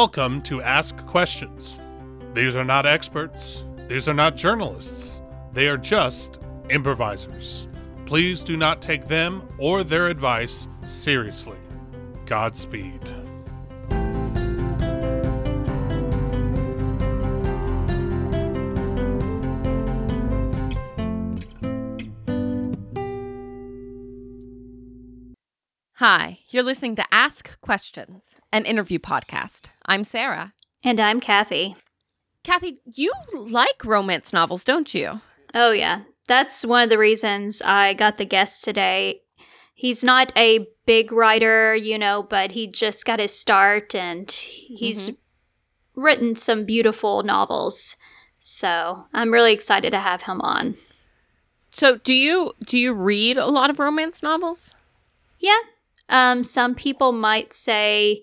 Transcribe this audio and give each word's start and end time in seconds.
Welcome 0.00 0.42
to 0.42 0.60
Ask 0.60 0.94
Questions. 1.06 1.78
These 2.34 2.54
are 2.54 2.66
not 2.66 2.84
experts, 2.84 3.64
these 3.88 4.10
are 4.10 4.12
not 4.12 4.36
journalists, 4.36 5.22
they 5.54 5.68
are 5.68 5.78
just 5.78 6.38
improvisers. 6.68 7.66
Please 8.04 8.42
do 8.42 8.58
not 8.58 8.82
take 8.82 9.08
them 9.08 9.48
or 9.56 9.82
their 9.84 10.08
advice 10.08 10.68
seriously. 10.84 11.56
Godspeed. 12.26 13.00
Hi, 25.94 26.40
you're 26.50 26.62
listening 26.62 26.96
to 26.96 27.04
Ask 27.10 27.58
Questions, 27.62 28.24
an 28.52 28.66
interview 28.66 28.98
podcast. 28.98 29.70
I'm 29.88 30.02
Sarah. 30.02 30.52
And 30.82 30.98
I'm 30.98 31.20
Kathy. 31.20 31.76
Kathy, 32.42 32.80
you 32.84 33.12
like 33.32 33.84
romance 33.84 34.32
novels, 34.32 34.64
don't 34.64 34.92
you? 34.92 35.20
Oh, 35.54 35.70
yeah. 35.70 36.02
That's 36.26 36.66
one 36.66 36.82
of 36.82 36.90
the 36.90 36.98
reasons 36.98 37.62
I 37.64 37.94
got 37.94 38.18
the 38.18 38.24
guest 38.24 38.64
today. 38.64 39.20
He's 39.74 40.02
not 40.02 40.32
a 40.36 40.66
big 40.86 41.12
writer, 41.12 41.76
you 41.76 41.98
know, 41.98 42.24
but 42.24 42.52
he 42.52 42.66
just 42.66 43.04
got 43.04 43.20
his 43.20 43.38
start 43.38 43.94
and 43.94 44.28
he's 44.30 45.10
mm-hmm. 45.10 46.00
written 46.00 46.34
some 46.34 46.64
beautiful 46.64 47.22
novels. 47.22 47.96
So 48.38 49.06
I'm 49.14 49.32
really 49.32 49.52
excited 49.52 49.90
to 49.90 50.00
have 50.00 50.22
him 50.22 50.40
on. 50.40 50.76
So 51.70 51.98
do 51.98 52.12
you 52.12 52.54
do 52.64 52.78
you 52.78 52.92
read 52.92 53.38
a 53.38 53.46
lot 53.46 53.70
of 53.70 53.78
romance 53.78 54.22
novels? 54.22 54.74
Yeah. 55.38 55.60
Um, 56.08 56.42
some 56.42 56.74
people 56.74 57.12
might 57.12 57.52
say 57.52 58.22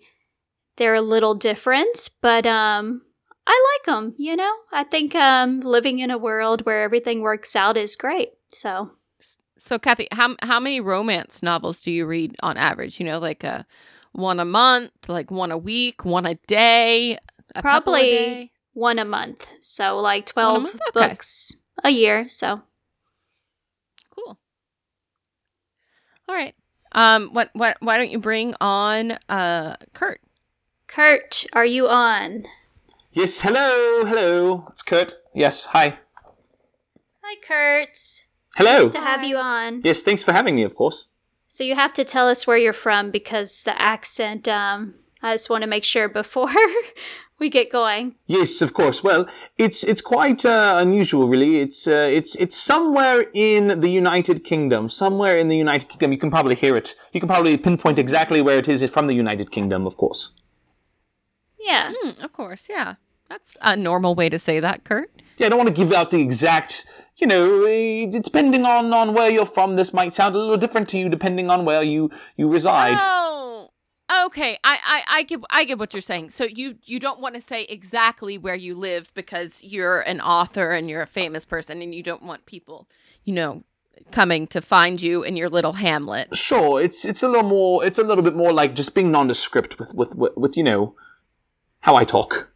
they're 0.77 0.95
a 0.95 1.02
little 1.02 1.35
different, 1.35 2.09
but 2.21 2.45
um, 2.45 3.02
I 3.45 3.75
like 3.75 3.85
them. 3.85 4.16
You 4.17 4.35
know, 4.35 4.53
I 4.71 4.83
think 4.83 5.16
um, 5.16 5.59
living 5.59 5.99
in 5.99 6.11
a 6.11 6.17
world 6.17 6.66
where 6.66 6.83
everything 6.83 7.21
works 7.21 7.55
out 7.55 7.77
is 7.77 7.95
great. 7.95 8.29
So, 8.52 8.91
so 9.57 9.77
Kathy, 9.79 10.07
how 10.11 10.35
how 10.41 10.59
many 10.59 10.79
romance 10.79 11.44
novels 11.44 11.79
do 11.79 11.91
you 11.91 12.05
read 12.05 12.35
on 12.41 12.57
average? 12.57 12.99
You 12.99 13.05
know, 13.05 13.19
like 13.19 13.44
a 13.44 13.59
uh, 13.59 13.63
one 14.13 14.39
a 14.39 14.45
month, 14.45 14.91
like 15.07 15.31
one 15.31 15.51
a 15.51 15.57
week, 15.57 16.05
one 16.05 16.25
a 16.25 16.35
day, 16.47 17.17
a 17.55 17.61
probably 17.61 18.01
a 18.01 18.25
day? 18.25 18.51
one 18.73 18.99
a 18.99 19.05
month. 19.05 19.51
So 19.61 19.97
like 19.97 20.25
twelve 20.25 20.66
okay. 20.66 20.79
books 20.94 21.55
a 21.83 21.89
year. 21.89 22.27
So 22.27 22.61
cool. 24.11 24.39
All 26.27 26.35
right. 26.35 26.55
Um, 26.94 27.29
what 27.33 27.49
what? 27.53 27.77
Why 27.79 27.97
don't 27.97 28.11
you 28.11 28.19
bring 28.19 28.53
on 28.61 29.17
uh 29.29 29.75
Kurt? 29.94 30.21
Kurt, 30.94 31.45
are 31.53 31.66
you 31.66 31.88
on? 31.88 32.44
Yes, 33.13 33.41
hello, 33.41 34.05
hello. 34.05 34.67
It's 34.72 34.83
Kurt. 34.83 35.16
Yes, 35.33 35.66
hi. 35.66 35.97
Hi, 37.23 37.35
Kurt. 37.41 37.97
Hello. 38.58 38.83
Nice 38.83 38.91
to 38.91 39.00
have 39.00 39.23
you 39.23 39.38
on. 39.38 39.81
Yes, 39.83 40.03
thanks 40.03 40.22
for 40.22 40.33
having 40.33 40.53
me, 40.53 40.61
of 40.61 40.75
course. 40.75 41.08
So 41.47 41.63
you 41.63 41.73
have 41.73 41.95
to 41.95 42.03
tell 42.03 42.30
us 42.30 42.45
where 42.45 42.58
you're 42.58 42.73
from 42.73 43.09
because 43.09 43.63
the 43.63 43.80
accent, 43.81 44.47
um, 44.47 44.94
I 45.23 45.33
just 45.33 45.50
want 45.50 45.63
to 45.63 45.67
make 45.67 45.83
sure 45.83 46.08
before 46.08 46.53
we 47.39 47.50
get 47.50 47.72
going. 47.72 48.13
Yes, 48.28 48.61
of 48.61 48.75
course. 48.75 49.03
Well, 49.03 49.28
it's 49.57 49.83
it's 49.83 50.02
quite 50.02 50.45
uh, 50.45 50.75
unusual, 50.78 51.28
really. 51.28 51.59
It's 51.59 51.88
uh, 51.88 52.07
it's 52.11 52.35
it's 52.35 52.55
somewhere 52.55 53.25
in 53.33 53.80
the 53.81 53.89
United 53.89 54.44
Kingdom. 54.44 54.89
Somewhere 54.89 55.38
in 55.39 55.47
the 55.47 55.57
United 55.57 55.89
Kingdom. 55.89 56.11
You 56.11 56.19
can 56.19 56.30
probably 56.30 56.53
hear 56.53 56.78
it. 56.78 56.94
You 57.13 57.19
can 57.19 57.30
probably 57.30 57.57
pinpoint 57.57 57.97
exactly 57.97 58.44
where 58.44 58.59
it 58.59 58.67
is, 58.67 58.83
it 58.83 58.85
is 58.85 58.91
from 58.91 59.07
the 59.07 59.16
United 59.16 59.50
Kingdom, 59.50 59.88
of 59.88 59.97
course. 59.97 60.34
Yeah. 61.63 61.91
Mm, 62.03 62.24
of 62.24 62.34
course, 62.34 62.68
yeah. 62.69 62.96
That's 63.29 63.57
a 63.62 63.75
normal 63.75 64.16
way 64.16 64.29
to 64.29 64.38
say 64.38 64.59
that, 64.59 64.84
Kurt. 64.84 65.09
Yeah, 65.38 65.47
I 65.47 65.50
don't 65.50 65.57
want 65.57 65.69
to 65.69 65.74
give 65.74 65.91
out 65.91 66.12
the 66.12 66.22
exact, 66.22 66.85
you 67.18 67.25
know, 67.25 67.63
eh, 67.63 68.06
depending 68.07 68.66
on, 68.66 68.94
on 68.94 69.13
where 69.13 69.31
you're 69.31 69.46
from, 69.46 69.75
this 69.75 69.94
might 69.94 70.13
sound 70.13 70.35
a 70.35 70.38
little 70.38 70.57
different 70.57 70.90
to 70.90 71.00
you 71.00 71.09
depending 71.09 71.50
on 71.50 71.66
where 71.66 71.81
you, 71.81 72.12
you 72.38 72.47
reside. 72.47 72.97
Oh, 73.00 73.69
okay. 74.25 74.57
I, 74.63 74.78
I, 74.84 75.03
I 75.19 75.24
get 75.24 75.40
I 75.50 75.63
get 75.63 75.79
what 75.79 75.94
you're 75.94 76.01
saying. 76.01 76.29
So 76.29 76.44
you 76.44 76.75
you 76.84 77.00
don't 77.00 77.19
want 77.19 77.35
to 77.35 77.41
say 77.41 77.63
exactly 77.63 78.38
where 78.38 78.56
you 78.56 78.75
live 78.75 79.13
because 79.13 79.63
you're 79.63 80.01
an 80.01 80.22
author 80.22 80.72
and 80.72 80.90
you're 80.90 81.01
a 81.01 81.07
famous 81.07 81.45
person 81.45 81.81
and 81.81 81.95
you 81.95 82.03
don't 82.03 82.24
want 82.24 82.45
people, 82.45 82.88
you 83.24 83.34
know, 83.34 83.63
coming 84.12 84.47
to 84.47 84.62
find 84.62 85.01
you 85.01 85.24
in 85.24 85.35
your 85.35 85.50
little 85.50 85.74
hamlet. 85.74 86.35
Sure, 86.35 86.81
it's 86.81 87.06
it's 87.06 87.24
a 87.24 87.28
little 87.28 87.50
more 87.50 87.85
it's 87.85 88.00
a 88.00 88.03
little 88.03 88.24
bit 88.24 88.35
more 88.35 88.53
like 88.53 88.75
just 88.75 88.94
being 88.94 89.12
nondescript 89.12 89.80
with 89.80 89.94
with 89.94 90.16
with, 90.16 90.35
with 90.35 90.57
you 90.57 90.63
know 90.63 90.95
how 91.83 91.95
I 91.95 92.05
talk. 92.05 92.49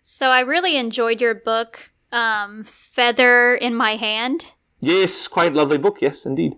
So 0.00 0.30
I 0.30 0.40
really 0.40 0.76
enjoyed 0.76 1.20
your 1.20 1.34
book, 1.34 1.92
um, 2.10 2.64
Feather 2.64 3.54
in 3.54 3.74
My 3.74 3.96
Hand. 3.96 4.46
Yes, 4.80 5.28
quite 5.28 5.52
lovely 5.52 5.78
book. 5.78 5.98
Yes, 6.00 6.26
indeed. 6.26 6.56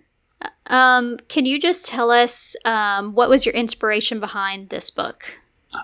Um, 0.66 1.18
can 1.28 1.44
you 1.44 1.60
just 1.60 1.86
tell 1.86 2.10
us 2.10 2.56
um, 2.64 3.14
what 3.14 3.28
was 3.28 3.44
your 3.44 3.54
inspiration 3.54 4.20
behind 4.20 4.70
this 4.70 4.90
book? 4.90 5.40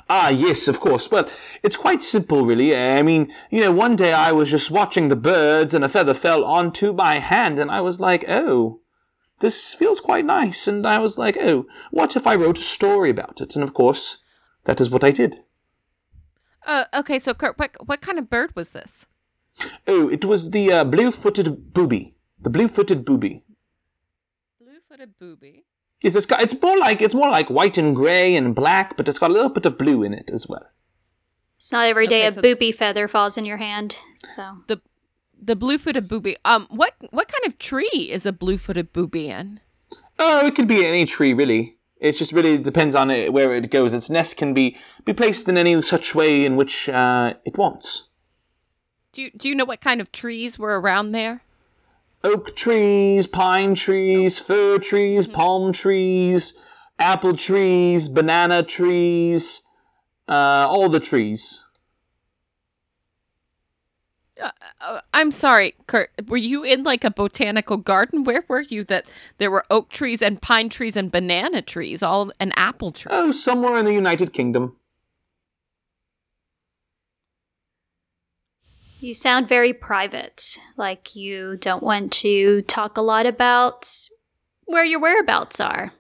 Ah, 0.09 0.28
yes, 0.28 0.69
of 0.69 0.78
course. 0.78 1.10
Well, 1.10 1.28
it's 1.65 1.77
quite 1.77 2.03
simple, 2.03 2.47
really. 2.47 2.77
I 2.77 3.03
mean, 3.03 3.32
you 3.50 3.60
know, 3.60 3.72
one 3.72 3.97
day 3.97 4.12
I 4.12 4.31
was 4.31 4.50
just 4.50 4.71
watching 4.71 5.09
the 5.09 5.16
birds 5.16 5.75
and 5.75 5.84
a 5.84 5.88
feather 5.88 6.15
fell 6.15 6.44
onto 6.44 6.92
my 6.92 7.19
hand, 7.19 7.59
and 7.59 7.71
I 7.71 7.81
was 7.81 7.98
like, 7.98 8.25
oh, 8.28 8.80
this 9.41 9.75
feels 9.75 10.01
quite 10.01 10.25
nice. 10.25 10.69
And 10.69 10.87
I 10.87 10.99
was 10.99 11.19
like, 11.19 11.37
oh, 11.39 11.67
what 11.91 12.17
if 12.17 12.27
I 12.27 12.37
wrote 12.37 12.59
a 12.59 12.62
story 12.62 13.11
about 13.11 13.41
it? 13.41 13.55
And 13.55 13.62
of 13.62 13.75
course, 13.75 14.19
that 14.65 14.81
is 14.81 14.91
what 14.91 15.05
I 15.05 15.11
did. 15.11 15.43
Uh, 16.67 16.84
okay, 16.95 17.19
so 17.19 17.34
Kurt, 17.34 17.59
what, 17.59 17.77
what 17.84 18.01
kind 18.01 18.19
of 18.19 18.31
bird 18.31 18.55
was 18.55 18.71
this? 18.71 19.06
Oh, 19.87 20.09
it 20.09 20.25
was 20.25 20.51
the 20.51 20.73
uh, 20.73 20.84
blue-footed 20.84 21.75
booby. 21.75 22.15
The 22.41 22.51
blue-footed 22.51 23.05
booby. 23.05 23.43
Blue-footed 24.61 25.19
booby. 25.19 25.65
Yes, 26.03 26.15
it's 26.15 26.25
got. 26.25 26.41
It's 26.41 26.59
more 26.62 26.78
like 26.78 27.03
it's 27.03 27.15
more 27.15 27.28
like 27.28 27.51
white 27.51 27.77
and 27.77 27.95
gray 27.95 28.34
and 28.34 28.55
black, 28.55 28.97
but 28.97 29.07
it's 29.07 29.19
got 29.19 29.31
a 29.31 29.34
little 29.34 29.51
bit 29.51 29.67
of 29.67 29.77
blue 29.77 30.03
in 30.03 30.15
it 30.15 30.31
as 30.31 30.49
well. 30.49 30.67
It's 31.59 31.71
not 31.72 31.87
every 31.87 32.07
day 32.07 32.21
okay, 32.21 32.28
a 32.28 32.33
so 32.33 32.41
booby 32.41 32.72
feather 32.72 33.07
falls 33.07 33.37
in 33.37 33.45
your 33.45 33.59
hand. 33.59 33.97
So 34.17 34.62
the 34.67 34.81
the 35.41 35.56
blue-footed 35.56 36.09
booby. 36.09 36.37
Um, 36.45 36.67
what 36.71 36.95
what 37.11 37.28
kind 37.28 37.47
of 37.47 37.59
tree 37.59 38.09
is 38.11 38.27
a 38.27 38.33
blue-footed 38.33 38.93
booby 38.93 39.28
in? 39.28 39.61
Oh, 40.19 40.47
it 40.47 40.55
could 40.55 40.69
be 40.69 40.84
any 40.84 41.06
tree, 41.06 41.33
really. 41.33 41.78
It 41.97 42.12
just 42.12 42.33
really 42.33 42.59
depends 42.59 42.95
on 42.95 43.11
it, 43.11 43.33
where 43.33 43.55
it 43.55 43.71
goes. 43.71 43.93
Its 43.93 44.11
nest 44.11 44.37
can 44.37 44.55
be 44.55 44.77
be 45.05 45.12
placed 45.12 45.49
in 45.49 45.59
any 45.59 45.81
such 45.83 46.15
way 46.15 46.45
in 46.45 46.56
which 46.56 46.89
uh, 46.89 47.34
it 47.45 47.56
wants. 47.56 48.09
Do 49.12 49.23
you, 49.23 49.31
do 49.37 49.49
you 49.49 49.55
know 49.56 49.65
what 49.65 49.81
kind 49.81 50.01
of 50.01 50.12
trees 50.12 50.59
were 50.59 50.81
around 50.81 51.12
there? 51.12 51.43
Oak 52.22 52.55
trees, 52.55 53.27
pine 53.27 53.75
trees, 53.75 54.39
fir 54.39 54.78
trees, 54.78 55.27
mm-hmm. 55.27 55.34
palm 55.34 55.72
trees, 55.72 56.55
apple 56.99 57.34
trees, 57.34 58.09
banana 58.09 58.62
trees, 58.62 59.62
uh, 60.28 60.67
all 60.69 60.89
the 60.89 61.01
trees. 61.01 61.65
Uh, 64.41 64.51
uh, 64.81 65.01
I'm 65.12 65.31
sorry, 65.31 65.75
Kurt. 65.87 66.11
Were 66.28 66.37
you 66.37 66.62
in 66.65 66.83
like 66.83 67.05
a 67.05 67.11
botanical 67.11 67.77
garden? 67.77 68.25
Where 68.25 68.45
were 68.49 68.62
you 68.62 68.84
that 68.84 69.06
there 69.39 69.51
were 69.51 69.65
oak 69.71 69.91
trees 69.91 70.23
and 70.23 70.41
pine 70.41 70.69
trees 70.69 70.97
and 70.97 71.12
banana 71.12 71.62
trees, 71.62 72.03
all 72.03 72.33
and 72.41 72.53
apple 72.56 72.93
trees? 72.93 73.12
Oh, 73.12 73.33
somewhere 73.33 73.78
in 73.78 73.84
the 73.84 73.93
United 73.93 74.33
Kingdom. 74.33 74.77
You 79.01 79.15
sound 79.15 79.48
very 79.48 79.72
private, 79.72 80.59
like 80.77 81.16
you 81.16 81.57
don't 81.57 81.83
want 81.83 82.13
to 82.13 82.60
talk 82.63 82.98
a 82.98 83.03
lot 83.03 83.25
about 83.25 83.89
where 84.66 84.84
your 84.84 85.01
whereabouts 85.01 85.59
are. 85.59 85.95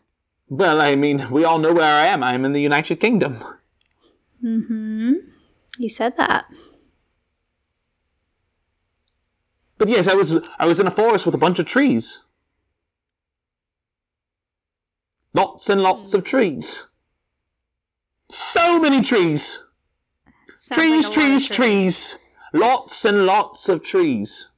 Well, 0.50 0.82
I 0.82 0.96
mean, 0.96 1.30
we 1.30 1.44
all 1.44 1.58
know 1.58 1.72
where 1.72 1.84
I 1.84 2.06
am. 2.06 2.22
I'm 2.22 2.44
in 2.44 2.52
the 2.52 2.60
United 2.60 2.96
Kingdom. 2.96 3.42
Mm 4.44 4.66
hmm. 4.66 5.12
You 5.78 5.88
said 5.88 6.16
that. 6.18 6.44
But 9.80 9.88
yes, 9.88 10.06
I 10.06 10.14
was 10.14 10.34
I 10.58 10.66
was 10.66 10.78
in 10.78 10.86
a 10.86 10.90
forest 10.90 11.24
with 11.24 11.34
a 11.34 11.38
bunch 11.38 11.58
of 11.58 11.64
trees. 11.64 12.20
Lots 15.32 15.70
and 15.70 15.82
lots 15.82 16.12
of 16.12 16.20
hmm. 16.20 16.26
trees. 16.26 16.88
So 18.30 18.78
many 18.78 19.00
trees. 19.00 19.64
Trees, 20.70 21.04
like 21.04 21.14
trees, 21.14 21.48
trees, 21.48 21.48
trees. 21.48 22.18
Lots 22.52 23.06
and 23.06 23.24
lots 23.24 23.70
of 23.70 23.82
trees. 23.82 24.50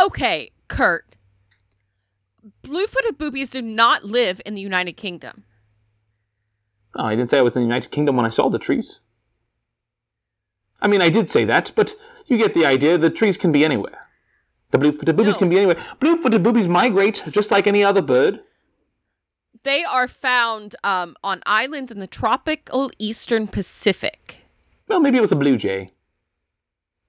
Okay, 0.00 0.52
Kurt. 0.68 1.16
Blue-footed 2.62 3.18
boobies 3.18 3.50
do 3.50 3.60
not 3.60 4.04
live 4.04 4.40
in 4.46 4.54
the 4.54 4.60
United 4.60 4.96
Kingdom. 4.96 5.42
Oh, 6.94 7.04
I 7.04 7.16
didn't 7.16 7.30
say 7.30 7.38
I 7.38 7.42
was 7.42 7.56
in 7.56 7.62
the 7.62 7.66
United 7.66 7.90
Kingdom 7.90 8.14
when 8.14 8.26
I 8.26 8.30
saw 8.30 8.48
the 8.48 8.60
trees. 8.60 9.00
I 10.80 10.86
mean, 10.86 11.02
I 11.02 11.08
did 11.08 11.28
say 11.28 11.44
that, 11.46 11.72
but 11.74 11.94
you 12.26 12.38
get 12.38 12.54
the 12.54 12.66
idea. 12.66 12.98
The 12.98 13.10
trees 13.10 13.36
can 13.36 13.52
be 13.52 13.64
anywhere. 13.64 14.08
The 14.70 14.78
blue-footed 14.78 15.16
boobies 15.16 15.34
no. 15.34 15.38
can 15.40 15.48
be 15.50 15.58
anywhere. 15.58 15.82
Blue-footed 16.00 16.42
boobies 16.42 16.66
migrate 16.66 17.22
just 17.28 17.50
like 17.50 17.66
any 17.66 17.84
other 17.84 18.02
bird. 18.02 18.40
They 19.64 19.84
are 19.84 20.08
found 20.08 20.74
um, 20.82 21.14
on 21.22 21.42
islands 21.46 21.92
in 21.92 22.00
the 22.00 22.06
tropical 22.06 22.90
eastern 22.98 23.46
Pacific. 23.46 24.38
Well, 24.88 25.00
maybe 25.00 25.18
it 25.18 25.20
was 25.20 25.32
a 25.32 25.36
blue 25.36 25.56
jay. 25.56 25.92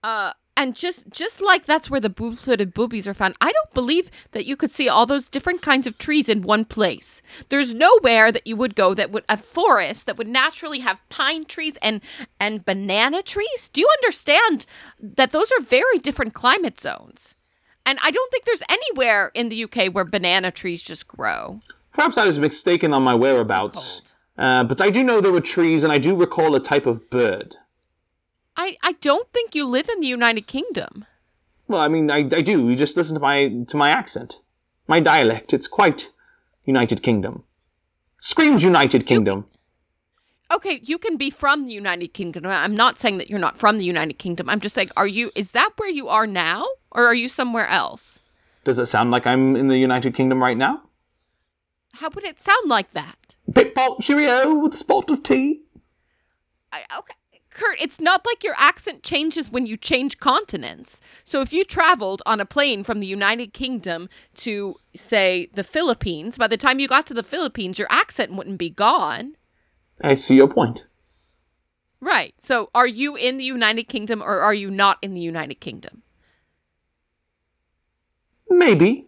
Uh, 0.04 0.34
and 0.56 0.76
just 0.76 1.10
just 1.10 1.42
like 1.42 1.66
that's 1.66 1.90
where 1.90 2.00
the 2.00 2.10
blue-footed 2.10 2.74
boobies 2.74 3.08
are 3.08 3.14
found, 3.14 3.36
I 3.42 3.52
don't 3.52 3.74
believe 3.74 4.12
that 4.32 4.46
you 4.46 4.56
could 4.56 4.72
see 4.72 4.88
all 4.88 5.06
those 5.06 5.30
different 5.30 5.62
kinds 5.62 5.88
of 5.88 5.98
trees 5.98 6.30
in 6.30 6.42
one 6.42 6.66
place. 6.66 7.22
There's 7.50 7.74
nowhere 7.74 8.32
that 8.32 8.48
you 8.48 8.56
would 8.56 8.76
go 8.76 8.94
that 8.94 9.12
would 9.12 9.26
a 9.28 9.38
forest 9.38 10.06
that 10.06 10.18
would 10.18 10.28
naturally 10.28 10.80
have 10.80 11.08
pine 11.10 11.46
trees 11.46 11.78
and 11.82 12.02
and 12.40 12.66
banana 12.66 13.22
trees. 13.22 13.70
Do 13.70 13.82
you 13.82 13.90
understand 14.02 14.66
that 15.00 15.32
those 15.32 15.52
are 15.52 15.62
very 15.62 16.00
different 16.00 16.34
climate 16.34 16.80
zones? 16.80 17.36
And 17.86 18.00
I 18.02 18.12
don't 18.12 18.32
think 18.32 18.46
there's 18.46 18.64
anywhere 18.70 19.32
in 19.34 19.50
the 19.50 19.64
UK 19.64 19.94
where 19.94 20.06
banana 20.06 20.52
trees 20.52 20.82
just 20.82 21.08
grow. 21.08 21.60
Perhaps 21.94 22.18
I 22.18 22.26
was 22.26 22.40
mistaken 22.40 22.94
on 22.94 23.04
my 23.04 23.14
whereabouts. 23.14 24.02
Uh, 24.38 24.64
but 24.64 24.82
I 24.82 24.90
do 24.90 25.04
know 25.04 25.22
there 25.22 25.32
were 25.32 25.42
trees, 25.42 25.84
and 25.84 25.94
I 25.94 26.00
do 26.00 26.16
recall 26.16 26.56
a 26.56 26.60
type 26.60 26.86
of 26.88 27.10
bird. 27.10 27.58
I 28.56 28.78
I 28.82 28.94
don't 28.94 29.32
think 29.34 29.56
you 29.56 29.66
live 29.68 29.90
in 29.90 30.00
the 30.00 30.08
United 30.08 30.48
Kingdom. 30.48 31.06
Well, 31.68 31.82
I 31.82 31.88
mean, 31.88 32.12
I, 32.12 32.18
I 32.18 32.42
do. 32.42 32.70
You 32.70 32.76
just 32.76 32.98
listen 32.98 33.16
to 33.16 33.22
my 33.22 33.64
to 33.68 33.78
my 33.78 33.90
accent, 33.90 34.42
my 34.88 35.00
dialect. 35.00 35.54
It's 35.54 35.68
quite 35.68 36.12
United 36.66 37.02
Kingdom. 37.02 37.44
Screams 38.22 38.64
United 38.64 39.06
Kingdom. 39.06 39.46
Okay, 40.52 40.80
you 40.84 40.98
can 40.98 41.18
be 41.18 41.30
from 41.30 41.66
the 41.66 41.74
United 41.74 42.14
Kingdom. 42.14 42.46
I'm 42.46 42.76
not 42.76 43.00
saying 43.00 43.18
that 43.18 43.30
you're 43.30 43.40
not 43.40 43.58
from 43.58 43.80
the 43.80 43.86
United 43.86 44.20
Kingdom. 44.20 44.50
I'm 44.50 44.60
just 44.60 44.76
saying, 44.76 44.92
are 44.96 45.08
you? 45.08 45.32
Is 45.36 45.52
that 45.52 45.72
where 45.78 45.90
you 45.90 46.10
are 46.10 46.28
now, 46.28 46.66
or 46.92 47.08
are 47.08 47.16
you 47.16 47.28
somewhere 47.28 47.68
else? 47.68 48.20
Does 48.64 48.78
it 48.78 48.86
sound 48.86 49.12
like 49.12 49.26
I'm 49.26 49.56
in 49.56 49.68
the 49.68 49.78
United 49.78 50.14
Kingdom 50.14 50.42
right 50.42 50.58
now? 50.58 50.84
How 51.94 52.10
would 52.10 52.24
it 52.24 52.40
sound 52.40 52.70
like 52.70 52.92
that? 52.92 53.36
Pitball 53.54 53.98
Cheerio 54.02 54.56
with 54.56 54.74
a 54.74 54.78
spot 54.78 55.10
of 55.10 55.24
tea. 55.24 55.62
I, 56.72 56.82
okay, 57.00 57.16
Kurt, 57.54 57.82
it's 57.82 58.00
not 58.00 58.26
like 58.26 58.44
your 58.44 58.56
accent 58.58 59.04
changes 59.04 59.52
when 59.52 59.66
you 59.66 59.78
change 59.78 60.20
continents. 60.20 61.00
So 61.24 61.42
if 61.42 61.54
you 61.54 61.64
traveled 61.64 62.22
on 62.26 62.40
a 62.40 62.46
plane 62.46 62.84
from 62.84 63.00
the 63.00 63.08
United 63.08 63.54
Kingdom 63.54 64.10
to, 64.36 64.76
say, 64.96 65.50
the 65.54 65.64
Philippines, 65.64 66.38
by 66.38 66.48
the 66.48 66.58
time 66.58 66.80
you 66.80 66.88
got 66.88 67.06
to 67.08 67.14
the 67.14 67.24
Philippines, 67.24 67.80
your 67.80 67.88
accent 67.90 68.34
wouldn't 68.34 68.58
be 68.58 68.70
gone. 68.70 69.36
I 70.02 70.16
see 70.16 70.36
your 70.36 70.48
point. 70.48 70.86
Right. 72.02 72.34
So 72.38 72.70
are 72.76 72.88
you 72.88 73.16
in 73.16 73.38
the 73.38 73.46
United 73.46 73.84
Kingdom 73.84 74.22
or 74.22 74.42
are 74.42 74.54
you 74.54 74.70
not 74.70 74.98
in 75.02 75.14
the 75.14 75.22
United 75.22 75.62
Kingdom? 75.62 76.02
Maybe. 78.50 79.08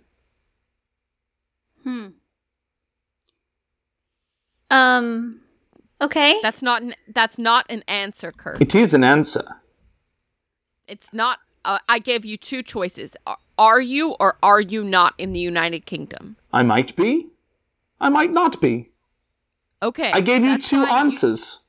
Hmm. 1.83 2.07
Um. 4.71 5.41
Okay. 6.01 6.39
That's 6.41 6.61
not 6.61 6.81
an 6.81 6.95
that's 7.07 7.37
not 7.37 7.65
an 7.69 7.83
answer, 7.87 8.31
Kurt. 8.31 8.61
It 8.61 8.75
is 8.75 8.93
an 8.93 9.03
answer. 9.03 9.43
It's 10.87 11.13
not. 11.13 11.39
Uh, 11.63 11.79
I 11.89 11.99
gave 11.99 12.25
you 12.25 12.37
two 12.37 12.61
choices. 12.61 13.15
Are, 13.25 13.37
are 13.57 13.81
you 13.81 14.11
or 14.19 14.37
are 14.43 14.61
you 14.61 14.83
not 14.83 15.15
in 15.17 15.33
the 15.33 15.39
United 15.39 15.85
Kingdom? 15.85 16.35
I 16.53 16.63
might 16.63 16.95
be. 16.95 17.27
I 17.99 18.09
might 18.09 18.31
not 18.31 18.61
be. 18.61 18.89
Okay. 19.81 20.11
I 20.11 20.21
gave 20.21 20.43
you 20.43 20.57
two 20.57 20.85
fine. 20.85 20.87
You- 20.87 20.95
answers. 20.95 21.61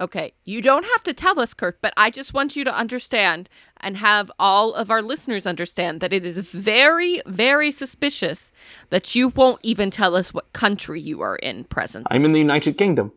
Okay, 0.00 0.32
you 0.44 0.62
don't 0.62 0.86
have 0.86 1.02
to 1.02 1.12
tell 1.12 1.38
us, 1.38 1.52
Kurt, 1.52 1.80
but 1.82 1.92
I 1.96 2.08
just 2.08 2.32
want 2.32 2.56
you 2.56 2.64
to 2.64 2.74
understand 2.74 3.48
and 3.78 3.98
have 3.98 4.32
all 4.38 4.72
of 4.72 4.90
our 4.90 5.02
listeners 5.02 5.46
understand 5.46 6.00
that 6.00 6.12
it 6.12 6.24
is 6.24 6.38
very, 6.38 7.20
very 7.26 7.70
suspicious 7.70 8.50
that 8.88 9.14
you 9.14 9.28
won't 9.28 9.60
even 9.62 9.90
tell 9.90 10.16
us 10.16 10.32
what 10.32 10.52
country 10.54 11.00
you 11.00 11.20
are 11.20 11.36
in 11.36 11.64
present. 11.64 12.06
I'm 12.10 12.24
in 12.24 12.32
the 12.32 12.38
United 12.38 12.78
Kingdom. 12.78 13.12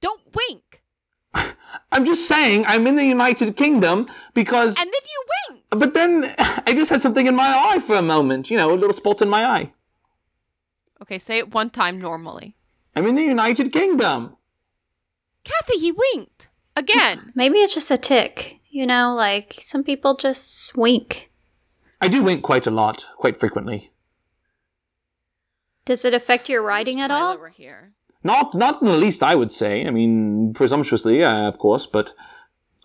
Don't 0.00 0.20
wink. 0.34 0.82
I'm 1.90 2.04
just 2.04 2.28
saying 2.28 2.64
I'm 2.68 2.86
in 2.86 2.94
the 2.94 3.04
United 3.04 3.56
Kingdom 3.56 4.06
because. 4.32 4.76
And 4.76 4.86
then 4.86 4.92
you 4.92 5.24
winked. 5.50 5.70
But 5.70 5.94
then 5.94 6.24
I 6.38 6.72
just 6.72 6.90
had 6.90 7.00
something 7.00 7.26
in 7.26 7.34
my 7.34 7.48
eye 7.48 7.80
for 7.80 7.96
a 7.96 8.02
moment. 8.02 8.48
You 8.50 8.58
know, 8.58 8.72
a 8.72 8.76
little 8.76 8.92
spot 8.92 9.22
in 9.22 9.28
my 9.28 9.44
eye. 9.44 9.72
Okay, 11.02 11.18
say 11.18 11.38
it 11.38 11.52
one 11.52 11.70
time 11.70 12.00
normally. 12.00 12.54
I'm 12.96 13.06
in 13.06 13.14
the 13.14 13.22
United 13.22 13.72
Kingdom. 13.72 14.36
Kathy, 15.44 15.78
he 15.78 15.92
winked. 15.92 16.48
Again. 16.76 17.32
Maybe 17.34 17.58
it's 17.58 17.74
just 17.74 17.90
a 17.90 17.98
tick. 17.98 18.60
You 18.70 18.86
know, 18.86 19.14
like 19.14 19.54
some 19.60 19.84
people 19.84 20.16
just 20.16 20.76
wink. 20.76 21.30
I 22.00 22.08
do 22.08 22.22
wink 22.22 22.42
quite 22.42 22.66
a 22.66 22.70
lot, 22.70 23.06
quite 23.16 23.38
frequently. 23.38 23.92
Does 25.84 26.04
it 26.04 26.14
affect 26.14 26.48
your 26.48 26.62
writing 26.62 27.00
at 27.00 27.10
all? 27.10 27.34
Over 27.34 27.48
here. 27.48 27.92
Not, 28.22 28.54
not 28.54 28.80
in 28.80 28.88
the 28.88 28.96
least, 28.96 29.22
I 29.22 29.34
would 29.34 29.52
say. 29.52 29.86
I 29.86 29.90
mean, 29.90 30.54
presumptuously, 30.54 31.22
uh, 31.22 31.46
of 31.46 31.58
course, 31.58 31.86
but 31.86 32.14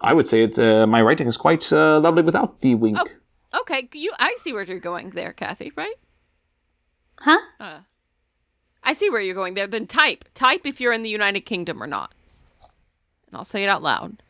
I 0.02 0.14
would 0.14 0.28
say 0.28 0.44
it's 0.44 0.60
uh, 0.60 0.86
my 0.86 1.02
writing 1.02 1.28
is 1.28 1.38
quite 1.38 1.72
uh, 1.72 2.00
lovely 2.00 2.24
without 2.24 2.62
the 2.62 2.76
wink. 2.76 2.98
Oh. 3.00 3.62
Okay, 3.62 3.90
you. 3.94 4.12
I 4.20 4.36
see 4.38 4.54
where 4.54 4.64
you're 4.64 4.80
going 4.80 5.12
there, 5.12 5.34
Kathy. 5.34 5.72
Right? 5.76 5.96
Huh? 7.20 7.40
I 8.84 8.94
see 8.94 9.10
where 9.10 9.22
you're 9.22 9.36
going 9.36 9.54
there. 9.54 9.68
Then 9.68 9.88
type. 9.88 10.26
Type 10.34 10.62
if 10.66 10.80
you're 10.80 10.94
in 10.94 11.04
the 11.04 11.10
United 11.10 11.42
Kingdom 11.42 11.82
or 11.82 11.88
not. 11.88 12.14
And 13.28 13.38
I'll 13.38 13.46
say 13.46 13.64
it 13.64 13.70
out 13.70 13.84
loud. 13.84 14.22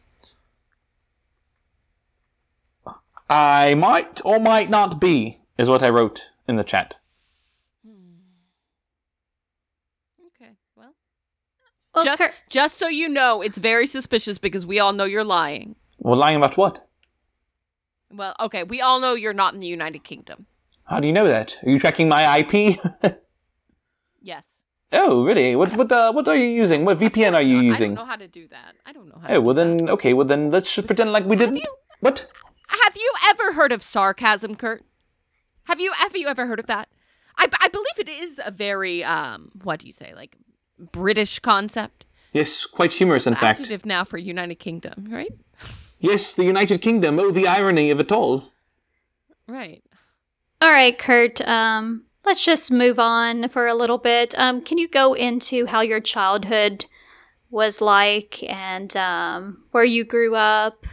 I 3.29 3.75
might 3.75 4.21
or 4.25 4.39
might 4.39 4.69
not 4.69 4.99
be, 4.99 5.39
is 5.57 5.69
what 5.69 5.83
I 5.83 5.89
wrote 5.89 6.29
in 6.47 6.55
the 6.55 6.63
chat. 6.63 6.95
Hmm. 7.85 8.23
Okay. 10.35 10.53
Well, 10.75 10.95
Well, 11.93 12.05
just 12.05 12.19
Kurt, 12.19 12.41
just 12.49 12.77
so 12.77 12.87
you 12.87 13.07
know, 13.07 13.41
it's 13.41 13.59
very 13.59 13.85
suspicious 13.85 14.39
because 14.39 14.65
we 14.65 14.79
all 14.79 14.93
know 14.93 15.03
you're 15.05 15.23
lying. 15.23 15.75
Well, 15.99 16.17
lying 16.17 16.37
about 16.37 16.57
what? 16.57 16.87
Well, 18.11 18.35
okay, 18.39 18.63
we 18.63 18.81
all 18.81 18.99
know 18.99 19.13
you're 19.13 19.33
not 19.33 19.53
in 19.53 19.59
the 19.59 19.67
United 19.67 20.03
Kingdom. 20.03 20.47
How 20.85 20.99
do 20.99 21.05
you 21.05 21.13
know 21.13 21.27
that? 21.27 21.59
Are 21.63 21.69
you 21.69 21.77
tracking 21.77 22.09
my 22.09 22.39
IP? 22.39 22.79
Yes. 24.21 24.45
oh, 24.91 25.23
really? 25.23 25.55
What 25.55 25.75
what 25.77 25.91
uh, 25.91 26.11
what 26.11 26.27
are 26.27 26.35
you 26.35 26.47
using? 26.63 26.83
What 26.85 26.99
VPN 26.99 27.33
are 27.35 27.41
you 27.41 27.59
I 27.59 27.61
using? 27.61 27.91
I 27.93 27.95
don't 27.95 28.05
know 28.05 28.11
how 28.11 28.15
to 28.17 28.27
do 28.27 28.47
that. 28.49 28.75
I 28.85 28.91
don't 28.93 29.07
know 29.07 29.19
how. 29.21 29.27
to 29.27 29.35
Oh, 29.35 29.41
well 29.41 29.53
do 29.55 29.63
that. 29.63 29.77
then, 29.79 29.89
okay, 29.89 30.13
well 30.13 30.25
then, 30.25 30.51
let's 30.51 30.73
just 30.73 30.87
pretend 30.87 31.11
like 31.13 31.25
we 31.25 31.37
Have 31.37 31.39
didn't. 31.39 31.57
you- 31.57 31.75
What? 32.01 32.27
Have 32.85 32.95
you 32.95 33.11
ever 33.29 33.53
heard 33.53 33.71
of 33.71 33.81
sarcasm, 33.83 34.55
Kurt? 34.55 34.83
Have 35.65 35.79
you 35.79 35.91
have 35.93 36.15
you 36.15 36.27
ever 36.27 36.47
heard 36.47 36.59
of 36.59 36.65
that? 36.67 36.89
I, 37.37 37.47
I 37.61 37.67
believe 37.69 37.97
it 37.99 38.09
is 38.09 38.41
a 38.43 38.51
very 38.51 39.03
um 39.03 39.51
what 39.63 39.79
do 39.79 39.85
you 39.85 39.93
say 39.93 40.13
like 40.15 40.35
British 40.91 41.39
concept. 41.39 42.05
Yes, 42.33 42.65
quite 42.65 42.93
humorous, 42.93 43.25
in 43.27 43.35
fact. 43.35 43.59
Adjective 43.59 43.85
now 43.85 44.03
for 44.03 44.17
United 44.17 44.55
Kingdom, 44.55 45.07
right? 45.09 45.31
Yes, 46.01 46.33
the 46.33 46.45
United 46.45 46.81
Kingdom. 46.81 47.19
Oh, 47.19 47.29
the 47.29 47.45
irony 47.45 47.91
of 47.91 47.99
it 47.99 48.09
all. 48.09 48.53
Right. 49.47 49.83
all 50.61 50.71
right, 50.71 50.97
Kurt. 50.97 51.41
Um, 51.41 52.05
let's 52.29 52.45
just 52.45 52.71
move 52.71 52.99
on 52.99 53.49
for 53.49 53.65
a 53.65 53.73
little 53.73 53.97
bit. 53.97 54.35
Um, 54.37 54.61
can 54.61 54.77
you 54.77 54.87
go 54.87 55.15
into 55.15 55.65
how 55.65 55.81
your 55.81 55.99
childhood 55.99 56.85
was 57.49 57.81
like 57.81 58.43
and 58.43 58.95
um, 58.95 59.63
where 59.71 59.83
you 59.83 60.03
grew 60.03 60.35
up? 60.35 60.85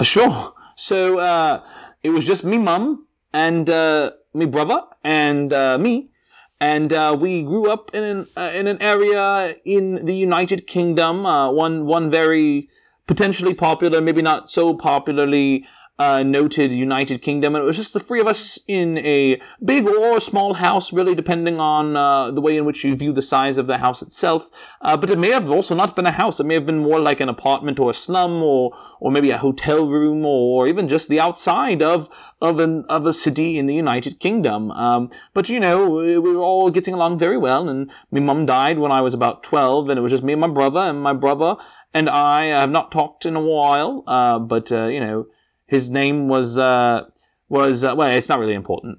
Uh, 0.00 0.04
Sure. 0.04 0.54
So, 0.74 1.18
uh, 1.18 1.62
it 2.02 2.10
was 2.10 2.24
just 2.24 2.42
me, 2.42 2.58
mum, 2.58 3.06
and 3.32 3.70
uh, 3.70 4.10
me 4.34 4.46
brother, 4.46 4.82
and 5.04 5.52
uh, 5.52 5.78
me, 5.78 6.10
and 6.58 6.92
uh, 6.92 7.16
we 7.16 7.42
grew 7.42 7.70
up 7.70 7.94
in 7.94 8.02
an 8.02 8.26
uh, 8.36 8.50
in 8.52 8.66
an 8.66 8.82
area 8.82 9.54
in 9.64 10.04
the 10.04 10.16
United 10.16 10.66
Kingdom. 10.66 11.22
One 11.22 11.86
one 11.86 12.10
very 12.10 12.68
potentially 13.06 13.54
popular, 13.54 14.00
maybe 14.00 14.22
not 14.22 14.50
so 14.50 14.74
popularly. 14.74 15.64
Uh, 15.98 16.22
noted 16.22 16.72
United 16.72 17.22
Kingdom, 17.22 17.54
and 17.54 17.62
it 17.62 17.66
was 17.66 17.76
just 17.76 17.92
the 17.92 18.00
three 18.00 18.20
of 18.20 18.26
us 18.26 18.58
in 18.66 18.98
a 18.98 19.40
big 19.64 19.86
or 19.86 20.18
small 20.20 20.54
house, 20.54 20.92
really 20.92 21.14
depending 21.14 21.60
on 21.60 21.96
uh, 21.96 22.30
the 22.30 22.40
way 22.40 22.56
in 22.56 22.64
which 22.64 22.82
you 22.82 22.96
view 22.96 23.12
the 23.12 23.22
size 23.22 23.58
of 23.58 23.66
the 23.66 23.78
house 23.78 24.02
itself. 24.02 24.50
Uh, 24.80 24.96
but 24.96 25.10
it 25.10 25.18
may 25.18 25.30
have 25.30 25.50
also 25.50 25.76
not 25.76 25.94
been 25.94 26.06
a 26.06 26.10
house; 26.10 26.40
it 26.40 26.46
may 26.46 26.54
have 26.54 26.66
been 26.66 26.78
more 26.78 26.98
like 26.98 27.20
an 27.20 27.28
apartment 27.28 27.78
or 27.78 27.90
a 27.90 27.94
slum, 27.94 28.42
or 28.42 28.76
or 29.00 29.12
maybe 29.12 29.30
a 29.30 29.38
hotel 29.38 29.86
room, 29.86 30.24
or 30.24 30.66
even 30.66 30.88
just 30.88 31.08
the 31.08 31.20
outside 31.20 31.82
of 31.82 32.08
of 32.40 32.58
an 32.58 32.84
of 32.88 33.04
a 33.06 33.12
city 33.12 33.58
in 33.58 33.66
the 33.66 33.74
United 33.74 34.18
Kingdom. 34.18 34.70
Um, 34.72 35.10
but 35.34 35.50
you 35.50 35.60
know, 35.60 35.88
we 35.88 36.18
we 36.18 36.32
were 36.32 36.42
all 36.42 36.70
getting 36.70 36.94
along 36.94 37.18
very 37.18 37.38
well, 37.38 37.68
and 37.68 37.92
my 38.10 38.18
mum 38.18 38.46
died 38.46 38.78
when 38.78 38.90
I 38.90 39.02
was 39.02 39.14
about 39.14 39.42
twelve, 39.42 39.90
and 39.90 39.98
it 39.98 40.02
was 40.02 40.10
just 40.10 40.24
me 40.24 40.32
and 40.32 40.40
my 40.40 40.48
brother, 40.48 40.80
and 40.80 41.02
my 41.02 41.12
brother 41.12 41.56
and 41.94 42.08
I 42.08 42.46
have 42.46 42.70
not 42.70 42.90
talked 42.90 43.26
in 43.26 43.36
a 43.36 43.40
while. 43.40 44.04
Uh, 44.06 44.38
but 44.38 44.72
uh, 44.72 44.86
you 44.86 45.00
know, 45.00 45.26
his 45.72 45.88
name 45.88 46.28
was 46.28 46.58
uh, 46.58 47.08
was 47.48 47.82
uh, 47.82 47.94
well, 47.96 48.10
it's 48.10 48.28
not 48.28 48.38
really 48.38 48.54
important. 48.54 48.98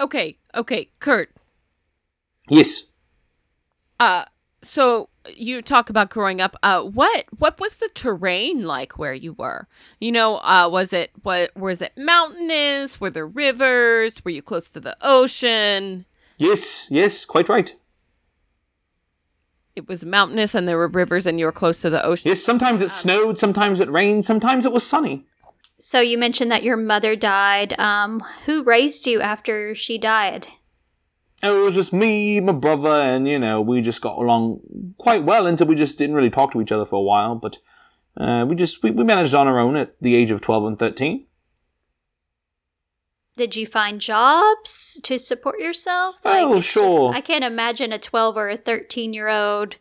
Okay. 0.00 0.36
Okay, 0.56 0.90
Kurt. 0.98 1.30
Yes. 2.48 2.88
Uh 4.00 4.24
so 4.62 5.08
you 5.28 5.62
talk 5.62 5.88
about 5.88 6.10
growing 6.10 6.40
up. 6.40 6.56
Uh, 6.64 6.82
what 6.82 7.26
what 7.38 7.60
was 7.60 7.76
the 7.76 7.88
terrain 7.94 8.62
like 8.62 8.98
where 8.98 9.14
you 9.14 9.34
were? 9.34 9.68
You 10.00 10.10
know, 10.10 10.38
uh, 10.38 10.68
was 10.68 10.92
it 10.92 11.12
what 11.22 11.56
was 11.56 11.80
it 11.80 11.92
mountainous? 11.96 13.00
Were 13.00 13.10
there 13.10 13.26
rivers? 13.26 14.24
Were 14.24 14.32
you 14.32 14.42
close 14.42 14.70
to 14.72 14.80
the 14.80 14.96
ocean? 15.00 16.06
Yes, 16.38 16.88
yes, 16.90 17.24
quite 17.24 17.48
right. 17.48 17.76
It 19.80 19.88
was 19.88 20.04
mountainous, 20.04 20.54
and 20.54 20.68
there 20.68 20.76
were 20.76 20.88
rivers, 20.88 21.26
and 21.26 21.38
you 21.38 21.46
were 21.46 21.52
close 21.52 21.80
to 21.80 21.88
the 21.88 22.04
ocean. 22.04 22.28
Yes, 22.28 22.42
sometimes 22.42 22.82
Um, 22.82 22.86
it 22.86 22.90
snowed, 22.90 23.38
sometimes 23.38 23.80
it 23.80 23.90
rained, 23.90 24.26
sometimes 24.26 24.66
it 24.66 24.72
was 24.72 24.86
sunny. 24.86 25.24
So 25.78 26.00
you 26.00 26.18
mentioned 26.18 26.50
that 26.50 26.62
your 26.62 26.76
mother 26.76 27.16
died. 27.16 27.72
Um, 27.80 28.22
who 28.44 28.62
raised 28.62 29.06
you 29.06 29.22
after 29.22 29.74
she 29.74 29.96
died? 29.96 30.48
And 31.42 31.54
it 31.54 31.60
was 31.60 31.74
just 31.74 31.94
me, 31.94 32.40
my 32.40 32.52
brother, 32.52 32.90
and 32.90 33.26
you 33.26 33.38
know, 33.38 33.62
we 33.62 33.80
just 33.80 34.02
got 34.02 34.18
along 34.18 34.60
quite 34.98 35.24
well 35.24 35.46
until 35.46 35.66
we 35.66 35.74
just 35.74 35.96
didn't 35.96 36.14
really 36.14 36.28
talk 36.28 36.52
to 36.52 36.60
each 36.60 36.72
other 36.72 36.84
for 36.84 36.96
a 36.96 37.02
while. 37.02 37.34
But 37.36 37.56
uh, 38.18 38.44
we 38.46 38.56
just 38.56 38.82
we, 38.82 38.90
we 38.90 39.02
managed 39.02 39.34
on 39.34 39.48
our 39.48 39.58
own 39.58 39.76
at 39.76 39.98
the 40.02 40.14
age 40.14 40.30
of 40.30 40.42
twelve 40.42 40.66
and 40.66 40.78
thirteen. 40.78 41.24
Did 43.40 43.56
you 43.56 43.66
find 43.66 44.02
jobs 44.02 45.00
to 45.02 45.18
support 45.18 45.58
yourself? 45.60 46.16
Oh, 46.26 46.56
it's 46.58 46.66
just- 46.66 46.74
sure. 46.74 47.14
I 47.14 47.22
can't 47.22 47.42
imagine 47.42 47.90
a 47.90 47.98
12 47.98 48.36
or 48.36 48.50
a 48.50 48.56
13 48.58 49.14
year 49.14 49.28
old, 49.30 49.76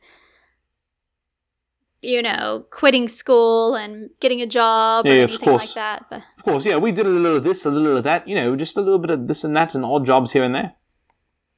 you 2.02 2.22
know, 2.22 2.64
quitting 2.72 3.10
school 3.10 3.76
and 3.76 4.12
getting 4.22 4.40
a 4.42 4.46
job 4.48 5.06
or 5.06 5.14
Yeah, 5.14 5.24
of 5.26 5.42
course. 5.42 5.66
like 5.66 5.74
that. 5.76 6.06
But 6.10 6.22
Of 6.38 6.46
course, 6.46 6.66
yeah, 6.66 6.78
we 6.78 6.94
did 6.94 7.06
a 7.06 7.10
little 7.10 7.36
of 7.36 7.44
this, 7.44 7.66
a 7.66 7.70
little 7.70 7.98
of 7.98 8.06
that, 8.06 8.26
you 8.30 8.34
know, 8.34 8.56
just 8.56 8.78
a 8.78 8.82
little 8.82 8.98
bit 8.98 9.10
of 9.10 9.28
this 9.28 9.44
and 9.44 9.54
that, 9.58 9.76
and 9.76 9.84
odd 9.84 10.06
jobs 10.06 10.32
here 10.32 10.44
and 10.46 10.56
there. 10.56 10.76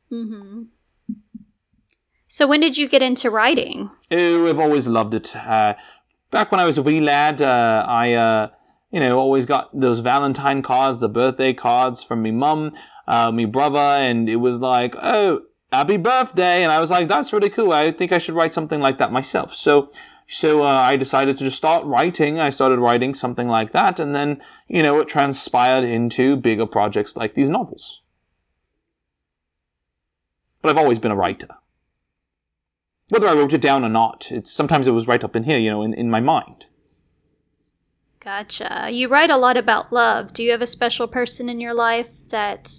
hmm 0.09 0.63
So 2.27 2.47
when 2.47 2.61
did 2.61 2.79
you 2.79 2.87
get 2.89 3.03
into 3.03 3.29
writing? 3.29 3.91
Oh, 4.09 4.47
I've 4.49 4.59
always 4.59 4.87
loved 4.87 5.13
it. 5.13 5.35
Uh, 5.35 5.75
back 6.31 6.51
when 6.51 6.59
I 6.59 6.65
was 6.65 6.79
a 6.79 6.81
wee 6.81 6.99
lad, 6.99 7.43
uh, 7.43 7.85
I, 7.87 8.13
uh, 8.13 8.47
you 8.91 8.99
know, 8.99 9.17
always 9.17 9.45
got 9.45 9.69
those 9.77 9.99
Valentine 9.99 10.61
cards, 10.61 10.99
the 10.99 11.09
birthday 11.09 11.53
cards 11.53 12.03
from 12.03 12.21
me 12.21 12.31
mum, 12.31 12.73
uh, 13.07 13.31
me 13.31 13.45
brother, 13.45 13.79
and 13.79 14.29
it 14.29 14.37
was 14.37 14.59
like, 14.59 14.95
oh, 15.01 15.41
happy 15.71 15.97
birthday, 15.97 16.63
and 16.63 16.71
I 16.71 16.79
was 16.79 16.91
like, 16.91 17.07
that's 17.07 17.33
really 17.33 17.49
cool. 17.49 17.71
I 17.71 17.91
think 17.91 18.11
I 18.11 18.17
should 18.17 18.35
write 18.35 18.53
something 18.53 18.81
like 18.81 18.97
that 18.97 19.11
myself. 19.11 19.53
So, 19.53 19.89
so 20.27 20.63
uh, 20.63 20.71
I 20.71 20.97
decided 20.97 21.37
to 21.37 21.43
just 21.45 21.57
start 21.57 21.85
writing. 21.85 22.39
I 22.39 22.49
started 22.49 22.79
writing 22.79 23.13
something 23.13 23.47
like 23.47 23.71
that, 23.71 23.99
and 23.99 24.13
then, 24.13 24.41
you 24.67 24.83
know, 24.83 24.99
it 24.99 25.07
transpired 25.07 25.83
into 25.83 26.35
bigger 26.35 26.65
projects 26.65 27.15
like 27.15 27.33
these 27.33 27.49
novels. 27.49 28.01
But 30.61 30.69
I've 30.69 30.77
always 30.77 30.99
been 30.99 31.11
a 31.11 31.15
writer 31.15 31.47
whether 33.11 33.27
I 33.27 33.33
wrote 33.33 33.51
it 33.51 33.59
down 33.59 33.83
or 33.83 33.89
not, 33.89 34.31
it's 34.31 34.49
sometimes 34.49 34.87
it 34.87 34.91
was 34.91 35.05
right 35.05 35.21
up 35.21 35.35
in 35.35 35.43
here, 35.43 35.59
you 35.59 35.69
know, 35.69 35.81
in, 35.81 35.93
in 35.93 36.09
my 36.09 36.21
mind. 36.21 36.65
Gotcha. 38.23 38.89
You 38.91 39.07
write 39.07 39.31
a 39.31 39.37
lot 39.37 39.57
about 39.57 39.91
love. 39.91 40.31
Do 40.31 40.43
you 40.43 40.51
have 40.51 40.61
a 40.61 40.67
special 40.67 41.07
person 41.07 41.49
in 41.49 41.59
your 41.59 41.73
life 41.73 42.29
that 42.29 42.71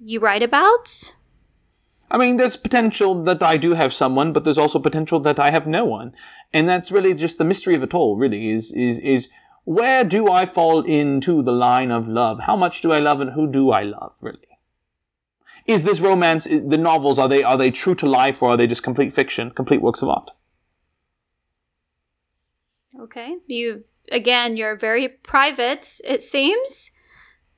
you 0.00 0.18
write 0.18 0.42
about? 0.42 1.14
I 2.10 2.18
mean, 2.18 2.36
there's 2.36 2.56
potential 2.56 3.22
that 3.24 3.44
I 3.44 3.56
do 3.56 3.74
have 3.74 3.92
someone, 3.92 4.32
but 4.32 4.42
there's 4.42 4.58
also 4.58 4.80
potential 4.80 5.20
that 5.20 5.38
I 5.38 5.52
have 5.52 5.68
no 5.68 5.84
one, 5.84 6.14
and 6.52 6.68
that's 6.68 6.90
really 6.90 7.14
just 7.14 7.38
the 7.38 7.44
mystery 7.44 7.76
of 7.76 7.82
it 7.84 7.94
all. 7.94 8.16
Really, 8.16 8.50
is 8.50 8.72
is 8.72 8.98
is 8.98 9.28
where 9.64 10.02
do 10.02 10.28
I 10.28 10.46
fall 10.46 10.82
into 10.82 11.42
the 11.42 11.52
line 11.52 11.92
of 11.92 12.08
love? 12.08 12.40
How 12.40 12.56
much 12.56 12.80
do 12.80 12.92
I 12.92 12.98
love, 12.98 13.20
and 13.20 13.32
who 13.32 13.46
do 13.46 13.70
I 13.70 13.82
love? 13.82 14.16
Really, 14.20 14.58
is 15.66 15.84
this 15.84 16.00
romance? 16.00 16.44
The 16.44 16.78
novels 16.78 17.18
are 17.18 17.28
they 17.28 17.44
are 17.44 17.58
they 17.58 17.70
true 17.70 17.94
to 17.96 18.06
life, 18.08 18.42
or 18.42 18.50
are 18.50 18.56
they 18.56 18.66
just 18.66 18.82
complete 18.82 19.12
fiction, 19.12 19.50
complete 19.50 19.82
works 19.82 20.02
of 20.02 20.08
art? 20.08 20.30
Okay. 22.98 23.36
You 23.46 23.84
again, 24.12 24.56
you're 24.56 24.76
very 24.76 25.08
private, 25.08 26.00
it 26.04 26.22
seems, 26.22 26.90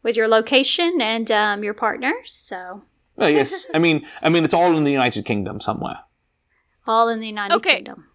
with 0.03 0.17
your 0.17 0.29
location 0.29 1.01
and 1.01 1.31
um, 1.31 1.63
your 1.65 1.75
partner. 1.75 2.13
So 2.25 2.83
Uh, 3.21 3.27
yes, 3.27 3.67
I 3.75 3.79
mean, 3.79 4.07
I 4.23 4.29
mean, 4.29 4.45
it's 4.45 4.55
all 4.55 4.77
in 4.77 4.85
the 4.85 4.93
United 4.93 5.25
Kingdom 5.25 5.61
somewhere. 5.61 6.01
all 6.87 7.09
in 7.09 7.21
the 7.21 7.27
United 7.27 7.55
Okay. 7.57 7.77
Kingdom. 7.77 8.07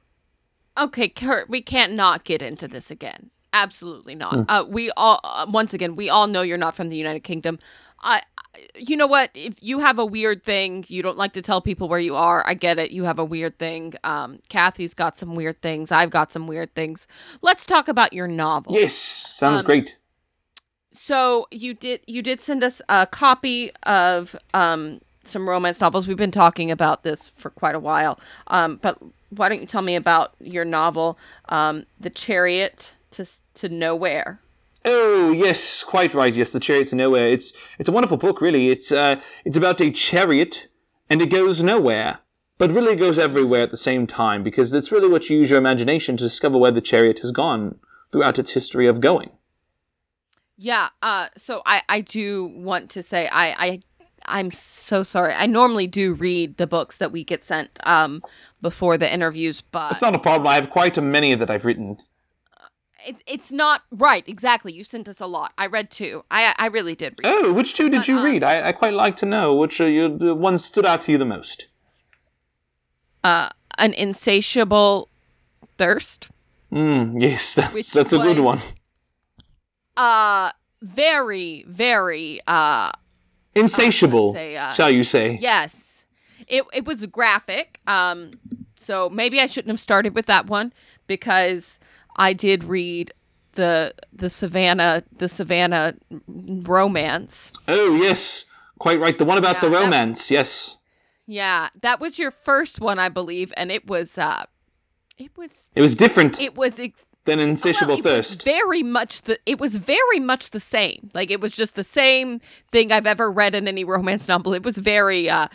Okay, 0.78 1.08
Kurt, 1.08 1.50
we 1.50 1.62
can't 1.62 1.94
not 1.94 2.24
get 2.26 2.42
into 2.42 2.68
this 2.68 2.92
again. 2.92 3.30
Absolutely 3.54 4.16
not. 4.16 4.34
Hmm. 4.36 4.44
Uh, 4.50 4.64
we 4.68 4.92
all, 4.98 5.22
uh, 5.24 5.46
once 5.48 5.74
again, 5.74 5.96
we 5.96 6.10
all 6.10 6.28
know 6.28 6.42
you're 6.42 6.58
not 6.58 6.76
from 6.76 6.90
the 6.90 6.98
United 6.98 7.22
Kingdom. 7.24 7.60
I, 8.02 8.22
I- 8.35 8.35
you 8.76 8.96
know 8.98 9.08
what? 9.08 9.32
If 9.34 9.56
you 9.62 9.80
have 9.80 10.00
a 10.00 10.06
weird 10.06 10.44
thing, 10.44 10.86
you 10.88 11.02
don't 11.02 11.18
like 11.18 11.34
to 11.34 11.42
tell 11.42 11.62
people 11.62 11.88
where 11.90 12.00
you 12.00 12.16
are. 12.16 12.46
I 12.48 12.54
get 12.54 12.80
it. 12.80 12.92
You 12.92 13.04
have 13.04 13.20
a 13.20 13.26
weird 13.26 13.58
thing. 13.60 13.94
Um, 14.04 14.40
Kathy's 14.50 14.94
got 14.94 15.18
some 15.18 15.36
weird 15.36 15.62
things. 15.62 15.92
I've 15.92 16.10
got 16.10 16.32
some 16.32 16.48
weird 16.48 16.74
things. 16.76 17.08
Let's 17.42 17.66
talk 17.66 17.88
about 17.88 18.14
your 18.14 18.28
novel. 18.28 18.74
Yes, 18.74 18.94
sounds 18.94 19.60
Um, 19.62 19.66
great. 19.66 19.98
So 20.92 21.48
you 21.52 21.74
did 21.74 22.02
you 22.08 22.22
did 22.22 22.40
send 22.42 22.64
us 22.64 22.82
a 22.88 23.06
copy 23.06 23.72
of 23.84 24.36
um 24.54 25.02
some 25.26 25.50
romance 25.50 25.82
novels. 25.82 26.08
We've 26.08 26.16
been 26.18 26.32
talking 26.32 26.72
about 26.72 27.04
this 27.04 27.28
for 27.28 27.50
quite 27.50 27.76
a 27.76 27.80
while. 27.80 28.20
Um, 28.48 28.78
but 28.82 29.00
why 29.30 29.50
don't 29.50 29.60
you 29.60 29.66
tell 29.68 29.82
me 29.82 29.96
about 29.96 30.34
your 30.40 30.64
novel, 30.66 31.18
um, 31.50 31.86
The 32.00 32.10
Chariot 32.10 32.94
to 33.12 33.26
to 33.56 33.70
Nowhere? 33.70 34.40
Oh 34.88 35.32
yes, 35.32 35.84
quite 35.84 36.14
right. 36.14 36.34
Yes, 36.34 36.52
the 36.52 36.60
Chariot 36.60 36.90
to 36.90 36.96
Nowhere. 36.96 37.28
It's 37.28 37.52
it's 37.80 37.90
a 37.90 37.92
wonderful 37.92 38.18
book, 38.18 38.40
really. 38.40 38.70
It's 38.70 38.92
uh 38.92 39.20
it's 39.44 39.58
about 39.58 39.82
a 39.82 39.90
chariot, 39.90 40.68
and 41.10 41.22
it 41.22 41.32
goes 41.32 41.64
nowhere, 41.64 42.20
but 42.60 42.72
really 42.72 42.96
goes 42.96 43.18
everywhere 43.18 43.64
at 43.64 43.72
the 43.72 43.78
same 43.78 44.06
time 44.06 44.44
because 44.44 44.74
it's 44.74 44.92
really 44.92 45.10
what 45.10 45.28
you 45.30 45.40
use 45.40 45.50
your 45.50 45.58
imagination 45.60 46.18
to 46.18 46.24
discover 46.24 46.58
where 46.60 46.72
the 46.72 46.82
chariot 46.82 47.20
has 47.20 47.32
gone 47.32 47.80
throughout 48.12 48.38
its 48.38 48.52
history 48.52 48.86
of 48.88 49.02
going. 49.02 49.32
Yeah. 50.58 50.90
Uh. 51.02 51.30
So 51.36 51.64
I 51.66 51.82
I 51.90 52.02
do 52.02 52.46
want 52.46 52.92
to 52.92 53.02
say 53.04 53.28
I 53.28 53.66
I. 53.66 53.80
I'm 54.28 54.52
so 54.52 55.04
sorry. 55.04 55.34
I 55.34 55.46
normally 55.46 55.86
do 55.86 56.14
read 56.14 56.58
the 56.58 56.66
books 56.66 56.98
that 56.98 57.12
we 57.12 57.24
get 57.24 57.44
sent 57.44 57.70
um, 57.84 58.24
before 58.60 58.98
the 58.98 59.12
interviews, 59.14 59.62
but 59.62 59.92
It's 59.92 60.02
not 60.02 60.16
a 60.16 60.20
problem. 60.20 60.48
I 60.48 60.56
have 60.56 60.72
quite 60.72 60.98
a 60.98 61.02
many 61.02 61.36
that 61.36 61.52
I've 61.52 61.64
written. 61.64 61.98
It, 63.06 63.16
it's 63.28 63.52
not 63.52 63.84
right. 63.92 64.24
Exactly. 64.28 64.74
You 64.74 64.84
sent 64.84 65.08
us 65.08 65.20
a 65.22 65.26
lot. 65.28 65.54
I 65.58 65.66
read 65.68 65.90
two. 65.92 66.24
I 66.32 66.54
I 66.58 66.68
really 66.68 66.96
did 66.96 67.16
read. 67.24 67.32
Oh, 67.32 67.54
which 67.54 67.74
two 67.74 67.90
did 67.90 68.00
But, 68.00 68.08
you 68.08 68.20
uh, 68.20 68.24
read? 68.24 68.44
I, 68.44 68.70
I 68.70 68.72
quite 68.72 68.94
like 68.94 69.16
to 69.18 69.26
know 69.26 69.54
which 69.56 69.80
are 69.82 69.90
you, 69.90 70.18
the 70.18 70.34
ones 70.36 70.66
stood 70.66 70.86
out 70.86 71.02
to 71.02 71.12
you 71.12 71.18
the 71.18 71.26
most. 71.26 71.68
uh, 73.24 73.50
an 73.78 73.94
insatiable 73.94 75.10
thirst. 75.78 76.30
Mm, 76.72 77.22
yes, 77.22 77.56
that's, 77.74 77.92
that's 77.94 78.14
a 78.14 78.18
good 78.20 78.40
one. 78.40 78.60
Uh, 79.98 80.52
very, 80.82 81.64
very. 81.68 82.40
Uh, 82.48 82.92
Insatiable, 83.54 84.34
say, 84.34 84.58
uh, 84.58 84.70
shall 84.72 84.92
you 84.94 85.04
say? 85.06 85.38
yes, 85.42 86.06
it 86.48 86.66
it 86.74 86.86
was 86.86 87.06
graphic. 87.06 87.80
Um, 87.88 88.32
so 88.76 89.10
maybe 89.10 89.40
I 89.40 89.46
shouldn't 89.46 89.72
have 89.72 89.80
started 89.80 90.14
with 90.14 90.26
that 90.26 90.48
one 90.48 90.74
because 91.08 91.80
I 92.16 92.34
did 92.34 92.64
read 92.64 93.14
the 93.56 93.94
the 94.14 94.30
Savannah 94.30 95.04
the 95.18 95.28
Savannah 95.30 95.94
romance. 96.28 97.52
Oh, 97.68 97.96
yes, 97.96 98.46
quite 98.80 99.00
right. 99.00 99.18
The 99.18 99.26
one 99.26 99.38
about 99.38 99.56
Yeah, 99.56 99.62
the 99.62 99.70
that- 99.70 99.84
romance, 99.84 100.32
yes. 100.32 100.78
Yeah, 101.28 101.70
that 101.82 102.00
was 102.00 102.20
your 102.20 102.30
first 102.30 102.80
one, 102.80 103.00
I 103.00 103.10
believe, 103.10 103.52
and 103.58 103.72
it 103.72 103.88
was 103.88 104.18
uh, 104.18 104.46
it 105.18 105.32
was 105.38 105.72
It 105.76 105.82
was 105.82 105.96
different 105.96 106.40
it 106.42 106.56
was. 106.56 106.80
Ex- 106.80 107.02
than 107.26 107.40
Insatiable 107.40 107.96
Well, 107.96 108.14
it 108.14 108.18
was 108.18 108.28
Thirst. 108.28 108.44
very 108.44 108.84
much 108.84 109.24
the 109.24 109.40
it 109.48 109.60
was 109.60 109.78
very 109.78 110.20
much 110.20 110.52
the 110.52 110.60
same. 110.60 111.10
Like 111.16 111.32
it 111.32 111.42
was 111.42 111.56
just 111.56 111.74
the 111.74 111.84
same 111.84 112.40
thing 112.72 112.92
I've 112.92 113.08
ever 113.08 113.32
read 113.32 113.56
in 113.56 113.68
any 113.68 113.84
romance 113.84 114.28
novel. 114.28 114.54
It 114.54 114.62
was 114.62 114.78
very 114.78 115.28
uh 115.28 115.48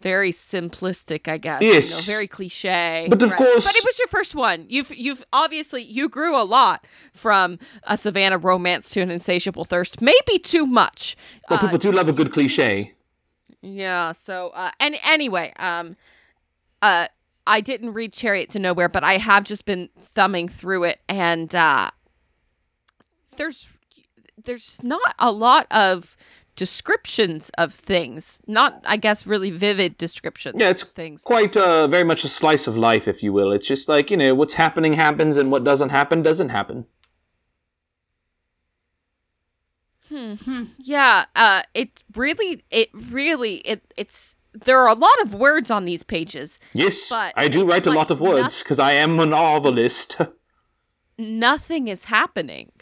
very 0.00 0.32
simplistic, 0.32 1.26
I 1.28 1.38
guess. 1.38 1.60
You 1.62 1.68
Yes. 1.72 1.90
know, 2.06 2.12
very 2.12 2.28
cliche. 2.28 3.06
But 3.10 3.20
of 3.22 3.34
course- 3.34 3.64
But 3.64 3.74
it 3.74 3.84
was 3.84 3.98
your 3.98 4.08
first 4.08 4.34
one. 4.34 4.66
You've 4.68 4.90
you've 4.96 5.24
obviously 5.32 5.82
you 5.82 6.08
grew 6.08 6.36
a 6.40 6.44
lot 6.44 6.84
from 7.12 7.58
a 7.82 7.96
Savannah 7.98 8.38
romance 8.38 8.90
to 8.90 9.00
an 9.00 9.10
insatiable 9.10 9.64
thirst. 9.64 10.00
Maybe 10.00 10.38
too 10.38 10.66
much. 10.66 11.16
well, 11.50 11.58
Uh, 11.58 11.62
people 11.62 11.78
do 11.78 11.90
love 11.92 12.08
a 12.08 12.12
good 12.12 12.32
cliche. 12.32 12.94
yeah. 13.60 14.12
So, 14.12 14.48
uh, 14.54 14.70
and 14.78 14.96
anyway, 15.04 15.52
um, 15.58 15.96
uh, 16.80 17.08
I 17.46 17.60
didn't 17.60 17.92
read 17.94 18.12
Chariot 18.12 18.50
to 18.50 18.58
Nowhere, 18.58 18.88
but 18.88 19.02
I 19.02 19.16
have 19.18 19.42
just 19.42 19.64
been 19.64 19.88
thumbing 20.14 20.48
through 20.48 20.84
it, 20.84 21.00
and 21.08 21.52
uh, 21.54 21.90
there's 23.36 23.68
there's 24.44 24.80
not 24.82 25.14
a 25.18 25.32
lot 25.32 25.66
of 25.70 26.16
descriptions 26.58 27.50
of 27.56 27.72
things. 27.72 28.40
Not, 28.48 28.84
I 28.84 28.96
guess, 28.96 29.26
really 29.26 29.50
vivid 29.50 29.96
descriptions. 29.96 30.56
Yeah, 30.58 30.70
it's 30.70 30.82
of 30.82 30.90
things. 30.90 31.22
quite 31.22 31.56
uh, 31.56 31.86
very 31.86 32.02
much 32.02 32.24
a 32.24 32.28
slice 32.28 32.66
of 32.66 32.76
life, 32.76 33.06
if 33.06 33.22
you 33.22 33.32
will. 33.32 33.52
It's 33.52 33.66
just 33.66 33.88
like, 33.88 34.10
you 34.10 34.16
know, 34.16 34.34
what's 34.34 34.54
happening 34.54 34.94
happens 34.94 35.36
and 35.36 35.52
what 35.52 35.62
doesn't 35.62 35.90
happen 35.90 36.20
doesn't 36.20 36.48
happen. 36.48 36.86
Hmm. 40.08 40.64
Yeah, 40.78 41.26
uh, 41.36 41.62
it 41.74 42.02
really, 42.16 42.64
it 42.70 42.88
really, 42.92 43.56
it 43.58 43.92
it's 43.96 44.34
there 44.52 44.78
are 44.80 44.88
a 44.88 44.94
lot 44.94 45.20
of 45.22 45.34
words 45.34 45.70
on 45.70 45.84
these 45.84 46.02
pages. 46.02 46.58
Yes, 46.72 47.10
But, 47.10 47.34
I 47.36 47.46
do 47.48 47.64
write 47.64 47.86
a 47.86 47.92
lot 47.92 48.10
of 48.10 48.20
words 48.20 48.62
because 48.62 48.78
I 48.78 48.92
am 48.92 49.20
a 49.20 49.26
novelist. 49.26 50.16
Nothing 51.18 51.88
is 51.88 52.06
happening. 52.06 52.72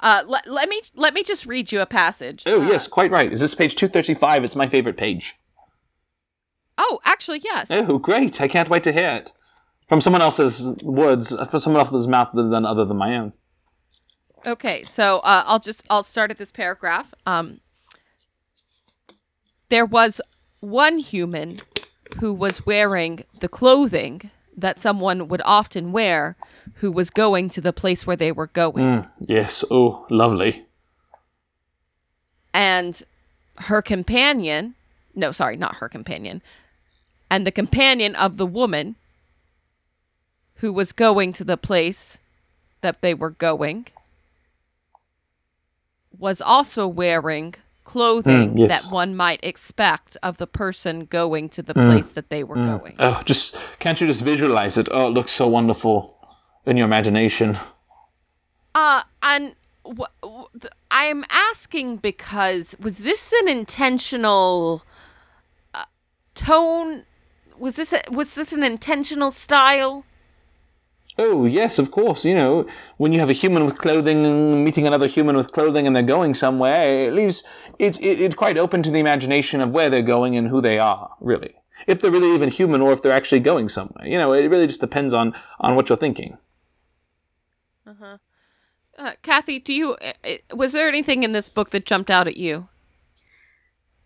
Uh, 0.00 0.22
let, 0.26 0.46
let 0.46 0.68
me 0.68 0.80
let 0.94 1.14
me 1.14 1.22
just 1.22 1.46
read 1.46 1.72
you 1.72 1.80
a 1.80 1.86
passage. 1.86 2.42
oh, 2.46 2.62
Uh, 2.62 2.66
yes, 2.68 2.86
quite 2.88 3.10
right. 3.10 3.32
Is 3.32 3.40
this 3.40 3.54
page 3.54 3.74
235? 3.76 4.44
It's 4.44 4.56
my 4.56 4.68
favorite 4.68 4.96
page. 4.96 5.36
Oh, 6.78 7.00
actually, 7.04 7.38
yes. 7.42 7.68
Oh, 7.70 7.98
great. 7.98 8.40
I 8.40 8.48
can't 8.48 8.68
wait 8.68 8.82
to 8.84 8.92
hear 8.92 9.08
it. 9.10 9.32
From 9.88 10.00
someone 10.00 10.20
else's 10.22 10.66
words, 10.82 11.30
from 11.48 11.60
someone 11.60 11.80
else's 11.80 12.06
mouth 12.06 12.30
than 12.34 12.66
other 12.66 12.84
than 12.84 12.96
my 12.96 13.16
own. 13.16 13.32
Okay, 14.44 14.84
so 14.84 15.18
uh, 15.18 15.42
I'll 15.46 15.58
just 15.60 15.84
I'll 15.90 16.02
start 16.02 16.30
at 16.30 16.38
this 16.38 16.50
paragraph. 16.52 17.14
Um, 17.24 17.60
there 19.68 19.84
was 19.86 20.20
one 20.60 20.98
human 20.98 21.58
who 22.18 22.32
was 22.32 22.64
wearing 22.66 23.24
the 23.40 23.48
clothing 23.48 24.30
that 24.56 24.78
someone 24.80 25.28
would 25.28 25.42
often 25.44 25.92
wear, 25.92 26.36
who 26.76 26.90
was 26.90 27.10
going 27.10 27.48
to 27.50 27.60
the 27.60 27.72
place 27.72 28.06
where 28.06 28.16
they 28.16 28.32
were 28.32 28.46
going, 28.46 28.84
Mm, 28.84 29.10
yes, 29.28 29.64
oh, 29.70 30.06
lovely. 30.10 30.64
and 32.54 33.02
her 33.58 33.82
companion. 33.82 34.74
No, 35.14 35.30
sorry, 35.30 35.56
not 35.56 35.76
her 35.76 35.88
companion. 35.88 36.42
And 37.30 37.46
the 37.46 37.50
companion 37.52 38.14
of 38.14 38.36
the 38.36 38.46
woman 38.46 38.96
who 40.56 40.72
was 40.72 40.92
going 40.92 41.32
to 41.34 41.44
the 41.44 41.56
place 41.56 42.18
that 42.80 43.00
they 43.02 43.12
were 43.14 43.30
going 43.30 43.86
was 46.18 46.40
also 46.40 46.86
wearing 46.86 47.54
clothing 47.86 48.50
Mm, 48.54 48.58
yes. 48.58 48.68
that 48.84 48.92
one 48.92 49.16
might 49.16 49.40
expect 49.42 50.16
of 50.22 50.36
the 50.36 50.46
person 50.46 51.06
going 51.06 51.48
to 51.50 51.62
the 51.62 51.72
place 51.72 52.12
that 52.12 52.28
they 52.28 52.42
were 52.44 52.56
going. 52.56 52.94
Oh, 52.98 53.22
just 53.24 53.56
can't 53.78 53.98
you 54.00 54.06
just 54.06 54.22
visualize 54.22 54.76
it? 54.76 54.88
Oh, 54.90 55.06
it 55.06 55.10
looks 55.10 55.32
so 55.32 55.46
wonderful 55.48 55.96
in 56.66 56.76
your 56.76 56.84
imagination. 56.86 57.58
Uh, 58.74 59.02
and 59.22 59.54
wh- 59.86 60.12
wh- 60.22 60.50
th- 60.60 60.72
I'm 60.90 61.24
asking 61.30 61.98
because 61.98 62.76
was 62.80 62.98
this 62.98 63.32
an 63.40 63.48
intentional 63.48 64.82
uh, 65.72 65.84
tone? 66.34 67.04
Was 67.58 67.76
this 67.76 67.92
a, 67.92 68.02
was 68.10 68.34
this 68.34 68.52
an 68.52 68.62
intentional 68.64 69.30
style? 69.30 70.04
Oh, 71.18 71.46
yes, 71.46 71.78
of 71.78 71.90
course. 71.90 72.24
You 72.24 72.34
know, 72.34 72.66
when 72.98 73.12
you 73.12 73.20
have 73.20 73.30
a 73.30 73.34
human 73.34 73.64
with 73.64 73.78
clothing 73.78 74.64
meeting 74.64 74.86
another 74.86 75.06
human 75.06 75.36
with 75.36 75.52
clothing 75.52 75.86
and 75.86 75.96
they're 75.96 76.02
going 76.02 76.34
somewhere, 76.34 77.06
it 77.06 77.14
leaves 77.14 77.42
it, 77.78 77.98
it, 78.00 78.20
it 78.20 78.36
quite 78.36 78.58
open 78.58 78.82
to 78.82 78.90
the 78.90 78.98
imagination 79.00 79.60
of 79.60 79.70
where 79.70 79.88
they're 79.88 80.02
going 80.02 80.36
and 80.36 80.48
who 80.48 80.60
they 80.60 80.78
are, 80.78 81.10
really. 81.20 81.54
If 81.86 82.00
they're 82.00 82.10
really 82.10 82.34
even 82.34 82.50
human 82.50 82.80
or 82.80 82.92
if 82.92 83.02
they're 83.02 83.12
actually 83.12 83.40
going 83.40 83.68
somewhere. 83.68 84.06
You 84.06 84.18
know, 84.18 84.32
it 84.32 84.48
really 84.48 84.66
just 84.66 84.80
depends 84.80 85.14
on, 85.14 85.34
on 85.60 85.74
what 85.74 85.88
you're 85.88 85.96
thinking. 85.96 86.36
Uh 87.86 87.94
huh. 87.98 88.18
Kathy, 89.22 89.58
do 89.58 89.72
you 89.72 89.92
uh, 89.94 90.12
uh, 90.24 90.56
was 90.56 90.72
there 90.72 90.88
anything 90.88 91.22
in 91.22 91.32
this 91.32 91.48
book 91.48 91.70
that 91.70 91.84
jumped 91.84 92.10
out 92.10 92.26
at 92.26 92.36
you? 92.36 92.68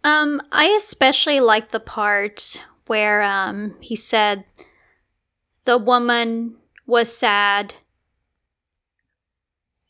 Um, 0.03 0.41
I 0.51 0.67
especially 0.67 1.41
like 1.41 1.71
the 1.71 1.81
part 1.81 2.65
where 2.87 3.23
um 3.23 3.77
he 3.81 3.95
said 3.95 4.45
the 5.65 5.79
woman 5.79 6.57
was 6.91 7.17
sad 7.17 7.75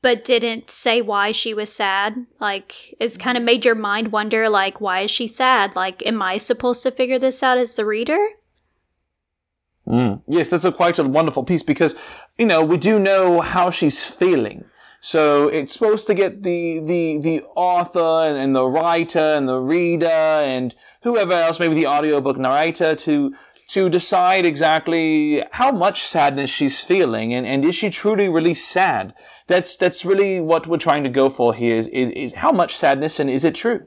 but 0.02 0.24
didn't 0.24 0.70
say 0.70 1.02
why 1.02 1.30
she 1.30 1.52
was 1.52 1.70
sad. 1.70 2.26
Like 2.38 2.94
it's 2.98 3.16
kind 3.16 3.36
of 3.36 3.44
made 3.44 3.64
your 3.64 3.74
mind 3.74 4.12
wonder 4.12 4.48
like 4.48 4.80
why 4.80 5.00
is 5.00 5.10
she 5.10 5.26
sad? 5.26 5.76
Like 5.76 6.04
am 6.06 6.22
I 6.22 6.38
supposed 6.38 6.82
to 6.84 6.90
figure 6.90 7.18
this 7.18 7.42
out 7.42 7.58
as 7.58 7.74
the 7.74 7.84
reader? 7.84 8.28
Mm. 9.86 10.22
Yes, 10.28 10.48
that's 10.48 10.64
a 10.64 10.72
quite 10.72 10.98
a 10.98 11.04
wonderful 11.04 11.42
piece 11.42 11.62
because, 11.62 11.94
you 12.38 12.46
know, 12.46 12.64
we 12.64 12.76
do 12.76 12.98
know 12.98 13.40
how 13.40 13.70
she's 13.70 14.04
feeling. 14.04 14.64
So 15.00 15.48
it's 15.48 15.72
supposed 15.72 16.06
to 16.08 16.14
get 16.14 16.42
the, 16.42 16.80
the, 16.80 17.18
the 17.18 17.42
author 17.56 18.28
and, 18.28 18.36
and 18.36 18.54
the 18.54 18.66
writer 18.66 19.18
and 19.18 19.48
the 19.48 19.58
reader 19.58 20.06
and 20.06 20.74
whoever 21.02 21.32
else, 21.32 21.58
maybe 21.58 21.74
the 21.74 21.86
audiobook 21.86 22.36
narrator 22.36 22.94
to, 22.94 23.34
to 23.70 23.88
decide 23.88 24.44
exactly 24.44 25.44
how 25.52 25.70
much 25.70 26.04
sadness 26.04 26.50
she's 26.50 26.80
feeling 26.80 27.32
and, 27.32 27.46
and 27.46 27.64
is 27.64 27.76
she 27.76 27.88
truly 27.88 28.28
really 28.28 28.54
sad? 28.54 29.14
That's, 29.46 29.76
that's 29.76 30.04
really 30.04 30.40
what 30.40 30.66
we're 30.66 30.76
trying 30.76 31.04
to 31.04 31.08
go 31.08 31.30
for 31.30 31.54
here 31.54 31.76
is, 31.76 31.86
is, 31.88 32.10
is 32.10 32.34
how 32.34 32.50
much 32.50 32.76
sadness 32.76 33.20
and 33.20 33.30
is 33.30 33.44
it 33.44 33.54
true? 33.54 33.86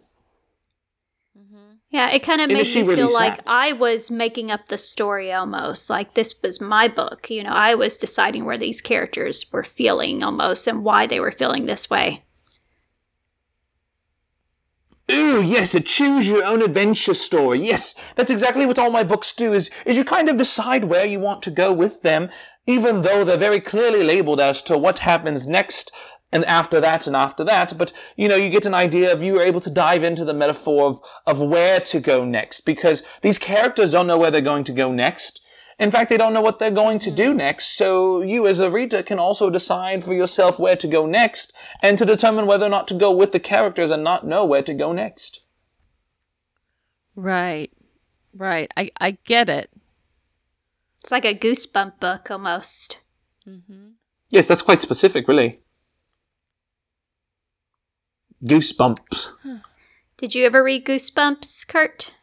Mm-hmm. 1.37 1.73
Yeah, 1.89 2.09
it 2.11 2.23
kind 2.23 2.39
of 2.39 2.49
And 2.49 2.53
made 2.53 2.73
me 2.73 2.81
really 2.83 2.95
feel 2.95 3.13
like? 3.13 3.41
I 3.45 3.73
was 3.73 4.09
making 4.09 4.51
up 4.51 4.69
the 4.69 4.77
story 4.77 5.33
almost. 5.33 5.89
Like 5.89 6.13
this 6.13 6.41
was 6.41 6.61
my 6.61 6.87
book. 6.87 7.29
You 7.29 7.43
know, 7.43 7.51
I 7.53 7.75
was 7.75 7.97
deciding 7.97 8.45
where 8.45 8.57
these 8.57 8.79
characters 8.79 9.45
were 9.51 9.65
feeling 9.65 10.23
almost 10.23 10.65
and 10.65 10.85
why 10.85 11.07
they 11.07 11.19
were 11.19 11.31
feeling 11.31 11.65
this 11.65 11.89
way. 11.89 12.23
Ooh, 15.11 15.41
yes, 15.41 15.75
a 15.75 15.81
choose 15.81 16.27
your 16.27 16.45
own 16.45 16.61
adventure 16.61 17.13
story. 17.13 17.59
Yes, 17.65 17.93
that's 18.15 18.31
exactly 18.31 18.65
what 18.65 18.79
all 18.79 18.89
my 18.89 19.03
books 19.03 19.33
do 19.33 19.51
is, 19.51 19.69
is 19.85 19.97
you 19.97 20.05
kind 20.05 20.29
of 20.29 20.37
decide 20.37 20.85
where 20.85 21.05
you 21.05 21.19
want 21.19 21.43
to 21.43 21.51
go 21.51 21.73
with 21.73 22.03
them, 22.03 22.29
even 22.65 23.01
though 23.01 23.25
they're 23.25 23.37
very 23.37 23.59
clearly 23.59 24.03
labeled 24.03 24.39
as 24.39 24.61
to 24.63 24.77
what 24.77 24.99
happens 24.99 25.45
next 25.45 25.91
and 26.31 26.45
after 26.45 26.79
that 26.79 27.05
and 27.05 27.17
after 27.17 27.43
that. 27.43 27.77
But, 27.77 27.91
you 28.15 28.29
know, 28.29 28.37
you 28.37 28.49
get 28.49 28.65
an 28.65 28.73
idea 28.73 29.11
of 29.11 29.21
you 29.21 29.37
are 29.39 29.43
able 29.43 29.59
to 29.61 29.69
dive 29.69 30.03
into 30.03 30.23
the 30.23 30.33
metaphor 30.33 30.87
of, 30.87 31.01
of 31.27 31.41
where 31.41 31.81
to 31.81 31.99
go 31.99 32.23
next 32.23 32.61
because 32.61 33.03
these 33.21 33.37
characters 33.37 33.91
don't 33.91 34.07
know 34.07 34.17
where 34.17 34.31
they're 34.31 34.41
going 34.41 34.63
to 34.63 34.71
go 34.71 34.91
next. 34.91 35.41
In 35.79 35.91
fact, 35.91 36.09
they 36.09 36.17
don't 36.17 36.33
know 36.33 36.41
what 36.41 36.59
they're 36.59 36.71
going 36.71 36.99
to 36.99 37.11
do 37.11 37.33
next, 37.33 37.75
so 37.77 38.21
you 38.21 38.47
as 38.47 38.59
a 38.59 38.69
reader 38.69 39.01
can 39.03 39.19
also 39.19 39.49
decide 39.49 40.03
for 40.03 40.13
yourself 40.13 40.59
where 40.59 40.75
to 40.75 40.87
go 40.87 41.05
next 41.05 41.51
and 41.81 41.97
to 41.97 42.05
determine 42.05 42.45
whether 42.45 42.65
or 42.65 42.69
not 42.69 42.87
to 42.89 42.93
go 42.93 43.11
with 43.11 43.31
the 43.31 43.39
characters 43.39 43.89
and 43.91 44.03
not 44.03 44.25
know 44.25 44.45
where 44.45 44.63
to 44.63 44.73
go 44.73 44.93
next. 44.93 45.39
Right, 47.15 47.71
right. 48.33 48.71
I 48.77 48.91
I 48.99 49.17
get 49.25 49.49
it. 49.49 49.69
It's 51.01 51.11
like 51.11 51.25
a 51.25 51.35
goosebump 51.35 51.99
book 51.99 52.31
almost. 52.31 52.99
Mm-hmm. 53.47 53.89
Yes, 54.29 54.47
that's 54.47 54.61
quite 54.61 54.81
specific, 54.81 55.27
really. 55.27 55.59
Goosebumps. 58.43 59.31
Did 60.17 60.35
you 60.35 60.45
ever 60.45 60.63
read 60.63 60.85
Goosebumps, 60.85 61.67
Kurt? 61.67 62.13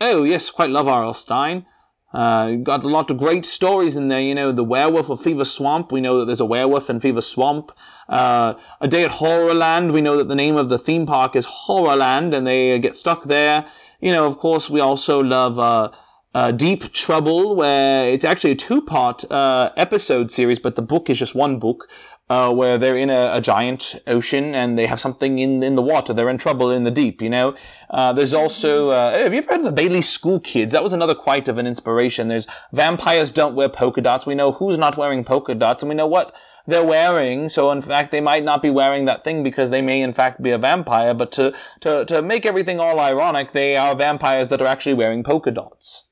Oh, 0.00 0.24
yes, 0.24 0.50
quite 0.50 0.70
love 0.70 0.88
R.L. 0.88 1.14
Stine. 1.14 1.66
Uh, 2.12 2.56
got 2.56 2.84
a 2.84 2.88
lot 2.88 3.10
of 3.10 3.16
great 3.16 3.46
stories 3.46 3.96
in 3.96 4.08
there. 4.08 4.20
You 4.20 4.34
know, 4.34 4.52
the 4.52 4.64
werewolf 4.64 5.08
of 5.08 5.22
Fever 5.22 5.44
Swamp. 5.44 5.90
We 5.92 6.00
know 6.00 6.18
that 6.18 6.26
there's 6.26 6.40
a 6.40 6.44
werewolf 6.44 6.90
in 6.90 7.00
Fever 7.00 7.22
Swamp. 7.22 7.72
Uh, 8.08 8.54
a 8.80 8.88
Day 8.88 9.04
at 9.04 9.12
Horrorland. 9.12 9.92
We 9.92 10.02
know 10.02 10.16
that 10.16 10.28
the 10.28 10.34
name 10.34 10.56
of 10.56 10.68
the 10.68 10.78
theme 10.78 11.06
park 11.06 11.34
is 11.36 11.46
Horrorland, 11.46 12.34
and 12.36 12.46
they 12.46 12.78
get 12.78 12.96
stuck 12.96 13.24
there. 13.24 13.66
You 14.00 14.12
know, 14.12 14.26
of 14.26 14.36
course, 14.36 14.68
we 14.68 14.80
also 14.80 15.22
love 15.22 15.58
uh, 15.58 15.90
uh, 16.34 16.50
Deep 16.50 16.92
Trouble, 16.92 17.54
where 17.54 18.08
it's 18.08 18.24
actually 18.24 18.52
a 18.52 18.56
two-part 18.56 19.30
uh, 19.30 19.70
episode 19.76 20.30
series, 20.30 20.58
but 20.58 20.76
the 20.76 20.82
book 20.82 21.10
is 21.10 21.18
just 21.18 21.34
one 21.34 21.58
book. 21.58 21.88
Uh, 22.32 22.50
where 22.50 22.78
they're 22.78 22.96
in 22.96 23.10
a, 23.10 23.22
a 23.34 23.42
giant 23.42 23.94
ocean 24.06 24.54
and 24.54 24.78
they 24.78 24.86
have 24.86 24.98
something 24.98 25.38
in 25.38 25.62
in 25.62 25.74
the 25.74 25.82
water. 25.82 26.14
They're 26.14 26.30
in 26.30 26.38
trouble 26.38 26.70
in 26.70 26.82
the 26.84 26.90
deep, 27.02 27.20
you 27.20 27.28
know. 27.28 27.54
Uh, 27.90 28.10
there's 28.14 28.32
also 28.32 28.88
uh, 28.88 29.18
have 29.18 29.34
you 29.34 29.40
ever 29.40 29.50
heard 29.50 29.58
of 29.58 29.66
the 29.66 29.80
Bailey 29.82 30.00
School 30.00 30.40
Kids? 30.40 30.72
That 30.72 30.82
was 30.82 30.94
another 30.94 31.14
quite 31.14 31.46
of 31.46 31.58
an 31.58 31.66
inspiration. 31.66 32.28
There's 32.28 32.46
vampires 32.72 33.32
don't 33.32 33.54
wear 33.54 33.68
polka 33.68 34.00
dots. 34.00 34.24
We 34.24 34.34
know 34.34 34.52
who's 34.52 34.78
not 34.78 34.96
wearing 34.96 35.24
polka 35.24 35.54
dots, 35.54 35.82
and 35.82 35.90
we 35.90 35.94
know 35.94 36.06
what 36.06 36.34
they're 36.66 36.90
wearing. 36.96 37.50
So 37.50 37.70
in 37.70 37.82
fact, 37.82 38.10
they 38.12 38.22
might 38.22 38.44
not 38.44 38.62
be 38.62 38.70
wearing 38.70 39.04
that 39.04 39.24
thing 39.24 39.42
because 39.42 39.68
they 39.68 39.82
may 39.82 40.00
in 40.00 40.14
fact 40.14 40.42
be 40.42 40.52
a 40.52 40.58
vampire. 40.58 41.12
But 41.12 41.32
to 41.32 41.52
to 41.80 42.06
to 42.06 42.22
make 42.22 42.46
everything 42.46 42.80
all 42.80 42.98
ironic, 42.98 43.52
they 43.52 43.76
are 43.76 43.94
vampires 43.94 44.48
that 44.48 44.62
are 44.62 44.72
actually 44.74 44.94
wearing 44.94 45.22
polka 45.22 45.50
dots. 45.50 46.08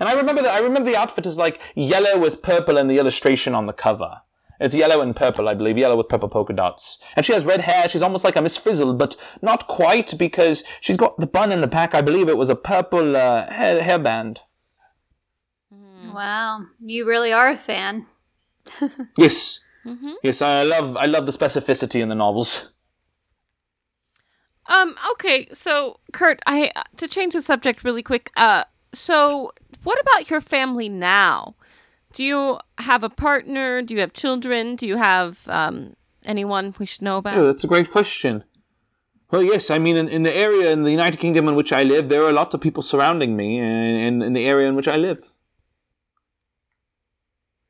And 0.00 0.08
I 0.08 0.14
remember 0.14 0.42
that 0.42 0.54
I 0.54 0.58
remember 0.58 0.90
the 0.90 1.02
outfit 1.02 1.24
is 1.24 1.38
like 1.38 1.60
yellow 1.76 2.18
with 2.18 2.42
purple 2.42 2.76
and 2.76 2.90
the 2.90 2.98
illustration 2.98 3.54
on 3.54 3.66
the 3.66 3.72
cover. 3.72 4.22
It's 4.60 4.74
yellow 4.74 5.00
and 5.00 5.14
purple, 5.14 5.48
I 5.48 5.54
believe, 5.54 5.78
yellow 5.78 5.96
with 5.96 6.08
purple 6.08 6.28
polka 6.28 6.52
dots. 6.52 6.98
And 7.14 7.24
she 7.24 7.32
has 7.32 7.44
red 7.44 7.60
hair. 7.60 7.88
She's 7.88 8.02
almost 8.02 8.24
like 8.24 8.34
a 8.34 8.42
Miss 8.42 8.56
Frizzle, 8.56 8.94
but 8.94 9.14
not 9.40 9.68
quite 9.68 10.18
because 10.18 10.64
she's 10.80 10.96
got 10.96 11.16
the 11.18 11.26
bun 11.26 11.52
in 11.52 11.60
the 11.60 11.68
back. 11.68 11.94
I 11.94 12.00
believe 12.02 12.28
it 12.28 12.36
was 12.36 12.50
a 12.50 12.56
purple 12.56 13.16
uh, 13.16 13.50
hair 13.50 13.80
hairband. 13.80 14.38
Wow, 16.12 16.66
you 16.84 17.06
really 17.06 17.32
are 17.32 17.48
a 17.48 17.56
fan. 17.56 18.06
Yes, 19.16 19.60
yes, 20.22 20.42
I 20.42 20.62
love 20.62 20.96
I 20.96 21.06
love 21.06 21.24
the 21.24 21.32
specificity 21.32 22.02
in 22.02 22.10
the 22.10 22.14
novels. 22.14 22.72
Um. 24.66 24.96
Okay. 25.12 25.48
So, 25.54 26.00
Kurt, 26.12 26.40
I 26.46 26.70
to 26.98 27.08
change 27.08 27.32
the 27.32 27.40
subject 27.40 27.84
really 27.84 28.02
quick. 28.02 28.30
Uh. 28.36 28.64
So, 28.92 29.52
what 29.84 29.98
about 30.00 30.28
your 30.28 30.40
family 30.40 30.88
now? 30.88 31.54
Do 32.12 32.24
you 32.24 32.58
have 32.78 33.04
a 33.04 33.10
partner? 33.10 33.82
Do 33.82 33.94
you 33.94 34.00
have 34.00 34.12
children? 34.12 34.76
Do 34.76 34.86
you 34.86 34.96
have 34.96 35.46
um 35.48 35.94
anyone 36.24 36.74
we 36.78 36.86
should 36.86 37.02
know 37.02 37.16
Oh, 37.16 37.18
about? 37.18 37.42
that's 37.46 37.64
a 37.64 37.68
great 37.68 37.90
question. 37.90 38.44
Well, 39.30 39.42
yes. 39.42 39.70
I 39.70 39.78
mean, 39.78 39.96
in, 39.96 40.08
in 40.08 40.22
the 40.22 40.34
area 40.34 40.70
in 40.72 40.84
the 40.84 40.90
United 40.90 41.18
Kingdom 41.20 41.48
in 41.48 41.54
which 41.54 41.72
I 41.72 41.82
live, 41.82 42.08
there 42.08 42.22
are 42.24 42.32
lots 42.32 42.54
of 42.54 42.60
people 42.62 42.82
surrounding 42.82 43.36
me, 43.36 43.58
and 43.58 44.22
in 44.22 44.32
the 44.32 44.46
area 44.46 44.68
in 44.68 44.74
which 44.74 44.88
I 44.88 44.96
live, 44.96 45.18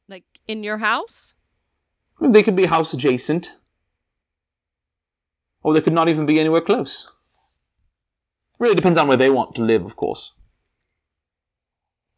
Like 0.08 0.24
in 0.46 0.62
your 0.62 0.78
house? 0.78 1.34
they 2.20 2.42
could 2.42 2.56
be 2.56 2.66
house 2.66 2.92
adjacent, 2.94 3.52
or 5.62 5.74
they 5.74 5.80
could 5.80 5.92
not 5.92 6.08
even 6.08 6.26
be 6.26 6.38
anywhere 6.40 6.60
close. 6.60 7.10
Really 8.60 8.74
depends 8.76 8.98
on 8.98 9.06
where 9.08 9.16
they 9.16 9.30
want 9.30 9.54
to 9.56 9.62
live, 9.62 9.84
of 9.84 9.94
course. 9.96 10.32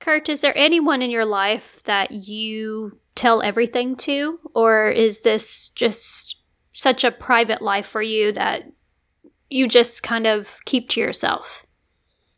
Kurt, 0.01 0.29
is 0.29 0.41
there 0.41 0.57
anyone 0.57 1.03
in 1.03 1.11
your 1.11 1.27
life 1.27 1.83
that 1.85 2.11
you 2.11 2.99
tell 3.15 3.43
everything 3.43 3.95
to? 3.97 4.41
Or 4.55 4.89
is 4.89 5.21
this 5.21 5.69
just 5.69 6.37
such 6.73 7.05
a 7.05 7.11
private 7.11 7.61
life 7.61 7.87
for 7.87 8.03
you 8.03 8.33
that 8.33 8.65
you 9.51 9.69
just 9.69 10.03
kind 10.03 10.27
of 10.27 10.59
keep 10.65 10.89
to 10.91 11.01
yourself? 11.01 11.67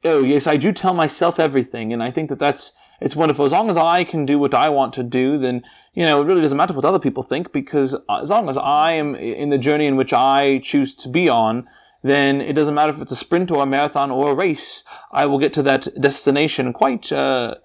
Oh, 0.04 0.24
yes, 0.24 0.48
I 0.48 0.56
do 0.56 0.72
tell 0.72 0.94
myself 0.94 1.38
everything, 1.38 1.92
and 1.92 2.02
I 2.02 2.10
think 2.10 2.28
that 2.28 2.40
that's 2.40 2.72
it's 3.00 3.14
wonderful. 3.14 3.44
As 3.44 3.52
long 3.52 3.70
as 3.70 3.76
I 3.76 4.02
can 4.02 4.26
do 4.26 4.38
what 4.38 4.54
I 4.54 4.68
want 4.68 4.92
to 4.94 5.04
do, 5.04 5.38
then 5.38 5.62
you 5.94 6.04
know 6.04 6.20
it 6.20 6.24
really 6.24 6.40
doesn't 6.40 6.58
matter 6.58 6.74
what 6.74 6.84
other 6.84 6.98
people 6.98 7.22
think, 7.22 7.52
because 7.52 7.94
as 8.10 8.30
long 8.30 8.48
as 8.48 8.56
I 8.56 8.92
am 8.92 9.14
in 9.14 9.50
the 9.50 9.58
journey 9.58 9.86
in 9.86 9.94
which 9.94 10.12
I 10.12 10.58
choose 10.58 10.94
to 10.96 11.08
be 11.08 11.28
on, 11.28 11.68
then 12.02 12.40
it 12.40 12.54
doesn't 12.54 12.74
matter 12.74 12.92
if 12.92 13.00
it's 13.00 13.12
a 13.12 13.16
sprint 13.16 13.50
or 13.50 13.62
a 13.62 13.66
marathon 13.66 14.10
or 14.10 14.32
a 14.32 14.34
race. 14.34 14.84
I 15.10 15.26
will 15.26 15.38
get 15.38 15.52
to 15.54 15.62
that 15.62 15.88
destination 16.00 16.72
quite, 16.72 17.12
uh, 17.12 17.56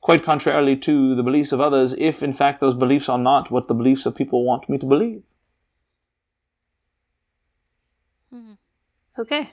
quite 0.00 0.22
contrarily 0.22 0.76
to 0.76 1.14
the 1.14 1.22
beliefs 1.22 1.52
of 1.52 1.60
others, 1.60 1.94
if 1.98 2.22
in 2.22 2.32
fact 2.32 2.60
those 2.60 2.74
beliefs 2.74 3.08
are 3.08 3.18
not 3.18 3.50
what 3.50 3.68
the 3.68 3.74
beliefs 3.74 4.06
of 4.06 4.14
people 4.14 4.44
want 4.44 4.68
me 4.68 4.78
to 4.78 4.86
believe. 4.86 5.22
Okay. 9.18 9.50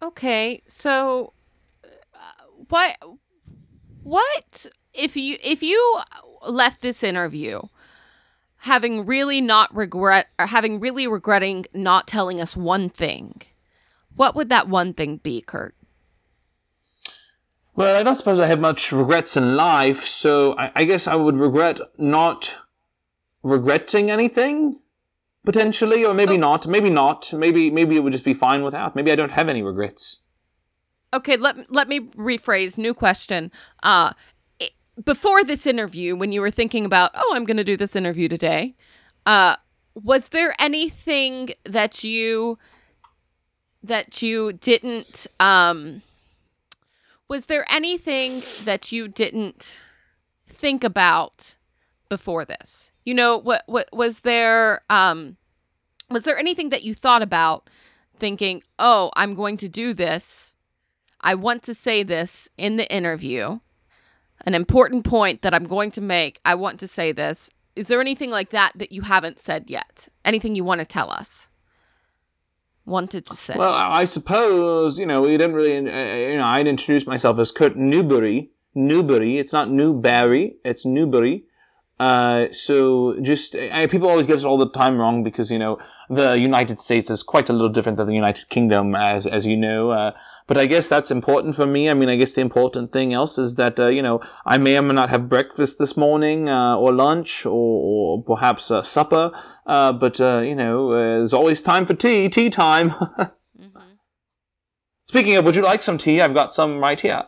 Okay, 0.00 0.62
so 0.68 1.32
uh, 1.82 2.18
what 2.68 2.96
what 4.02 4.66
if 4.92 5.16
you 5.16 5.38
if 5.42 5.62
you 5.62 6.00
left 6.46 6.82
this 6.82 7.02
interview 7.02 7.62
having 8.64 9.04
really 9.04 9.42
not 9.42 9.74
regret 9.76 10.28
or 10.38 10.46
having 10.46 10.80
really 10.80 11.06
regretting 11.06 11.66
not 11.74 12.06
telling 12.06 12.40
us 12.40 12.56
one 12.56 12.88
thing, 12.88 13.42
what 14.16 14.34
would 14.34 14.48
that 14.48 14.68
one 14.68 14.94
thing 14.94 15.18
be, 15.18 15.42
Kurt? 15.42 15.74
Well, 17.76 17.94
I 17.94 18.02
don't 18.02 18.14
suppose 18.14 18.40
I 18.40 18.46
have 18.46 18.60
much 18.60 18.90
regrets 18.90 19.36
in 19.36 19.54
life, 19.54 20.06
so 20.06 20.56
I, 20.56 20.72
I 20.76 20.84
guess 20.84 21.06
I 21.06 21.14
would 21.14 21.36
regret 21.36 21.78
not 21.98 22.54
regretting 23.42 24.10
anything 24.10 24.80
potentially, 25.44 26.02
or 26.02 26.14
maybe 26.14 26.38
not. 26.38 26.66
Maybe 26.66 26.88
not. 26.88 27.34
Maybe 27.34 27.70
maybe 27.70 27.96
it 27.96 28.02
would 28.02 28.12
just 28.12 28.24
be 28.24 28.32
fine 28.32 28.62
without. 28.62 28.96
Maybe 28.96 29.12
I 29.12 29.16
don't 29.16 29.32
have 29.32 29.50
any 29.50 29.62
regrets. 29.62 30.20
Okay, 31.12 31.36
let 31.36 31.70
let 31.70 31.86
me 31.86 32.00
rephrase. 32.16 32.78
New 32.78 32.94
question. 32.94 33.52
Uh, 33.82 34.14
before 35.02 35.42
this 35.44 35.66
interview, 35.66 36.14
when 36.14 36.32
you 36.32 36.40
were 36.40 36.50
thinking 36.50 36.84
about, 36.84 37.10
oh, 37.14 37.32
I'm 37.34 37.44
going 37.44 37.56
to 37.56 37.64
do 37.64 37.76
this 37.76 37.96
interview 37.96 38.28
today, 38.28 38.74
uh, 39.26 39.56
was 39.94 40.28
there 40.28 40.54
anything 40.58 41.50
that 41.64 42.04
you 42.04 42.58
that 43.82 44.22
you 44.22 44.52
didn't? 44.52 45.26
Um, 45.38 46.02
was 47.28 47.46
there 47.46 47.64
anything 47.70 48.42
that 48.64 48.92
you 48.92 49.08
didn't 49.08 49.76
think 50.46 50.84
about 50.84 51.56
before 52.08 52.44
this? 52.44 52.90
You 53.04 53.14
know, 53.14 53.36
what 53.36 53.62
what 53.66 53.88
was 53.92 54.20
there? 54.20 54.82
Um, 54.90 55.36
was 56.10 56.24
there 56.24 56.38
anything 56.38 56.68
that 56.70 56.82
you 56.82 56.94
thought 56.94 57.22
about, 57.22 57.70
thinking, 58.18 58.62
oh, 58.78 59.10
I'm 59.16 59.34
going 59.34 59.56
to 59.58 59.68
do 59.68 59.94
this? 59.94 60.54
I 61.20 61.34
want 61.34 61.62
to 61.64 61.74
say 61.74 62.02
this 62.02 62.48
in 62.58 62.76
the 62.76 62.90
interview. 62.92 63.60
An 64.44 64.54
important 64.54 65.04
point 65.04 65.42
that 65.42 65.54
I'm 65.54 65.64
going 65.64 65.90
to 65.92 66.00
make. 66.00 66.40
I 66.44 66.54
want 66.54 66.78
to 66.80 66.88
say 66.88 67.12
this. 67.12 67.50
Is 67.74 67.88
there 67.88 68.00
anything 68.00 68.30
like 68.30 68.50
that 68.50 68.72
that 68.76 68.92
you 68.92 69.02
haven't 69.02 69.40
said 69.40 69.68
yet? 69.68 70.08
Anything 70.24 70.54
you 70.54 70.64
want 70.64 70.80
to 70.80 70.84
tell 70.84 71.10
us? 71.10 71.48
Wanted 72.86 73.26
to 73.26 73.36
say. 73.36 73.54
Well, 73.56 73.72
I 73.72 74.04
suppose 74.04 74.98
you 74.98 75.06
know 75.06 75.22
we 75.22 75.30
didn't 75.38 75.54
really. 75.54 75.76
Uh, 75.76 76.30
you 76.32 76.36
know, 76.36 76.44
I'd 76.44 76.66
introduce 76.66 77.06
myself 77.06 77.38
as 77.38 77.50
Kurt 77.50 77.76
Newbury. 77.76 78.50
Newbury. 78.74 79.38
It's 79.38 79.52
not 79.52 79.70
Newberry. 79.70 80.56
It's 80.64 80.84
Newbury. 80.84 81.44
Uh, 81.98 82.46
so 82.50 83.18
just 83.22 83.54
I, 83.54 83.86
people 83.86 84.08
always 84.08 84.26
get 84.26 84.38
it 84.38 84.44
all 84.44 84.58
the 84.58 84.68
time 84.68 84.98
wrong 84.98 85.22
because 85.22 85.50
you 85.50 85.58
know 85.58 85.78
the 86.10 86.38
United 86.38 86.80
States 86.80 87.08
is 87.08 87.22
quite 87.22 87.48
a 87.48 87.52
little 87.52 87.68
different 87.68 87.96
than 87.96 88.08
the 88.08 88.14
United 88.14 88.48
Kingdom, 88.48 88.94
as 88.94 89.26
as 89.26 89.46
you 89.46 89.56
know. 89.56 89.90
Uh, 89.90 90.12
but 90.46 90.58
I 90.58 90.66
guess 90.66 90.88
that's 90.88 91.10
important 91.10 91.54
for 91.54 91.66
me. 91.66 91.88
I 91.88 91.94
mean, 91.94 92.08
I 92.08 92.16
guess 92.16 92.34
the 92.34 92.40
important 92.42 92.92
thing 92.92 93.14
else 93.14 93.38
is 93.38 93.56
that 93.56 93.78
uh, 93.80 93.86
you 93.88 94.02
know 94.02 94.20
I 94.44 94.58
may 94.58 94.76
or 94.76 94.82
may 94.82 94.94
not 94.94 95.10
have 95.10 95.28
breakfast 95.28 95.78
this 95.78 95.96
morning, 95.96 96.48
uh, 96.48 96.76
or 96.76 96.92
lunch, 96.92 97.46
or, 97.46 97.50
or 97.52 98.22
perhaps 98.22 98.70
uh, 98.70 98.82
supper. 98.82 99.30
Uh, 99.66 99.92
but 99.92 100.20
uh, 100.20 100.40
you 100.40 100.54
know, 100.54 100.92
uh, 100.92 100.96
there's 101.18 101.32
always 101.32 101.62
time 101.62 101.86
for 101.86 101.94
tea. 101.94 102.28
Tea 102.28 102.50
time. 102.50 102.94
Speaking 105.08 105.36
of, 105.36 105.44
would 105.44 105.54
you 105.54 105.62
like 105.62 105.82
some 105.82 105.98
tea? 105.98 106.20
I've 106.20 106.34
got 106.34 106.52
some 106.52 106.78
right 106.78 107.00
here. 107.00 107.24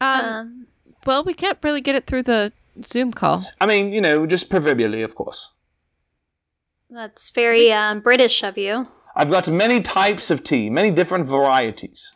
um, 0.00 0.24
Um, 0.24 0.66
well, 1.04 1.24
we 1.24 1.34
can't 1.34 1.58
really 1.62 1.80
get 1.80 1.96
it 1.96 2.06
through 2.06 2.22
the 2.24 2.52
Zoom 2.84 3.12
call. 3.12 3.44
I 3.60 3.66
mean, 3.66 3.92
you 3.92 4.00
know, 4.00 4.26
just 4.26 4.50
proverbially, 4.50 5.02
of 5.02 5.14
course. 5.14 5.52
that's 6.90 7.30
very 7.30 7.72
um, 7.72 8.00
British 8.00 8.42
of 8.42 8.56
you. 8.58 8.86
I've 9.16 9.30
got 9.30 9.48
many 9.48 9.80
types 9.80 10.30
of 10.30 10.44
tea, 10.44 10.68
many 10.70 10.90
different 10.90 11.26
varieties. 11.26 12.14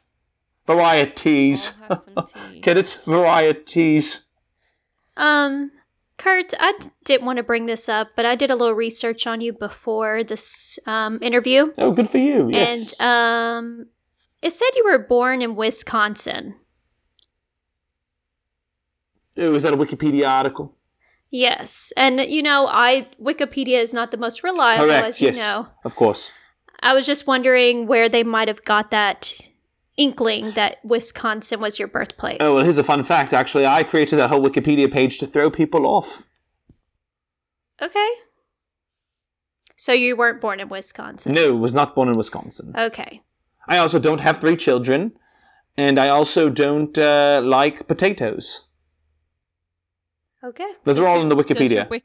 Varieties. 0.66 1.72
I'll 1.88 1.96
have 1.96 2.28
some 2.28 2.42
tea. 2.52 2.60
Get 2.60 2.76
it? 2.78 3.00
Varieties. 3.06 4.26
Um, 5.16 5.70
Kurt, 6.18 6.52
I 6.60 6.72
d- 6.78 6.88
didn't 7.04 7.24
want 7.26 7.38
to 7.38 7.42
bring 7.42 7.64
this 7.66 7.88
up, 7.88 8.08
but 8.14 8.26
I 8.26 8.34
did 8.34 8.50
a 8.50 8.54
little 8.54 8.74
research 8.74 9.26
on 9.26 9.40
you 9.40 9.52
before 9.54 10.22
this 10.22 10.78
um, 10.86 11.18
interview, 11.22 11.72
Oh, 11.78 11.92
good 11.92 12.10
for 12.10 12.18
you. 12.18 12.50
Yes. 12.52 12.94
and 13.00 13.06
um, 13.06 13.86
it 14.42 14.50
said 14.52 14.68
you 14.76 14.84
were 14.84 14.98
born 14.98 15.40
in 15.42 15.56
Wisconsin. 15.56 16.54
oh, 19.38 19.54
is 19.54 19.62
that 19.62 19.72
a 19.72 19.76
Wikipedia 19.76 20.28
article? 20.28 20.76
Yes, 21.30 21.92
and 21.96 22.20
you 22.20 22.42
know, 22.42 22.66
I 22.66 23.08
Wikipedia 23.22 23.78
is 23.78 23.94
not 23.94 24.10
the 24.10 24.16
most 24.16 24.42
reliable, 24.42 24.86
Correct. 24.86 25.06
as 25.06 25.20
you 25.20 25.28
yes. 25.28 25.38
know. 25.38 25.68
Of 25.84 25.94
course. 25.96 26.32
I 26.82 26.94
was 26.94 27.06
just 27.06 27.26
wondering 27.26 27.86
where 27.86 28.08
they 28.08 28.22
might 28.22 28.48
have 28.48 28.64
got 28.64 28.90
that 28.90 29.48
inkling 29.96 30.52
that 30.52 30.78
Wisconsin 30.84 31.60
was 31.60 31.78
your 31.78 31.88
birthplace. 31.88 32.38
Oh, 32.40 32.54
well, 32.54 32.64
here's 32.64 32.78
a 32.78 32.84
fun 32.84 33.02
fact. 33.02 33.32
Actually, 33.34 33.66
I 33.66 33.82
created 33.82 34.16
that 34.18 34.30
whole 34.30 34.40
Wikipedia 34.42 34.90
page 34.90 35.18
to 35.18 35.26
throw 35.26 35.50
people 35.50 35.86
off. 35.86 36.22
okay. 37.82 38.08
So 39.76 39.92
you 39.94 40.14
weren't 40.14 40.42
born 40.42 40.60
in 40.60 40.68
Wisconsin. 40.68 41.32
No, 41.32 41.54
was 41.56 41.72
not 41.72 41.94
born 41.94 42.08
in 42.10 42.14
Wisconsin. 42.18 42.74
Okay. 42.76 43.22
I 43.66 43.78
also 43.78 43.98
don't 43.98 44.20
have 44.20 44.38
three 44.38 44.56
children, 44.56 45.12
and 45.74 45.98
I 45.98 46.10
also 46.10 46.50
don't 46.50 46.96
uh, 46.98 47.40
like 47.42 47.88
potatoes. 47.88 48.64
Okay. 50.44 50.70
Those 50.84 50.98
are 50.98 51.06
all 51.06 51.22
in 51.22 51.30
the 51.30 51.34
Does 51.34 51.46
Wikipedia 51.46 51.88
Wik- 51.88 52.04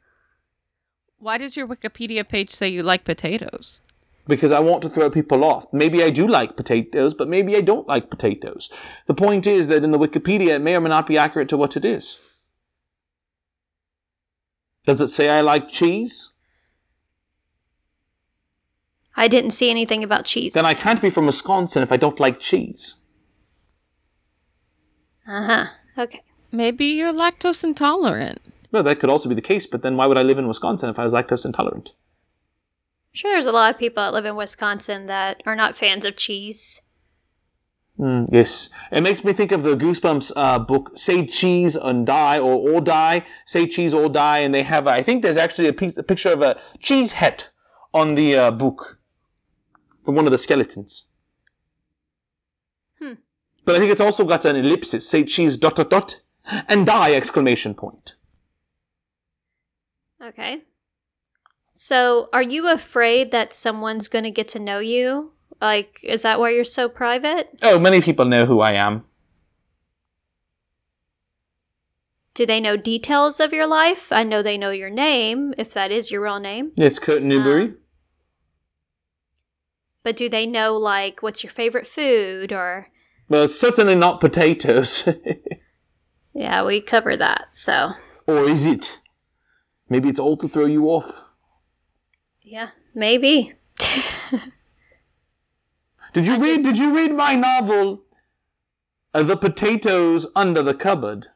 Why 1.18 1.36
does 1.36 1.54
your 1.56 1.66
Wikipedia 1.66 2.26
page 2.26 2.50
say 2.50 2.68
you 2.68 2.82
like 2.82 3.04
potatoes? 3.04 3.82
Because 4.26 4.52
I 4.52 4.60
want 4.60 4.82
to 4.82 4.90
throw 4.90 5.10
people 5.10 5.44
off. 5.44 5.66
Maybe 5.72 6.02
I 6.02 6.10
do 6.10 6.26
like 6.26 6.56
potatoes, 6.56 7.14
but 7.14 7.28
maybe 7.28 7.56
I 7.56 7.60
don't 7.60 7.88
like 7.88 8.10
potatoes. 8.10 8.70
The 9.06 9.14
point 9.14 9.46
is 9.46 9.68
that 9.68 9.84
in 9.84 9.90
the 9.90 9.98
Wikipedia, 9.98 10.48
it 10.48 10.62
may 10.62 10.74
or 10.74 10.80
may 10.80 10.88
not 10.88 11.06
be 11.06 11.18
accurate 11.18 11.48
to 11.50 11.56
what 11.56 11.76
it 11.76 11.84
is. 11.84 12.18
Does 14.84 15.00
it 15.00 15.08
say 15.08 15.28
I 15.28 15.40
like 15.40 15.68
cheese? 15.68 16.32
I 19.16 19.28
didn't 19.28 19.50
see 19.50 19.70
anything 19.70 20.04
about 20.04 20.26
cheese. 20.26 20.54
Then 20.54 20.66
I 20.66 20.74
can't 20.74 21.00
be 21.00 21.10
from 21.10 21.26
Wisconsin 21.26 21.82
if 21.82 21.90
I 21.90 21.96
don't 21.96 22.20
like 22.20 22.38
cheese. 22.38 22.96
Uh 25.26 25.44
huh. 25.44 25.66
Okay. 25.98 26.20
Maybe 26.52 26.86
you're 26.86 27.12
lactose 27.12 27.64
intolerant. 27.64 28.40
No, 28.72 28.82
that 28.82 29.00
could 29.00 29.10
also 29.10 29.28
be 29.28 29.34
the 29.34 29.40
case, 29.40 29.66
but 29.66 29.82
then 29.82 29.96
why 29.96 30.06
would 30.06 30.18
I 30.18 30.22
live 30.22 30.38
in 30.38 30.46
Wisconsin 30.46 30.90
if 30.90 30.98
I 30.98 31.04
was 31.04 31.12
lactose 31.14 31.46
intolerant? 31.46 31.94
Sure, 33.16 33.32
there's 33.32 33.46
a 33.46 33.52
lot 33.52 33.74
of 33.74 33.78
people 33.78 34.02
that 34.02 34.12
live 34.12 34.26
in 34.26 34.36
Wisconsin 34.36 35.06
that 35.06 35.42
are 35.46 35.56
not 35.56 35.76
fans 35.76 36.04
of 36.04 36.16
cheese. 36.16 36.82
Mm, 37.98 38.26
yes. 38.30 38.68
It 38.92 39.02
makes 39.02 39.24
me 39.24 39.32
think 39.32 39.52
of 39.52 39.62
the 39.62 39.74
Goosebumps 39.74 40.32
uh, 40.36 40.58
book, 40.58 40.92
Say 40.94 41.26
Cheese 41.26 41.76
and 41.76 42.06
Die, 42.06 42.38
or 42.38 42.70
Or 42.70 42.80
Die, 42.80 43.24
Say 43.46 43.66
Cheese 43.66 43.94
or 43.94 44.08
Die, 44.08 44.38
and 44.38 44.54
they 44.54 44.62
have, 44.62 44.86
I 44.86 45.02
think 45.02 45.22
there's 45.22 45.38
actually 45.38 45.68
a, 45.68 45.72
piece, 45.72 45.96
a 45.96 46.02
picture 46.02 46.30
of 46.30 46.42
a 46.42 46.60
cheese 46.78 47.12
head 47.12 47.44
on 47.94 48.14
the 48.14 48.36
uh, 48.36 48.50
book 48.50 48.98
from 50.04 50.14
one 50.14 50.26
of 50.26 50.30
the 50.30 50.38
skeletons. 50.38 51.06
Hmm. 53.00 53.14
But 53.64 53.76
I 53.76 53.78
think 53.78 53.90
it's 53.90 54.00
also 54.00 54.24
got 54.24 54.44
an 54.44 54.56
ellipsis, 54.56 55.08
Say 55.08 55.24
Cheese 55.24 55.56
dot 55.56 55.76
dot 55.76 55.88
dot, 55.88 56.20
and 56.68 56.84
Die 56.84 57.14
exclamation 57.14 57.74
point. 57.74 58.14
Okay. 60.22 60.62
So, 61.78 62.30
are 62.32 62.40
you 62.42 62.70
afraid 62.70 63.32
that 63.32 63.52
someone's 63.52 64.08
going 64.08 64.24
to 64.24 64.30
get 64.30 64.48
to 64.48 64.58
know 64.58 64.78
you? 64.78 65.32
Like, 65.60 66.00
is 66.02 66.22
that 66.22 66.40
why 66.40 66.48
you're 66.48 66.64
so 66.64 66.88
private? 66.88 67.50
Oh, 67.60 67.78
many 67.78 68.00
people 68.00 68.24
know 68.24 68.46
who 68.46 68.60
I 68.60 68.72
am. 68.72 69.04
Do 72.32 72.46
they 72.46 72.60
know 72.60 72.78
details 72.78 73.40
of 73.40 73.52
your 73.52 73.66
life? 73.66 74.10
I 74.10 74.22
know 74.24 74.40
they 74.40 74.56
know 74.56 74.70
your 74.70 74.88
name, 74.88 75.52
if 75.58 75.74
that 75.74 75.92
is 75.92 76.10
your 76.10 76.22
real 76.22 76.40
name. 76.40 76.72
Yes, 76.76 76.98
Kurt 76.98 77.22
Newberry. 77.22 77.64
Um, 77.64 77.76
But 80.02 80.16
do 80.16 80.30
they 80.30 80.46
know, 80.46 80.74
like, 80.74 81.22
what's 81.22 81.44
your 81.44 81.50
favorite 81.52 81.86
food 81.86 82.54
or. 82.54 82.88
well, 83.28 83.48
certainly 83.48 83.94
not 83.94 84.20
potatoes. 84.22 85.06
Yeah, 86.32 86.64
we 86.64 86.82
covered 86.82 87.16
that, 87.18 87.48
so. 87.54 87.92
or 88.26 88.44
is 88.44 88.66
it? 88.66 88.98
Maybe 89.90 90.10
it's 90.10 90.20
all 90.20 90.36
to 90.36 90.48
throw 90.48 90.66
you 90.66 90.84
off. 90.84 91.25
Yeah, 92.48 92.70
maybe. 92.94 93.54
Did 96.12 96.26
you 96.26 96.34
I 96.34 96.38
read? 96.38 96.54
just- 96.62 96.64
Did 96.64 96.78
you 96.78 96.94
read 96.94 97.12
my 97.12 97.34
novel, 97.34 98.02
uh, 99.12 99.24
"The 99.24 99.36
Potatoes 99.36 100.28
Under 100.36 100.62
the 100.62 100.72
Cupboard"? 100.74 101.26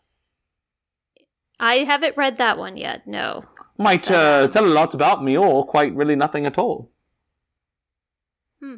I 1.59 1.79
haven't 1.79 2.17
read 2.17 2.39
that 2.39 2.57
one 2.59 2.77
yet, 2.77 3.07
no. 3.09 3.45
Might 3.77 4.09
uh, 4.11 4.47
tell 4.49 4.65
a 4.65 4.71
lot 4.73 4.95
about 4.95 5.23
me, 5.25 5.37
or 5.37 5.67
quite 5.67 5.93
really 5.95 6.15
nothing 6.17 6.47
at 6.47 6.57
all. 6.59 6.91
Hmm. 8.63 8.77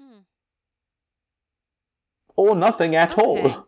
Hmm. 0.00 0.18
Or 2.36 2.54
nothing 2.54 2.94
at 2.94 3.12
Okay. 3.18 3.22
all. 3.22 3.66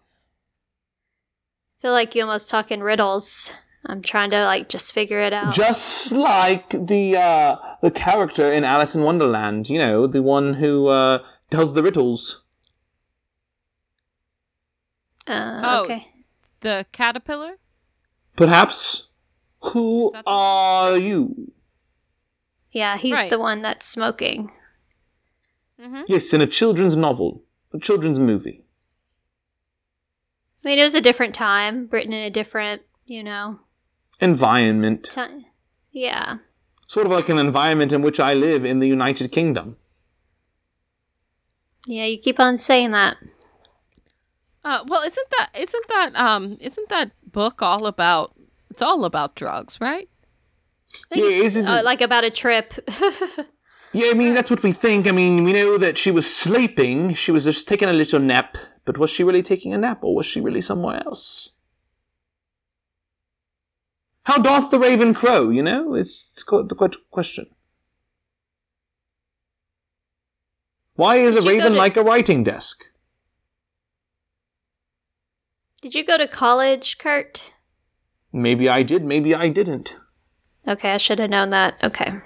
feel 1.79 1.93
like 1.93 2.15
you 2.15 2.23
almost 2.23 2.49
talk 2.51 2.71
in 2.71 2.83
riddles. 2.83 3.53
I'm 3.87 4.01
trying 4.01 4.31
to, 4.31 4.45
like, 4.45 4.69
just 4.69 4.93
figure 4.95 5.19
it 5.21 5.33
out. 5.33 5.55
Just 5.55 6.13
like 6.13 6.71
the 6.71 7.17
uh, 7.17 7.57
the 7.83 7.91
character 7.91 8.51
in 8.53 8.63
Alice 8.65 8.95
in 8.95 9.03
Wonderland, 9.03 9.69
you 9.69 9.79
know, 9.79 10.07
the 10.07 10.23
one 10.23 10.55
who 10.55 10.87
uh, 10.87 11.25
does 11.51 11.75
the 11.75 11.83
riddles. 11.83 12.43
uh, 15.27 15.61
Oh. 15.65 15.85
okay. 15.85 16.09
The 16.61 16.87
caterpillar? 16.93 17.55
Perhaps. 18.37 19.09
Who 19.73 20.11
the- 20.15 20.23
are 20.27 20.97
you? 20.97 21.53
Yeah, 22.71 22.97
he's 22.97 23.15
Right. 23.15 23.31
the 23.31 23.39
one 23.39 23.61
that's 23.63 23.87
smoking. 23.87 24.51
Mm-hmm. 25.81 26.03
Yes, 26.09 26.33
in 26.33 26.41
a 26.41 26.47
children's 26.47 26.97
novel, 26.97 27.43
a 27.73 27.79
children's 27.79 28.19
movie. 28.19 28.65
I 30.65 30.69
mean, 30.69 30.79
it 30.79 30.85
was 30.85 30.95
a 30.95 31.01
different 31.01 31.35
time, 31.35 31.89
written 31.91 32.13
in 32.13 32.23
a 32.23 32.31
different, 32.31 32.83
you 33.05 33.23
know, 33.25 33.61
Environment. 34.21 35.05
time. 35.11 35.45
Yeah. 35.91 36.39
Sort 36.87 37.07
of 37.07 37.13
like 37.13 37.29
an 37.29 37.39
environment 37.39 37.93
in 37.93 38.03
which 38.03 38.21
I 38.21 38.35
live 38.35 38.65
in 38.65 38.79
the 38.81 38.89
United 38.89 39.33
Kingdom. 39.33 39.77
Yeah, 41.87 42.05
you 42.05 42.19
keep 42.19 42.39
on 42.39 42.57
saying 42.57 42.93
that. 42.93 43.17
Uh, 44.65 44.85
well, 44.87 45.03
isn't 45.03 45.29
that 45.39 45.51
isn't 45.59 45.89
that 45.89 46.15
um 46.15 46.57
isn't 46.61 46.89
that 46.89 47.11
book 47.33 47.63
all 47.63 47.87
about? 47.87 48.35
It's 48.71 48.83
all 48.83 49.05
about 49.05 49.35
drugs, 49.35 49.81
right? 49.81 50.09
Yeah, 51.11 51.25
it's, 51.25 51.45
isn't 51.47 51.69
uh, 51.69 51.77
it- 51.79 51.85
like 51.85 52.01
about 52.01 52.25
a 52.25 52.31
trip. 52.31 52.75
Yeah, 53.95 54.09
I 54.09 54.15
mean, 54.15 54.33
that's 54.33 54.49
what 54.49 54.63
we 54.63 54.73
think. 54.73 55.07
I 55.07 55.13
mean, 55.13 55.45
we 55.45 55.53
know 55.53 55.77
that 55.77 55.99
she 55.99 56.11
was 56.11 56.27
sleeping. 56.35 57.13
She 57.13 57.31
was 57.31 57.45
just 57.45 57.69
taking 57.69 57.91
a 57.91 57.93
little 57.93 58.21
nap. 58.21 58.57
But 58.87 58.97
was 58.97 59.11
she 59.11 59.23
really 59.23 59.43
taking 59.43 59.75
a 59.75 59.77
nap, 59.77 59.99
or 60.03 60.15
was 60.17 60.25
she 60.25 60.41
really 60.41 60.63
somewhere 60.63 61.03
else? 61.05 61.51
How 64.25 64.39
doth 64.39 64.71
the 64.71 64.79
raven 64.79 65.15
crow, 65.15 65.51
you 65.51 65.63
know? 65.63 65.95
It's, 65.95 66.33
it's 66.35 66.43
quite 66.45 66.69
the 66.69 66.75
quite 66.75 66.95
question. 67.11 67.47
Why 70.95 71.17
is 71.17 71.35
Did 71.35 71.45
a 71.45 71.49
raven 71.49 71.73
to- 71.73 71.79
like 71.79 71.97
a 71.97 72.03
writing 72.03 72.45
desk? 72.45 72.85
Did 75.81 75.95
you 75.97 76.05
go 76.05 76.17
to 76.17 76.29
college, 76.29 76.99
Kurt? 76.99 77.53
Maybe 78.33 78.69
I 78.69 78.83
did, 78.85 79.05
maybe 79.05 79.35
I 79.35 79.49
didn't. 79.49 79.97
Okay, 80.67 80.93
I 80.93 80.97
should 80.97 81.19
have 81.19 81.31
known 81.31 81.51
that. 81.51 81.75
Okay. 81.83 82.21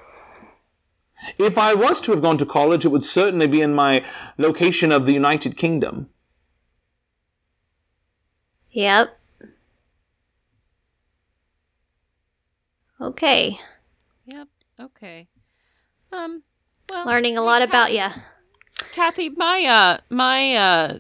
If 1.39 1.57
I 1.57 1.73
was 1.73 2.03
to 2.03 2.13
have 2.13 2.21
gone 2.21 2.37
to 2.37 2.45
college, 2.45 2.85
it 2.85 2.89
would 2.89 3.05
certainly 3.05 3.47
be 3.47 3.63
in 3.63 3.75
my 3.75 4.05
location 4.37 4.93
of 4.93 5.07
the 5.07 5.15
United 5.15 5.57
Kingdom. 5.57 6.11
Yep. 8.73 9.19
Okay. 13.01 13.59
Yep. 14.27 14.49
Okay. 14.81 15.29
Um. 16.13 16.43
Well, 16.93 17.07
Learning 17.07 17.37
a 17.37 17.43
lot 17.43 17.63
about 17.63 17.93
you. 17.93 18.07
Kathy, 18.93 19.29
my 19.31 19.65
uh 19.65 19.99
my 20.09 20.55
uh 20.55 20.99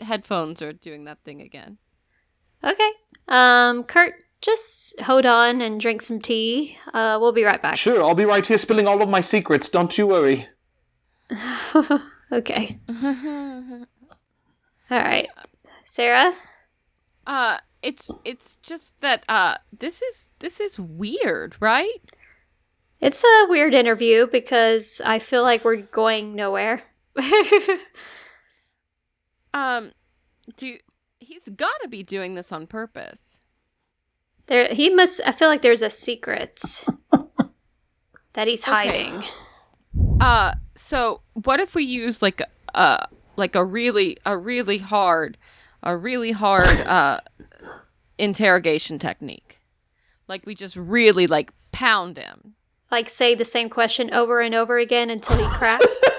headphones 0.00 0.62
are 0.62 0.72
doing 0.72 1.04
that 1.04 1.18
thing 1.24 1.40
again. 1.40 1.78
Okay. 2.62 2.90
Um, 3.28 3.84
Kurt, 3.84 4.14
just 4.40 5.00
hold 5.00 5.26
on 5.26 5.60
and 5.60 5.80
drink 5.80 6.02
some 6.02 6.20
tea. 6.20 6.78
Uh, 6.92 7.18
we'll 7.20 7.32
be 7.32 7.44
right 7.44 7.60
back. 7.60 7.76
Sure, 7.76 8.02
I'll 8.02 8.14
be 8.14 8.24
right 8.24 8.44
here 8.44 8.58
spilling 8.58 8.86
all 8.86 9.02
of 9.02 9.08
my 9.08 9.20
secrets, 9.20 9.68
don't 9.68 9.96
you 9.96 10.06
worry. 10.06 10.48
Okay. 12.32 12.78
All 13.02 13.86
right. 14.90 15.28
Sarah? 15.84 16.32
Uh, 17.26 17.58
it's 17.82 18.10
it's 18.24 18.56
just 18.62 19.00
that 19.00 19.24
uh 19.28 19.56
this 19.78 20.02
is 20.02 20.32
this 20.40 20.60
is 20.60 20.78
weird, 20.78 21.56
right? 21.60 21.98
It's 23.00 23.24
a 23.24 23.46
weird 23.48 23.72
interview 23.74 24.26
because 24.26 25.00
I 25.06 25.18
feel 25.18 25.42
like 25.42 25.64
we're 25.64 25.76
going 25.76 26.34
nowhere. 26.34 26.82
Um, 29.52 29.90
do 30.56 30.76
he's 31.18 31.42
got 31.56 31.72
to 31.82 31.88
be 31.88 32.02
doing 32.02 32.34
this 32.34 32.52
on 32.52 32.66
purpose. 32.66 33.40
there 34.46 34.72
he 34.72 34.88
must 34.90 35.20
I 35.26 35.32
feel 35.32 35.48
like 35.48 35.62
there's 35.62 35.82
a 35.82 35.90
secret 35.90 36.84
that 38.34 38.46
he's 38.46 38.62
Okay. 38.62 38.70
hiding. 38.72 39.24
Uh, 40.20 40.52
so 40.76 41.22
what 41.32 41.58
if 41.60 41.74
we 41.74 41.84
use 41.84 42.22
like 42.22 42.40
a 42.40 42.46
uh 42.76 43.06
like 43.36 43.56
a 43.56 43.64
really 43.64 44.16
a 44.24 44.36
really 44.38 44.78
hard 44.78 45.36
a 45.82 45.96
really 45.96 46.32
hard 46.32 46.68
uh 46.82 47.20
interrogation 48.18 48.98
technique? 48.98 49.60
Like 50.28 50.46
we 50.46 50.54
just 50.54 50.76
really 50.76 51.26
like 51.26 51.52
pound 51.72 52.16
him. 52.18 52.54
Like 52.90 53.08
say 53.08 53.34
the 53.34 53.44
same 53.44 53.68
question 53.68 54.12
over 54.12 54.40
and 54.40 54.54
over 54.54 54.78
again 54.78 55.10
until 55.10 55.36
he 55.36 55.44
cracks. 55.56 56.02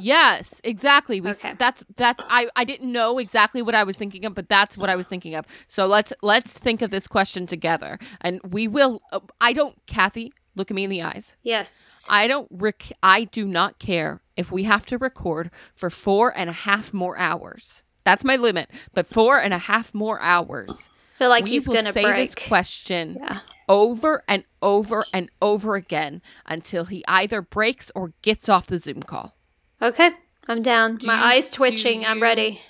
Yes, 0.00 0.60
exactly. 0.62 1.20
We 1.20 1.30
Okay. 1.30 1.54
that's 1.58 1.82
that's 1.96 2.22
I 2.28 2.48
I 2.54 2.62
didn't 2.62 2.92
know 2.92 3.18
exactly 3.18 3.62
what 3.62 3.74
I 3.74 3.82
was 3.82 3.96
thinking 3.96 4.24
of, 4.24 4.32
but 4.32 4.48
that's 4.48 4.78
what 4.78 4.88
I 4.88 4.94
was 4.94 5.08
thinking 5.08 5.34
of. 5.34 5.44
So 5.66 5.88
let's 5.88 6.12
let's 6.22 6.56
think 6.56 6.82
of 6.82 6.92
this 6.92 7.08
question 7.08 7.46
together, 7.46 7.98
and 8.20 8.40
we 8.48 8.68
will. 8.68 9.02
Uh, 9.10 9.18
I 9.40 9.52
don't, 9.52 9.74
Kathy. 9.86 10.32
Look 10.54 10.70
at 10.70 10.74
me 10.76 10.84
in 10.84 10.90
the 10.90 11.02
eyes. 11.02 11.36
yes. 11.42 12.06
I 12.08 12.28
don't. 12.28 12.46
Rec- 12.52 12.92
I 13.02 13.24
do 13.24 13.44
not 13.44 13.80
care 13.80 14.20
if 14.36 14.52
we 14.52 14.62
have 14.64 14.86
to 14.86 14.98
record 14.98 15.50
for 15.74 15.90
four 15.90 16.36
and 16.36 16.48
a 16.48 16.52
half 16.52 16.94
more 16.94 17.18
hours. 17.18 17.82
That's 18.08 18.24
my 18.24 18.36
limit. 18.36 18.70
But 18.94 19.06
four 19.06 19.38
and 19.38 19.52
a 19.52 19.58
half 19.58 19.92
more 19.92 20.18
hours. 20.22 20.70
I 20.70 21.18
feel 21.18 21.28
like 21.28 21.44
we 21.44 21.50
he's 21.50 21.68
gonna 21.68 21.92
say 21.92 22.00
break. 22.00 22.16
this 22.16 22.34
question 22.34 23.18
yeah. 23.20 23.40
over 23.68 24.24
and 24.26 24.44
over 24.62 25.04
and 25.12 25.30
over 25.42 25.74
again 25.74 26.22
until 26.46 26.86
he 26.86 27.04
either 27.06 27.42
breaks 27.42 27.92
or 27.94 28.14
gets 28.22 28.48
off 28.48 28.66
the 28.66 28.78
Zoom 28.78 29.02
call. 29.02 29.36
Okay. 29.82 30.12
I'm 30.48 30.62
down. 30.62 30.96
Do 30.96 31.06
My 31.06 31.18
you- 31.18 31.22
eyes 31.22 31.50
twitching. 31.50 32.06
I'm 32.06 32.22
ready. 32.22 32.62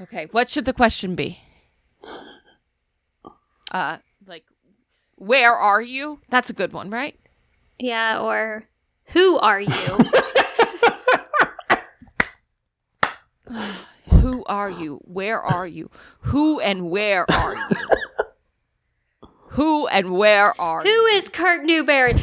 Okay, 0.00 0.26
what 0.32 0.50
should 0.50 0.64
the 0.64 0.72
question 0.72 1.14
be? 1.14 1.38
Uh, 3.70 3.98
like, 4.26 4.46
where 5.14 5.54
are 5.54 5.80
you? 5.80 6.18
That's 6.28 6.50
a 6.50 6.54
good 6.54 6.72
one, 6.72 6.90
right? 6.90 7.16
Yeah, 7.78 8.20
or 8.20 8.64
who 9.12 9.38
are 9.38 9.60
you? 9.60 9.68
Who 14.10 14.35
are 14.46 14.70
you? 14.70 15.00
Where 15.04 15.40
are 15.40 15.66
you? 15.66 15.90
Who 16.20 16.60
and 16.60 16.90
where 16.90 17.30
are 17.30 17.54
you? 17.54 17.76
Who 19.50 19.86
and 19.86 20.10
where 20.10 20.58
are 20.60 20.82
who 20.82 20.88
you? 20.88 21.06
is 21.14 21.30
Kurt 21.30 21.64
Newberry? 21.64 22.12
Who 22.12 22.18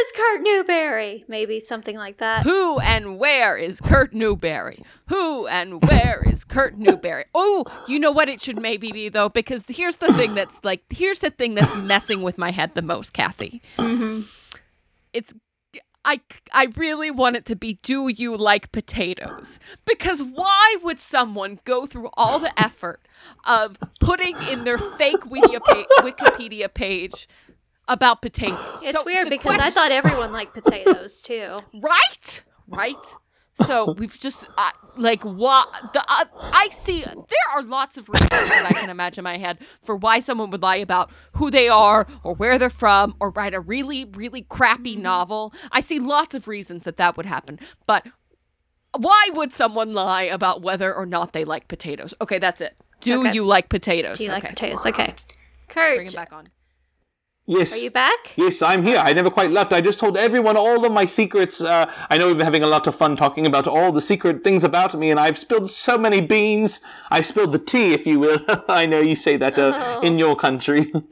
is 0.00 0.12
Kurt 0.16 0.40
Newberry? 0.40 1.24
Maybe 1.28 1.60
something 1.60 1.94
like 1.94 2.16
that. 2.18 2.44
Who 2.44 2.78
and 2.78 3.18
where 3.18 3.54
is 3.54 3.82
Kurt 3.82 4.14
Newberry? 4.14 4.82
Who 5.08 5.46
and 5.46 5.82
where 5.82 6.22
is 6.26 6.42
Kurt 6.44 6.78
Newberry? 6.78 7.26
Oh, 7.34 7.66
you 7.86 7.98
know 7.98 8.10
what 8.10 8.30
it 8.30 8.40
should 8.40 8.58
maybe 8.58 8.92
be 8.92 9.10
though, 9.10 9.28
because 9.28 9.64
here's 9.68 9.98
the 9.98 10.12
thing 10.14 10.34
that's 10.34 10.58
like, 10.64 10.82
here's 10.88 11.18
the 11.18 11.28
thing 11.28 11.54
that's 11.54 11.76
messing 11.76 12.22
with 12.22 12.38
my 12.38 12.50
head 12.50 12.74
the 12.74 12.80
most, 12.82 13.12
Kathy. 13.12 13.60
Mm-hmm. 13.76 14.22
it's 15.12 15.34
I 16.04 16.20
I 16.52 16.68
really 16.76 17.10
want 17.10 17.36
it 17.36 17.44
to 17.46 17.56
be 17.56 17.74
do 17.82 18.08
you 18.08 18.36
like 18.36 18.72
potatoes? 18.72 19.58
Because 19.84 20.22
why 20.22 20.76
would 20.82 20.98
someone 20.98 21.60
go 21.64 21.86
through 21.86 22.10
all 22.14 22.38
the 22.38 22.58
effort 22.60 23.00
of 23.44 23.76
putting 24.00 24.36
in 24.50 24.64
their 24.64 24.78
fake 24.78 25.20
Wikipedia 25.20 26.72
page 26.72 27.28
about 27.90 28.22
potatoes. 28.22 28.80
It's 28.82 28.98
So 28.98 29.04
weird 29.04 29.28
because 29.28 29.58
I 29.58 29.70
thought 29.70 29.90
everyone 29.90 30.32
liked 30.32 30.54
potatoes 30.54 31.20
too. 31.20 31.58
right, 31.74 32.42
right. 32.68 32.96
So 33.54 33.92
we've 33.98 34.18
just 34.18 34.46
uh, 34.56 34.70
like 34.96 35.22
what 35.24 35.68
the 35.92 36.00
uh, 36.00 36.24
I 36.52 36.68
see. 36.70 37.02
There 37.02 37.48
are 37.54 37.62
lots 37.62 37.96
of 37.98 38.08
reasons 38.08 38.30
that 38.30 38.66
I 38.70 38.72
can 38.72 38.90
imagine 38.90 39.20
in 39.22 39.24
my 39.24 39.38
head 39.38 39.58
for 39.82 39.96
why 39.96 40.20
someone 40.20 40.50
would 40.50 40.62
lie 40.62 40.76
about 40.76 41.10
who 41.34 41.50
they 41.50 41.68
are 41.68 42.06
or 42.22 42.34
where 42.34 42.58
they're 42.58 42.70
from 42.70 43.14
or 43.20 43.30
write 43.30 43.54
a 43.54 43.60
really 43.60 44.04
really 44.04 44.42
crappy 44.42 44.96
novel. 44.96 45.52
I 45.72 45.80
see 45.80 45.98
lots 45.98 46.34
of 46.34 46.48
reasons 46.48 46.84
that 46.84 46.96
that 46.96 47.16
would 47.16 47.26
happen, 47.26 47.58
but 47.86 48.06
why 48.96 49.28
would 49.34 49.52
someone 49.52 49.92
lie 49.94 50.22
about 50.22 50.62
whether 50.62 50.92
or 50.94 51.06
not 51.06 51.32
they 51.32 51.44
like 51.44 51.68
potatoes? 51.68 52.14
Okay, 52.20 52.38
that's 52.38 52.60
it. 52.60 52.76
Do 53.00 53.20
Okay. 53.20 53.32
you 53.32 53.44
like 53.44 53.68
potatoes? 53.68 54.18
Do 54.18 54.24
you 54.24 54.30
like 54.30 54.48
potatoes? 54.48 54.84
Okay. 54.84 55.14
Bring 55.68 55.98
Kurt, 55.98 56.08
it 56.08 56.14
back 56.14 56.32
on. 56.32 56.48
Yes. 57.50 57.72
are 57.74 57.82
you 57.82 57.90
back? 57.90 58.32
Yes, 58.36 58.62
I'm 58.62 58.84
here. 58.84 58.98
I 58.98 59.12
never 59.12 59.28
quite 59.30 59.50
left. 59.50 59.72
I 59.72 59.80
just 59.80 59.98
told 59.98 60.16
everyone 60.16 60.56
all 60.56 60.84
of 60.84 60.92
my 60.92 61.04
secrets. 61.04 61.60
Uh, 61.60 61.90
I 62.08 62.16
know 62.16 62.28
we've 62.28 62.36
been 62.36 62.44
having 62.46 62.62
a 62.62 62.68
lot 62.68 62.86
of 62.86 62.94
fun 62.94 63.16
talking 63.16 63.44
about 63.44 63.66
all 63.66 63.90
the 63.90 64.00
secret 64.00 64.44
things 64.44 64.62
about 64.62 64.94
me, 64.94 65.10
and 65.10 65.18
I've 65.18 65.36
spilled 65.36 65.68
so 65.68 65.98
many 65.98 66.20
beans. 66.20 66.80
I've 67.10 67.26
spilled 67.26 67.50
the 67.52 67.58
tea, 67.58 67.92
if 67.92 68.06
you 68.06 68.20
will. 68.20 68.38
I 68.68 68.86
know 68.86 69.00
you 69.00 69.16
say 69.16 69.36
that 69.38 69.58
uh, 69.58 70.00
in 70.02 70.18
your 70.18 70.36
country. 70.36 70.92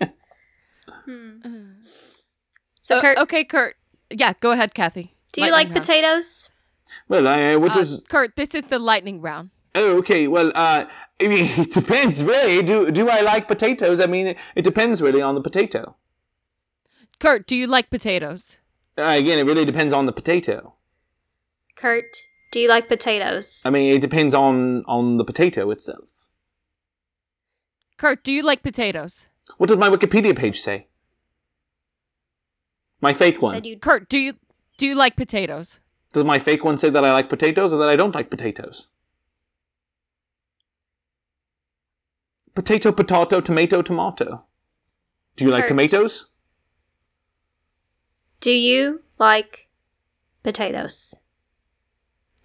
So, 2.81 2.97
Uh, 2.99 3.01
Kurt, 3.03 3.19
okay, 3.19 3.45
Kurt. 3.45 3.77
Yeah, 4.11 4.33
go 4.41 4.53
ahead, 4.53 4.73
Kathy. 4.75 5.15
do 5.35 5.43
you 5.45 5.51
like 5.51 5.69
round. 5.69 5.77
potatoes? 5.81 6.49
well, 7.09 7.29
I, 7.29 7.57
what 7.57 7.73
Uh, 7.73 7.75
does? 7.75 8.01
Kurt, 8.09 8.35
this 8.37 8.55
is 8.55 8.63
the 8.69 8.79
lightning 8.79 9.21
round. 9.21 9.51
Oh, 9.75 9.99
okay. 9.99 10.27
Well, 10.27 10.49
uh, 10.55 10.87
I 11.21 11.29
mean, 11.33 11.51
it 11.61 11.71
depends 11.73 12.25
really. 12.25 12.63
Do 12.63 12.91
do 12.91 13.09
I 13.11 13.21
like 13.21 13.47
potatoes? 13.47 14.01
I 14.01 14.07
mean, 14.07 14.29
it, 14.29 14.37
it 14.55 14.63
depends 14.63 15.03
really 15.03 15.21
on 15.21 15.35
the 15.35 15.43
potato. 15.43 15.97
Kurt, 17.21 17.47
do 17.47 17.57
you 17.57 17.67
like 17.67 17.91
potatoes? 17.91 18.59
Uh, 18.97 19.03
again, 19.03 19.39
it 19.39 19.47
really 19.47 19.65
depends 19.65 19.93
on 19.93 20.07
the 20.07 20.13
potato. 20.13 20.75
Kurt, 21.77 22.17
do 22.53 22.61
you 22.61 22.69
like 22.69 22.89
potatoes? 22.89 23.63
I 23.65 23.71
mean, 23.71 23.95
it 23.95 24.01
depends 24.01 24.35
on 24.35 24.85
on 24.87 25.17
the 25.17 25.25
potato 25.25 25.71
itself. 25.71 26.05
Kurt, 27.97 28.23
do 28.23 28.33
you 28.33 28.43
like 28.43 28.63
potatoes? 28.63 29.27
What 29.57 29.69
does 29.69 29.79
my 29.79 29.91
Wikipedia 29.91 30.37
page 30.37 30.61
say? 30.61 30.87
My 33.01 33.13
fake 33.13 33.43
one. 33.43 33.55
Said 33.55 33.67
you 33.67 33.79
Kurt, 33.79 34.09
do 34.09 34.19
you 34.19 34.35
do 34.77 34.87
you 34.87 34.95
like 34.95 35.17
potatoes? 35.17 35.81
Does 36.13 36.25
my 36.25 36.39
fake 36.39 36.65
one 36.65 36.79
say 36.79 36.91
that 36.91 37.05
I 37.05 37.13
like 37.13 37.29
potatoes 37.29 37.73
or 37.73 37.79
that 37.79 37.89
I 37.89 37.97
don't 37.97 38.15
like 38.15 38.31
potatoes? 38.31 38.87
Potato, 42.55 42.93
potato, 42.93 43.41
tomato, 43.41 43.83
tomato. 43.83 44.45
Do 45.37 45.45
you 45.45 45.51
like 45.51 45.69
tomatoes? 45.69 46.28
Do 48.41 48.53
you 48.53 49.03
like 49.19 49.69
potatoes? 50.45 51.17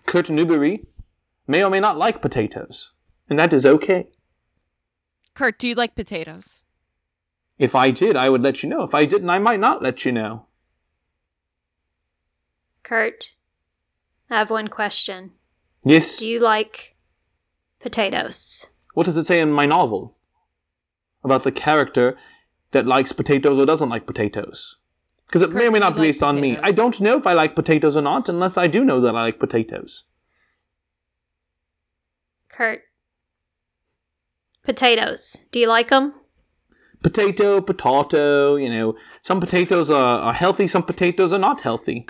Kurt 0.05 0.29
Newberry 0.29 0.85
may 1.47 1.63
or 1.63 1.69
may 1.69 1.79
not 1.79 1.97
like 1.97 2.21
potatoes, 2.21 2.91
and 3.29 3.37
that 3.37 3.53
is 3.53 3.65
okay. 3.65 4.07
Kurt, 5.35 5.59
do 5.59 5.67
you 5.67 5.75
like 5.75 5.95
potatoes? 5.95 6.61
If 7.59 7.75
I 7.75 7.91
did, 7.91 8.15
I 8.15 8.29
would 8.29 8.41
let 8.41 8.63
you 8.63 8.69
know. 8.69 8.83
If 8.83 8.95
I 8.95 9.05
didn't, 9.05 9.29
I 9.29 9.39
might 9.39 9.59
not 9.59 9.83
let 9.83 10.03
you 10.03 10.11
know. 10.11 10.47
Kurt, 12.81 13.33
I 14.29 14.39
have 14.39 14.49
one 14.49 14.67
question. 14.67 15.31
Yes. 15.83 16.17
Do 16.17 16.27
you 16.27 16.39
like 16.39 16.95
potatoes? 17.79 18.65
What 18.93 19.05
does 19.05 19.17
it 19.17 19.25
say 19.25 19.39
in 19.39 19.51
my 19.51 19.65
novel 19.65 20.17
about 21.23 21.43
the 21.43 21.51
character 21.51 22.17
that 22.71 22.87
likes 22.87 23.11
potatoes 23.11 23.59
or 23.59 23.65
doesn't 23.65 23.89
like 23.89 24.07
potatoes? 24.07 24.77
Because 25.33 25.41
it 25.41 25.49
may 25.51 25.61
Kurt, 25.61 25.69
or 25.69 25.71
may 25.71 25.79
not 25.79 25.95
be 25.95 26.01
like 26.01 26.09
based 26.09 26.21
on 26.21 26.39
me. 26.39 26.59
I 26.61 26.71
don't 26.71 27.01
know 27.01 27.17
if 27.17 27.25
I 27.25 27.33
like 27.33 27.55
potatoes 27.55 27.97
or 27.97 28.03
not 28.03 28.29
unless 28.29 28.55
I 28.55 28.67
do 28.67 28.85
know 28.85 29.01
that 29.01 29.15
I 29.15 29.23
like 29.23 29.39
potatoes. 29.39 30.03
Kurt, 32.49 32.83
potatoes. 34.63 35.43
Do 35.51 35.57
you 35.57 35.67
like 35.67 35.87
them? 35.87 36.13
Potato, 37.01 37.61
potato, 37.61 38.57
you 38.57 38.69
know, 38.69 38.95
some 39.23 39.39
potatoes 39.39 39.89
are, 39.89 40.19
are 40.19 40.33
healthy, 40.33 40.67
some 40.67 40.83
potatoes 40.83 41.33
are 41.33 41.39
not 41.39 41.61
healthy. 41.61 42.05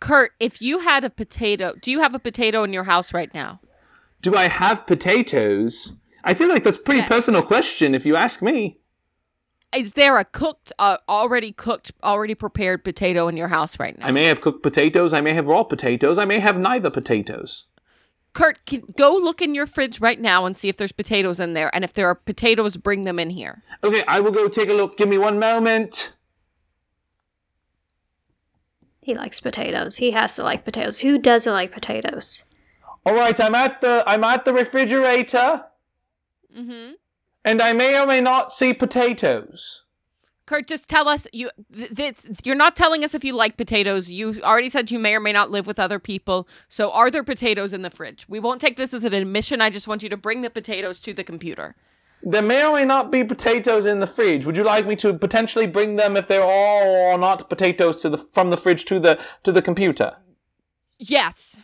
Kurt, 0.00 0.32
if 0.38 0.60
you 0.60 0.80
had 0.80 1.02
a 1.02 1.08
potato, 1.08 1.72
do 1.80 1.90
you 1.90 2.00
have 2.00 2.14
a 2.14 2.18
potato 2.18 2.62
in 2.62 2.74
your 2.74 2.84
house 2.84 3.14
right 3.14 3.32
now? 3.32 3.62
Do 4.20 4.34
I 4.34 4.48
have 4.48 4.86
potatoes? 4.86 5.94
I 6.22 6.34
feel 6.34 6.50
like 6.50 6.64
that's 6.64 6.76
a 6.76 6.80
pretty 6.80 7.00
Yeah. 7.00 7.08
personal 7.08 7.40
question 7.40 7.94
if 7.94 8.04
you 8.04 8.16
ask 8.16 8.42
me. 8.42 8.80
Is 9.76 9.92
there 9.94 10.18
a 10.18 10.24
cooked, 10.24 10.72
uh, 10.78 10.98
already 11.08 11.52
cooked, 11.52 11.92
already 12.02 12.34
prepared 12.34 12.84
potato 12.84 13.28
in 13.28 13.36
your 13.36 13.48
house 13.48 13.78
right 13.78 13.98
now? 13.98 14.06
I 14.06 14.10
may 14.10 14.24
have 14.24 14.40
cooked 14.40 14.62
potatoes, 14.62 15.12
I 15.12 15.20
may 15.20 15.34
have 15.34 15.46
raw 15.46 15.64
potatoes, 15.64 16.18
I 16.18 16.24
may 16.24 16.40
have 16.40 16.56
neither 16.58 16.90
potatoes. 16.90 17.64
Kurt, 18.32 18.64
can, 18.66 18.82
go 18.96 19.14
look 19.14 19.40
in 19.40 19.54
your 19.54 19.66
fridge 19.66 20.00
right 20.00 20.20
now 20.20 20.44
and 20.44 20.56
see 20.56 20.68
if 20.68 20.76
there's 20.76 20.92
potatoes 20.92 21.38
in 21.38 21.54
there. 21.54 21.72
And 21.74 21.84
if 21.84 21.92
there 21.92 22.08
are 22.08 22.16
potatoes, 22.16 22.76
bring 22.76 23.02
them 23.02 23.18
in 23.18 23.30
here. 23.30 23.62
Okay, 23.84 24.02
I 24.08 24.20
will 24.20 24.32
go 24.32 24.48
take 24.48 24.68
a 24.68 24.74
look. 24.74 24.96
Give 24.96 25.08
me 25.08 25.18
one 25.18 25.38
moment. 25.38 26.12
He 29.02 29.14
likes 29.14 29.38
potatoes. 29.38 29.98
He 29.98 30.10
has 30.12 30.34
to 30.36 30.42
like 30.42 30.64
potatoes. 30.64 31.00
Who 31.00 31.18
doesn't 31.18 31.52
like 31.52 31.72
potatoes? 31.72 32.44
All 33.06 33.14
right, 33.14 33.38
I'm 33.38 33.54
at 33.54 33.80
the 33.82 34.02
I'm 34.06 34.24
at 34.24 34.44
the 34.44 34.52
refrigerator, 34.54 35.64
Mm-hmm. 36.56 36.92
And 37.44 37.60
I 37.60 37.72
may 37.72 38.00
or 38.00 38.06
may 38.06 38.20
not 38.20 38.52
see 38.52 38.72
potatoes. 38.72 39.82
Kurt, 40.46 40.66
just 40.66 40.90
tell 40.90 41.08
us 41.08 41.26
you. 41.32 41.50
Th- 41.74 41.90
this, 41.90 42.26
you're 42.44 42.54
not 42.54 42.76
telling 42.76 43.02
us 43.02 43.14
if 43.14 43.24
you 43.24 43.34
like 43.34 43.56
potatoes. 43.56 44.10
You 44.10 44.40
already 44.42 44.68
said 44.68 44.90
you 44.90 44.98
may 44.98 45.14
or 45.14 45.20
may 45.20 45.32
not 45.32 45.50
live 45.50 45.66
with 45.66 45.78
other 45.78 45.98
people. 45.98 46.46
So, 46.68 46.90
are 46.90 47.10
there 47.10 47.24
potatoes 47.24 47.72
in 47.72 47.82
the 47.82 47.90
fridge? 47.90 48.26
We 48.28 48.40
won't 48.40 48.60
take 48.60 48.76
this 48.76 48.92
as 48.92 49.04
an 49.04 49.14
admission. 49.14 49.62
I 49.62 49.70
just 49.70 49.88
want 49.88 50.02
you 50.02 50.10
to 50.10 50.16
bring 50.16 50.42
the 50.42 50.50
potatoes 50.50 51.00
to 51.02 51.14
the 51.14 51.24
computer. 51.24 51.76
There 52.22 52.42
may 52.42 52.64
or 52.64 52.74
may 52.74 52.84
not 52.84 53.10
be 53.10 53.24
potatoes 53.24 53.86
in 53.86 54.00
the 54.00 54.06
fridge. 54.06 54.44
Would 54.44 54.56
you 54.56 54.64
like 54.64 54.86
me 54.86 54.96
to 54.96 55.14
potentially 55.14 55.66
bring 55.66 55.96
them 55.96 56.16
if 56.16 56.28
they're 56.28 56.42
all 56.42 56.86
or 56.86 57.18
not 57.18 57.48
potatoes 57.48 58.00
to 58.02 58.10
the 58.10 58.18
from 58.18 58.50
the 58.50 58.56
fridge 58.56 58.84
to 58.86 59.00
the 59.00 59.18
to 59.44 59.52
the 59.52 59.62
computer? 59.62 60.16
Yes. 60.98 61.56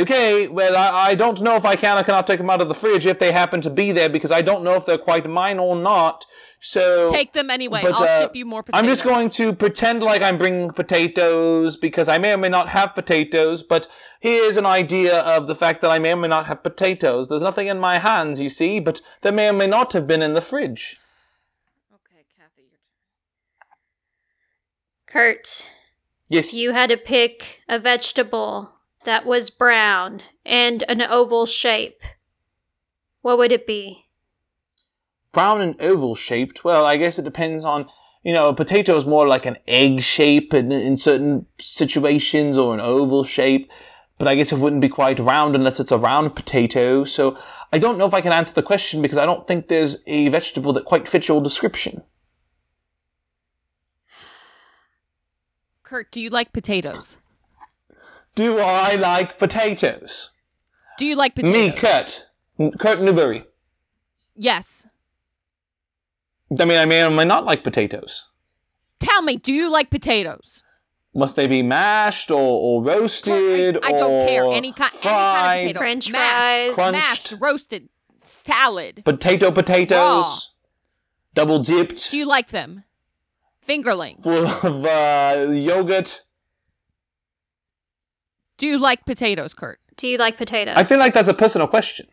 Okay, 0.00 0.48
well, 0.48 0.76
I, 0.76 1.10
I 1.10 1.14
don't 1.14 1.40
know 1.42 1.56
if 1.56 1.64
I 1.64 1.76
can 1.76 1.98
or 1.98 2.02
cannot 2.02 2.26
take 2.26 2.38
them 2.38 2.48
out 2.48 2.62
of 2.62 2.68
the 2.68 2.74
fridge 2.74 3.06
if 3.06 3.18
they 3.18 3.32
happen 3.32 3.60
to 3.60 3.70
be 3.70 3.92
there 3.92 4.08
because 4.08 4.32
I 4.32 4.40
don't 4.40 4.64
know 4.64 4.74
if 4.74 4.86
they're 4.86 4.98
quite 4.98 5.28
mine 5.28 5.58
or 5.58 5.76
not. 5.76 6.24
So 6.60 7.10
Take 7.10 7.32
them 7.32 7.50
anyway. 7.50 7.80
But, 7.82 7.94
I'll 7.94 8.02
uh, 8.02 8.20
ship 8.20 8.36
you 8.36 8.44
more 8.44 8.62
potatoes. 8.62 8.82
I'm 8.82 8.88
just 8.88 9.04
going 9.04 9.30
to 9.30 9.52
pretend 9.52 10.02
like 10.02 10.22
I'm 10.22 10.38
bringing 10.38 10.70
potatoes 10.70 11.76
because 11.76 12.08
I 12.08 12.18
may 12.18 12.32
or 12.34 12.36
may 12.36 12.48
not 12.48 12.68
have 12.68 12.94
potatoes, 12.94 13.62
but 13.62 13.88
here's 14.20 14.56
an 14.56 14.66
idea 14.66 15.20
of 15.20 15.46
the 15.46 15.54
fact 15.54 15.80
that 15.80 15.90
I 15.90 15.98
may 15.98 16.12
or 16.12 16.16
may 16.16 16.28
not 16.28 16.46
have 16.46 16.62
potatoes. 16.62 17.28
There's 17.28 17.42
nothing 17.42 17.66
in 17.66 17.78
my 17.78 17.98
hands, 17.98 18.40
you 18.40 18.48
see, 18.48 18.78
but 18.78 19.00
there 19.22 19.32
may 19.32 19.48
or 19.48 19.54
may 19.54 19.66
not 19.66 19.92
have 19.94 20.06
been 20.06 20.22
in 20.22 20.34
the 20.34 20.42
fridge. 20.42 20.98
Okay, 21.92 22.24
Kathy. 22.38 22.68
Your 22.70 22.78
Kurt, 25.06 25.68
Yes. 26.28 26.48
if 26.48 26.54
you 26.54 26.72
had 26.72 26.90
to 26.90 26.96
pick 26.96 27.62
a 27.68 27.78
vegetable 27.78 28.72
that 29.04 29.24
was 29.26 29.50
brown 29.50 30.22
and 30.44 30.84
an 30.88 31.02
oval 31.02 31.46
shape, 31.46 32.02
what 33.22 33.38
would 33.38 33.52
it 33.52 33.66
be? 33.66 34.06
Brown 35.32 35.60
and 35.60 35.80
oval 35.80 36.14
shaped. 36.14 36.64
Well, 36.64 36.84
I 36.84 36.96
guess 36.96 37.18
it 37.18 37.24
depends 37.24 37.64
on, 37.64 37.86
you 38.22 38.32
know, 38.32 38.48
a 38.48 38.54
potato 38.54 38.96
is 38.96 39.06
more 39.06 39.26
like 39.26 39.46
an 39.46 39.58
egg 39.68 40.00
shape 40.00 40.52
in, 40.52 40.72
in 40.72 40.96
certain 40.96 41.46
situations 41.60 42.58
or 42.58 42.74
an 42.74 42.80
oval 42.80 43.24
shape. 43.24 43.70
But 44.18 44.28
I 44.28 44.34
guess 44.34 44.52
it 44.52 44.58
wouldn't 44.58 44.82
be 44.82 44.88
quite 44.88 45.18
round 45.18 45.54
unless 45.54 45.80
it's 45.80 45.92
a 45.92 45.98
round 45.98 46.36
potato. 46.36 47.04
So 47.04 47.38
I 47.72 47.78
don't 47.78 47.96
know 47.96 48.06
if 48.06 48.12
I 48.12 48.20
can 48.20 48.32
answer 48.32 48.52
the 48.52 48.62
question 48.62 49.00
because 49.00 49.16
I 49.16 49.24
don't 49.24 49.46
think 49.46 49.68
there's 49.68 49.96
a 50.06 50.28
vegetable 50.28 50.74
that 50.74 50.84
quite 50.84 51.08
fits 51.08 51.28
your 51.28 51.40
description. 51.40 52.02
Kurt, 55.82 56.12
do 56.12 56.20
you 56.20 56.28
like 56.28 56.52
potatoes? 56.52 57.16
Do 58.40 58.58
I 58.58 58.94
like 58.94 59.38
potatoes? 59.38 60.30
Do 60.96 61.04
you 61.04 61.14
like 61.14 61.34
potatoes? 61.34 61.54
Me, 61.54 61.70
Kurt. 61.72 62.26
N- 62.58 62.72
Kurt 62.78 63.02
Newberry. 63.02 63.44
Yes. 64.34 64.86
I 66.58 66.64
mean, 66.64 66.78
I 66.78 66.86
may 66.86 67.02
or 67.04 67.10
may 67.10 67.26
not 67.26 67.44
like 67.44 67.62
potatoes. 67.62 68.28
Tell 68.98 69.20
me, 69.20 69.36
do 69.36 69.52
you 69.52 69.70
like 69.70 69.90
potatoes? 69.90 70.62
Must 71.14 71.36
they 71.36 71.46
be 71.48 71.62
mashed 71.62 72.30
or, 72.30 72.40
or 72.40 72.82
roasted 72.82 73.76
I 73.84 73.92
don't 73.92 74.26
care. 74.26 74.44
or 74.46 74.54
Any 74.54 74.72
kind, 74.72 74.90
any 74.94 75.02
kind 75.02 75.58
of 75.58 75.62
potato. 75.64 75.78
French 75.78 76.10
mashed, 76.10 76.74
fries. 76.76 76.92
mashed, 76.92 77.28
Crunched. 77.28 77.42
roasted, 77.42 77.88
salad. 78.22 79.02
Potato 79.04 79.50
potatoes. 79.50 79.98
Raw. 79.98 80.38
Double 81.34 81.58
dipped. 81.58 82.10
Do 82.10 82.16
you 82.16 82.24
like 82.24 82.48
them? 82.48 82.84
Fingerling. 83.68 84.22
full 84.22 84.46
of 84.46 84.84
uh, 84.86 85.52
yogurt. 85.52 86.22
Do 88.60 88.66
you 88.66 88.78
like 88.78 89.06
potatoes, 89.06 89.54
Kurt? 89.54 89.80
Do 89.96 90.06
you 90.06 90.18
like 90.18 90.36
potatoes? 90.36 90.74
I 90.76 90.84
feel 90.84 90.98
like 90.98 91.14
that's 91.14 91.28
a 91.28 91.34
personal 91.34 91.66
question. 91.66 92.06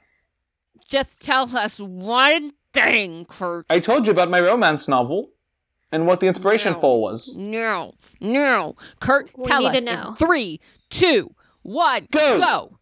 Just 0.89 1.21
tell 1.21 1.55
us 1.57 1.77
one 1.79 2.53
thing, 2.73 3.25
Kurt. 3.25 3.65
I 3.69 3.79
told 3.81 4.05
you 4.05 4.11
about 4.13 4.29
my 4.29 4.39
romance 4.39 4.87
novel. 4.87 5.31
and 5.91 6.05
what 6.07 6.19
the 6.21 6.27
inspiration 6.27 6.73
No. 6.73 6.79
for 6.79 7.01
was. 7.01 7.37
No, 7.37 7.93
no. 8.21 8.75
Kurt, 9.01 9.29
We 9.37 9.43
tell 9.45 9.59
need 9.61 9.67
us. 9.67 9.71
to 9.73 9.77
in 9.79 9.85
know. 9.85 10.15
three, 10.17 10.59
two, 10.89 11.33
one, 11.63 12.07
Go. 12.11 12.39
go. 12.39 12.79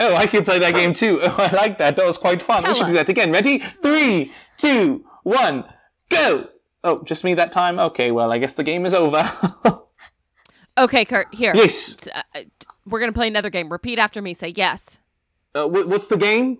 Oh, 0.00 0.14
I 0.14 0.26
can 0.26 0.44
play 0.44 0.58
that 0.60 0.74
game 0.74 0.92
too. 0.92 1.18
Oh, 1.22 1.34
I 1.38 1.50
like 1.54 1.78
that. 1.78 1.96
That 1.96 2.06
was 2.06 2.16
quite 2.18 2.40
fun. 2.42 2.62
Tell 2.62 2.72
we 2.72 2.78
should 2.78 2.86
do 2.88 2.92
that 2.94 3.08
again. 3.08 3.30
Ready? 3.32 3.58
Three, 3.82 4.32
two, 4.56 5.04
one, 5.24 5.64
go! 6.10 6.48
Oh, 6.84 7.02
just 7.04 7.22
me 7.24 7.34
that 7.34 7.50
time? 7.52 7.78
Okay, 7.78 8.10
well, 8.12 8.30
I 8.32 8.38
guess 8.38 8.54
the 8.54 8.64
game 8.64 8.86
is 8.86 8.94
over. 8.94 9.22
Okay, 10.78 11.04
Kurt, 11.04 11.34
here. 11.34 11.52
yes. 11.56 11.98
Uh, 12.14 12.42
we're 12.88 13.00
going 13.00 13.12
to 13.12 13.16
play 13.18 13.28
another 13.28 13.50
game. 13.50 13.68
Repeat 13.70 13.98
after 13.98 14.20
me. 14.22 14.34
Say 14.34 14.52
yes. 14.56 14.98
Uh, 15.54 15.66
wh- 15.68 15.88
what's 15.88 16.08
the 16.08 16.16
game? 16.16 16.58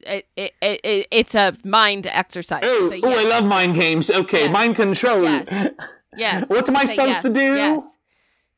It, 0.00 0.26
it, 0.36 0.52
it, 0.60 0.80
it, 0.84 1.06
it's 1.10 1.34
a 1.34 1.54
mind 1.64 2.06
exercise. 2.08 2.62
Oh, 2.64 2.90
Say 2.90 3.00
oh, 3.04 3.10
I 3.18 3.22
love 3.28 3.44
mind 3.44 3.74
games. 3.76 4.10
Okay, 4.10 4.42
Yes. 4.44 4.52
mind 4.52 4.76
control. 4.76 5.22
Yes. 5.22 5.70
Yes. 6.14 6.46
What 6.50 6.68
am 6.68 6.76
I 6.76 6.84
Say 6.84 6.88
supposed 6.94 7.08
yes. 7.08 7.22
to 7.22 7.28
do? 7.32 7.40
Yes. 7.56 7.82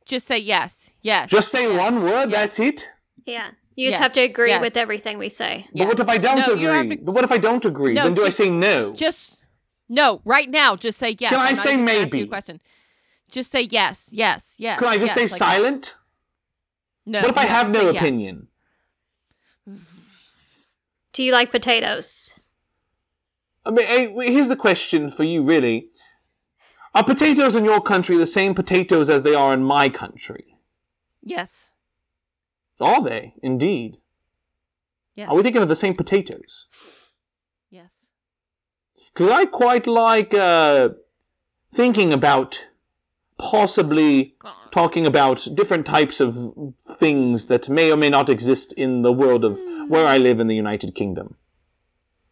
Just 0.06 0.26
say 0.26 0.38
yes. 0.38 0.90
Yes. 1.02 1.30
Just 1.30 1.52
say 1.52 1.68
yes. 1.72 1.78
one 1.80 2.02
word, 2.02 2.30
yes. 2.30 2.40
that's 2.40 2.58
it? 2.58 2.90
Yeah. 3.26 3.50
You 3.76 3.90
just 3.90 3.92
Yes, 3.94 3.98
have 4.00 4.12
to 4.14 4.22
agree 4.22 4.48
yes. 4.48 4.60
with 4.60 4.76
everything 4.76 5.18
we 5.18 5.28
say. 5.28 5.68
Yeah. 5.72 5.84
But 5.84 5.88
what 5.90 6.00
if 6.00 6.08
I 6.08 6.18
don't 6.18 6.38
No, 6.38 6.52
agree? 6.54 6.64
don't 6.64 6.90
to- 6.90 6.96
But 6.96 7.12
what 7.14 7.22
if 7.22 7.30
I 7.30 7.38
don't 7.38 7.64
agree? 7.64 7.94
No, 7.94 8.02
then 8.04 8.14
do 8.14 8.24
just- 8.24 8.40
I 8.40 8.44
say 8.44 8.50
no? 8.50 8.92
Just 8.92 9.44
no, 9.88 10.20
right 10.24 10.50
now. 10.50 10.74
Just 10.74 10.98
say 10.98 11.14
yes. 11.16 11.30
Can 11.30 11.38
I 11.38 11.50
I'm 11.50 11.54
not 11.54 11.62
say 11.64 11.72
even 11.74 11.88
ask 11.88 11.98
you 11.98 12.04
maybe? 12.06 12.20
a 12.22 12.26
question. 12.26 12.60
Just 13.30 13.52
say 13.52 13.62
yes, 13.62 14.08
yes, 14.10 14.54
yes. 14.58 14.80
Can 14.80 14.88
I 14.88 14.98
just 14.98 15.06
yes, 15.06 15.12
stay 15.14 15.22
like 15.22 15.30
that. 15.30 15.38
silent? 15.38 15.96
No. 17.06 17.20
what 17.20 17.30
if 17.30 17.38
I 17.38 17.46
have 17.46 17.70
no 17.70 17.80
say 17.80 17.92
yes. 17.92 18.02
opinion? 18.02 18.48
Do 21.12 21.22
you 21.22 21.32
like 21.32 21.50
potatoes? 21.50 22.34
I 23.64 23.70
mean, 23.70 24.20
here's 24.20 24.48
the 24.48 24.56
question 24.56 25.10
for 25.10 25.24
you, 25.24 25.42
really. 25.42 25.88
Are 26.94 27.04
potatoes 27.04 27.56
in 27.56 27.64
your 27.64 27.80
country 27.80 28.16
the 28.16 28.26
same 28.26 28.54
potatoes 28.54 29.08
as 29.08 29.22
they 29.22 29.34
are 29.34 29.54
in 29.54 29.64
my 29.64 29.88
country? 29.88 30.56
Yes. 31.22 31.70
Are 32.80 33.02
they, 33.02 33.34
indeed? 33.42 33.98
Yes. 35.14 35.28
Are 35.28 35.36
we 35.36 35.42
thinking 35.42 35.62
of 35.62 35.68
the 35.68 35.76
same 35.76 35.94
potatoes? 35.94 36.66
Yes. 37.70 37.92
Because 39.12 39.30
I 39.30 39.44
quite 39.44 39.86
like 39.86 40.34
uh, 40.34 40.90
thinking 41.72 42.12
about 42.12 42.66
possibly 43.38 44.34
talking 44.70 45.06
about 45.06 45.46
different 45.54 45.86
types 45.86 46.20
of 46.20 46.36
things 46.98 47.46
that 47.48 47.68
may 47.68 47.90
or 47.90 47.96
may 47.96 48.10
not 48.10 48.28
exist 48.28 48.72
in 48.74 49.02
the 49.02 49.12
world 49.12 49.44
of 49.44 49.60
where 49.88 50.06
I 50.06 50.18
live 50.18 50.40
in 50.40 50.46
the 50.46 50.54
United 50.54 50.94
Kingdom. 50.94 51.36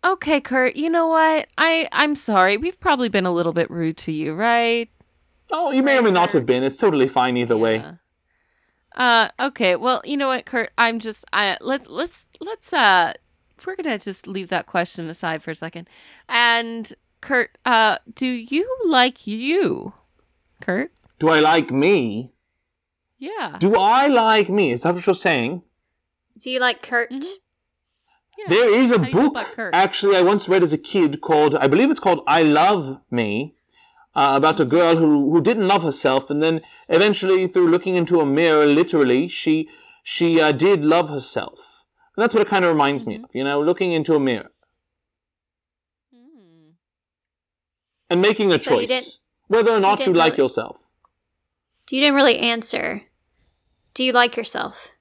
Okay, 0.05 0.40
Kurt. 0.40 0.74
You 0.76 0.90
know 0.90 1.07
what? 1.07 1.48
I 1.57 1.88
I'm 1.92 2.16
sorry. 2.16 2.57
We've 2.57 2.80
probably 2.80 3.09
been 3.09 3.26
a 3.26 3.32
little 3.32 3.53
bit 3.53 3.70
rude 3.70 3.96
to 3.98 4.12
you, 4.12 4.34
right? 4.34 4.88
Oh, 5.50 5.70
you 5.70 5.82
may 5.82 5.98
or 5.98 6.03
may 6.03 6.11
not 6.11 6.32
have 6.32 6.46
been. 6.46 6.64
It's 6.64 6.76
totally 6.78 7.09
fine 7.09 7.36
either 7.36 7.57
way. 7.57 7.84
Uh. 8.96 9.28
Okay. 9.38 9.76
Well, 9.76 10.03
you 10.05 10.16
know 10.16 10.28
what, 10.28 10.44
Kurt? 10.44 10.70
I'm 10.76 10.98
just. 10.98 11.24
I 11.32 11.57
let 11.61 11.90
let's 11.90 12.30
let's 12.40 12.72
uh. 12.72 13.12
We're 13.64 13.76
gonna 13.76 13.98
just 13.98 14.26
leave 14.26 14.48
that 14.48 14.66
question 14.66 15.09
aside 15.09 15.40
for 15.42 15.53
a 15.53 15.55
second. 15.55 15.88
And 16.28 16.92
Kurt, 17.20 17.57
uh, 17.64 17.98
do 18.12 18.26
you 18.26 18.68
like 18.84 19.26
you, 19.28 19.92
Kurt? 20.62 20.90
Do 21.18 21.28
I 21.28 21.40
like 21.40 21.70
me? 21.70 22.32
Yeah. 23.18 23.56
Do 23.58 23.74
I 23.76 24.06
like 24.06 24.48
me? 24.48 24.72
Is 24.72 24.82
that 24.82 24.94
what 24.94 25.06
you're 25.06 25.14
saying? 25.14 25.62
Do 26.38 26.50
you 26.50 26.58
like 26.58 26.80
Kurt? 26.82 27.10
Mhm. 27.10 27.26
yeah. 28.38 28.48
There 28.48 28.70
is 28.82 28.90
a 28.90 28.98
How 28.98 29.04
do 29.04 29.10
you 29.10 29.12
feel 29.12 29.30
book 29.30 29.48
actually 29.72 30.16
I 30.16 30.22
once 30.22 30.48
read 30.48 30.62
as 30.62 30.72
a 30.72 30.78
kid 30.92 31.20
called 31.20 31.54
I 31.54 31.66
believe 31.68 31.90
it's 31.90 32.00
called 32.06 32.22
I 32.26 32.42
Love 32.42 32.84
Me 33.10 33.54
uh, 34.14 34.32
about 34.40 34.56
Mm-hmm. 34.56 34.62
a 34.62 34.76
girl 34.76 34.96
who 34.96 35.10
who 35.32 35.40
didn't 35.48 35.68
love 35.68 35.82
herself 35.82 36.30
and 36.30 36.42
then 36.42 36.60
eventually 36.88 37.46
through 37.46 37.68
looking 37.74 37.94
into 37.96 38.20
a 38.20 38.26
mirror 38.26 38.66
literally 38.66 39.28
she 39.28 39.68
she 40.02 40.40
uh, 40.40 40.50
did 40.52 40.84
love 40.84 41.08
herself. 41.16 41.84
And 42.16 42.22
that's 42.22 42.34
what 42.34 42.42
it 42.46 42.48
kind 42.54 42.64
of 42.64 42.70
reminds 42.72 43.02
me 43.06 43.14
Mhm. 43.18 43.24
of, 43.24 43.30
you 43.38 43.44
know, 43.44 43.58
looking 43.62 43.92
into 43.92 44.14
a 44.14 44.20
mirror 44.20 44.50
Hmm. 46.12 46.70
and 48.10 48.20
making 48.20 48.52
a 48.52 48.58
So 48.58 48.72
you 48.72 48.76
choice 48.80 48.88
didn't- 48.88 49.18
whether 49.53 49.72
or 49.72 49.80
not 49.80 49.98
you 49.98 50.07
didn't 50.07 50.16
like 50.16 50.32
really- 50.32 50.44
yourself. 50.44 50.88
You 51.90 52.00
didn't 52.00 52.14
really 52.14 52.38
answer. 52.38 53.03
Do 53.92 54.03
you 54.03 54.12
like 54.12 54.36
yourself? 54.36 54.92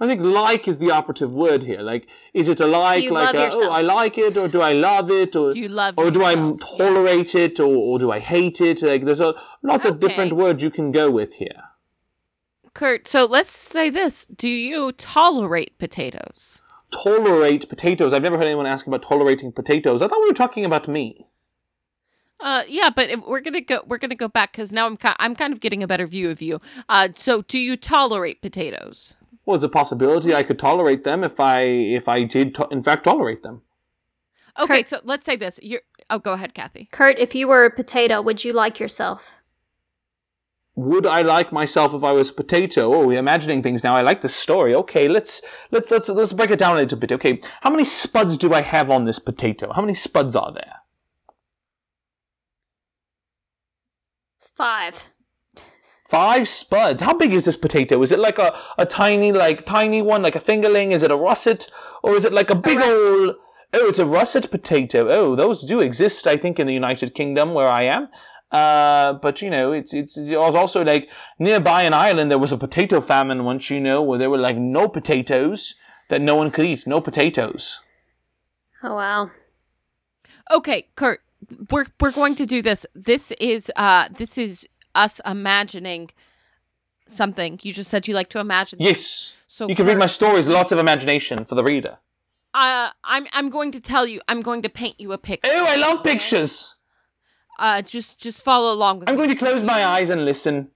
I 0.00 0.06
think 0.06 0.22
like 0.22 0.66
is 0.66 0.78
the 0.78 0.90
operative 0.90 1.32
word 1.32 1.62
here. 1.62 1.82
Like, 1.82 2.08
is 2.32 2.48
it 2.48 2.58
a 2.58 2.66
like, 2.66 3.04
you 3.04 3.12
like 3.12 3.34
love 3.34 3.52
a, 3.52 3.56
oh. 3.66 3.70
I 3.70 3.82
like 3.82 4.16
it, 4.18 4.36
or 4.36 4.48
do 4.48 4.60
I 4.62 4.72
love 4.72 5.10
it, 5.10 5.36
or 5.36 5.52
Do 5.52 5.60
you 5.60 5.68
love 5.68 5.94
or 5.98 6.10
do 6.10 6.24
I 6.24 6.32
yourself? 6.32 6.60
tolerate 6.78 7.34
it, 7.34 7.60
or, 7.60 7.66
or 7.66 7.98
do 7.98 8.10
I 8.10 8.18
hate 8.18 8.60
it? 8.62 8.82
Like, 8.82 9.04
there's 9.04 9.20
a 9.20 9.34
lots 9.62 9.84
of 9.84 10.00
different 10.00 10.32
words 10.32 10.62
you 10.62 10.70
can 10.70 10.90
go 10.90 11.10
with 11.10 11.34
here. 11.34 11.62
Kurt, 12.72 13.06
so 13.06 13.26
let's 13.26 13.50
say 13.50 13.90
this. 13.90 14.26
Do 14.26 14.48
you 14.48 14.90
tolerate 14.92 15.78
potatoes? 15.78 16.62
Tolerate 16.90 17.68
potatoes. 17.68 18.14
I've 18.14 18.22
never 18.22 18.38
heard 18.38 18.46
anyone 18.46 18.66
ask 18.66 18.86
about 18.86 19.02
tolerating 19.02 19.52
potatoes. 19.52 20.00
I 20.02 20.08
thought 20.08 20.22
we 20.22 20.28
were 20.28 20.34
talking 20.34 20.64
about 20.64 20.88
me. 20.88 21.26
Uh, 22.42 22.62
yeah, 22.68 22.90
but 22.90 23.10
if 23.10 23.20
we're 23.26 23.40
gonna 23.40 23.60
go. 23.60 23.82
We're 23.86 23.98
gonna 23.98 24.14
go 24.14 24.28
back 24.28 24.52
because 24.52 24.72
now 24.72 24.86
I'm 24.86 24.96
ki- 24.96 25.08
I'm 25.18 25.34
kind 25.34 25.52
of 25.52 25.60
getting 25.60 25.82
a 25.82 25.86
better 25.86 26.06
view 26.06 26.30
of 26.30 26.40
you. 26.40 26.58
Uh, 26.88 27.08
so 27.14 27.42
do 27.42 27.58
you 27.58 27.76
tolerate 27.76 28.40
potatoes? 28.40 29.16
Well, 29.44 29.56
it's 29.56 29.64
a 29.64 29.68
possibility 29.68 30.34
I 30.34 30.42
could 30.42 30.58
tolerate 30.58 31.04
them 31.04 31.22
if 31.24 31.38
I 31.40 31.60
if 31.62 32.08
I 32.08 32.24
did 32.24 32.54
to- 32.56 32.68
in 32.70 32.82
fact 32.82 33.04
tolerate 33.04 33.42
them. 33.42 33.62
Okay, 34.58 34.78
Kurt- 34.82 34.88
so 34.88 35.00
let's 35.04 35.26
say 35.26 35.36
this. 35.36 35.60
You're. 35.62 35.82
Oh, 36.08 36.18
go 36.18 36.32
ahead, 36.32 36.54
Kathy. 36.54 36.88
Kurt, 36.90 37.18
if 37.18 37.34
you 37.34 37.46
were 37.46 37.64
a 37.64 37.70
potato, 37.70 38.20
would 38.22 38.42
you 38.44 38.52
like 38.52 38.80
yourself? 38.80 39.36
Would 40.76 41.06
I 41.06 41.22
like 41.22 41.52
myself 41.52 41.92
if 41.94 42.02
I 42.02 42.12
was 42.12 42.30
a 42.30 42.32
potato? 42.32 42.94
Oh, 42.94 43.06
we're 43.06 43.18
imagining 43.18 43.62
things 43.62 43.84
now. 43.84 43.96
I 43.96 44.00
like 44.02 44.22
this 44.22 44.34
story. 44.34 44.74
Okay, 44.74 45.08
let's 45.08 45.42
let's 45.70 45.90
let's 45.90 46.08
let's 46.08 46.32
break 46.32 46.50
it 46.50 46.58
down 46.58 46.76
a 46.76 46.80
little 46.80 46.98
bit. 46.98 47.12
Okay, 47.12 47.40
how 47.60 47.70
many 47.70 47.84
spuds 47.84 48.38
do 48.38 48.54
I 48.54 48.62
have 48.62 48.90
on 48.90 49.04
this 49.04 49.18
potato? 49.18 49.72
How 49.72 49.82
many 49.82 49.94
spuds 49.94 50.34
are 50.34 50.52
there? 50.52 50.76
Five. 54.60 55.08
Five 56.06 56.46
spuds. 56.46 57.00
How 57.00 57.14
big 57.14 57.32
is 57.32 57.46
this 57.46 57.56
potato? 57.56 58.02
Is 58.02 58.12
it 58.12 58.18
like 58.18 58.38
a, 58.38 58.54
a 58.76 58.84
tiny, 58.84 59.32
like 59.32 59.64
tiny 59.64 60.02
one, 60.02 60.20
like 60.20 60.36
a 60.36 60.40
fingerling? 60.40 60.90
Is 60.90 61.02
it 61.02 61.10
a 61.10 61.16
russet, 61.16 61.70
or 62.02 62.14
is 62.14 62.26
it 62.26 62.34
like 62.34 62.50
a 62.50 62.54
big 62.54 62.76
russet. 62.76 62.92
old? 62.92 63.36
Oh, 63.72 63.88
it's 63.88 63.98
a 63.98 64.04
russet 64.04 64.50
potato. 64.50 65.08
Oh, 65.08 65.34
those 65.34 65.62
do 65.62 65.80
exist, 65.80 66.26
I 66.26 66.36
think, 66.36 66.60
in 66.60 66.66
the 66.66 66.74
United 66.74 67.14
Kingdom 67.14 67.54
where 67.54 67.68
I 67.68 67.84
am. 67.84 68.08
Uh, 68.52 69.14
but 69.14 69.40
you 69.40 69.48
know, 69.48 69.72
it's 69.72 69.94
it's 69.94 70.18
it 70.18 70.36
was 70.36 70.54
also 70.54 70.84
like 70.84 71.08
nearby 71.38 71.84
in 71.84 71.94
Ireland 71.94 72.30
there 72.30 72.36
was 72.36 72.52
a 72.52 72.58
potato 72.58 73.00
famine 73.00 73.44
once, 73.44 73.70
you 73.70 73.80
know, 73.80 74.02
where 74.02 74.18
there 74.18 74.28
were 74.28 74.36
like 74.36 74.58
no 74.58 74.88
potatoes 74.88 75.74
that 76.10 76.20
no 76.20 76.34
one 76.34 76.50
could 76.50 76.66
eat, 76.66 76.86
no 76.86 77.00
potatoes. 77.00 77.80
Oh 78.82 78.96
wow. 78.96 79.30
Okay, 80.50 80.88
Kurt. 80.96 81.22
We're 81.70 81.86
we're 82.00 82.12
going 82.12 82.34
to 82.36 82.46
do 82.46 82.62
this. 82.62 82.86
This 82.94 83.32
is 83.40 83.70
uh 83.76 84.08
this 84.16 84.36
is 84.38 84.66
us 84.94 85.20
imagining 85.24 86.10
something. 87.06 87.58
You 87.62 87.72
just 87.72 87.90
said 87.90 88.06
you 88.08 88.14
like 88.14 88.28
to 88.30 88.38
imagine. 88.40 88.78
Yes, 88.80 89.32
So 89.46 89.68
you 89.68 89.74
can 89.74 89.86
read 89.86 89.98
my 89.98 90.06
stories. 90.06 90.48
Lots 90.48 90.72
of 90.72 90.78
imagination 90.78 91.44
for 91.44 91.54
the 91.54 91.64
reader. 91.64 91.98
Uh, 92.52 92.90
I'm 93.04 93.26
I'm 93.32 93.48
going 93.50 93.72
to 93.72 93.80
tell 93.80 94.06
you. 94.06 94.20
I'm 94.28 94.40
going 94.42 94.62
to 94.62 94.68
paint 94.68 95.00
you 95.00 95.12
a 95.12 95.18
picture. 95.18 95.50
Oh, 95.52 95.66
I 95.68 95.76
love 95.76 96.02
pictures. 96.02 96.76
Uh, 97.58 97.82
just 97.82 98.18
just 98.18 98.42
follow 98.42 98.72
along 98.72 99.00
with 99.00 99.08
I'm 99.08 99.16
going 99.16 99.28
to 99.28 99.36
close 99.36 99.62
my 99.62 99.84
eyes 99.84 100.10
and 100.10 100.24
listen. 100.24 100.70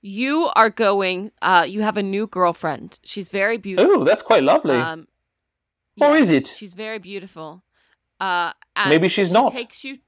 You 0.00 0.50
are 0.54 0.70
going. 0.70 1.32
Uh, 1.42 1.66
you 1.68 1.82
have 1.82 1.96
a 1.96 2.02
new 2.02 2.26
girlfriend. 2.26 2.98
She's 3.02 3.28
very 3.28 3.56
beautiful. 3.58 4.02
Oh, 4.02 4.04
that's 4.04 4.22
quite 4.22 4.42
lovely. 4.42 4.76
Um, 4.76 5.08
Or 6.00 6.16
is 6.16 6.30
it? 6.30 6.46
She's 6.46 6.74
very 6.74 6.98
beautiful. 6.98 7.63
Uh, 8.24 8.52
and 8.76 8.90
Maybe 8.90 9.08
she's 9.08 9.30
not. 9.30 9.40
she 9.40 9.44
not. 9.44 9.52
Takes 9.60 9.84
you. 9.84 9.98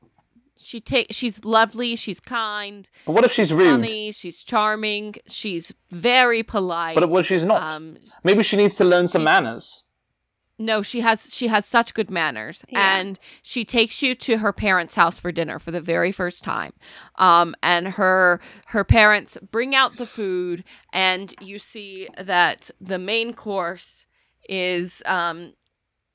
She 0.58 0.80
take. 0.80 1.08
She's 1.10 1.44
lovely. 1.44 1.96
She's 1.96 2.20
kind. 2.20 2.88
But 3.04 3.12
what 3.12 3.24
if 3.24 3.32
she's 3.32 3.52
rude? 3.52 3.70
Funny. 3.70 4.10
She's 4.12 4.42
charming. 4.42 5.16
She's 5.28 5.72
very 5.90 6.42
polite. 6.42 6.96
But 6.96 7.08
what 7.10 7.20
if 7.20 7.26
she's 7.26 7.44
not? 7.44 7.60
Um, 7.62 7.98
Maybe 8.24 8.42
she 8.42 8.56
needs 8.56 8.74
to 8.76 8.84
learn 8.84 9.06
some 9.08 9.20
she- 9.22 9.24
manners. 9.32 9.84
no, 10.58 10.80
she 10.90 11.00
has 11.08 11.18
she 11.38 11.48
has 11.48 11.66
such 11.66 11.92
good 11.98 12.10
manners, 12.10 12.64
Yeah. 12.68 12.98
and 12.98 13.18
she 13.42 13.62
takes 13.64 13.96
you 14.02 14.14
to 14.26 14.38
her 14.38 14.52
parents' 14.52 14.94
house 15.02 15.18
for 15.18 15.30
dinner 15.30 15.58
for 15.58 15.70
the 15.70 15.82
very 15.94 16.10
first 16.12 16.42
time. 16.42 16.72
Um, 17.28 17.54
and 17.62 17.84
her 18.00 18.40
her 18.74 18.82
parents 18.84 19.36
bring 19.56 19.74
out 19.74 19.92
the 19.98 20.06
food, 20.18 20.64
and 20.92 21.34
you 21.40 21.58
see 21.58 22.08
that 22.32 22.70
the 22.80 22.98
main 22.98 23.34
course 23.34 24.06
is 24.48 25.02
um, 25.04 25.52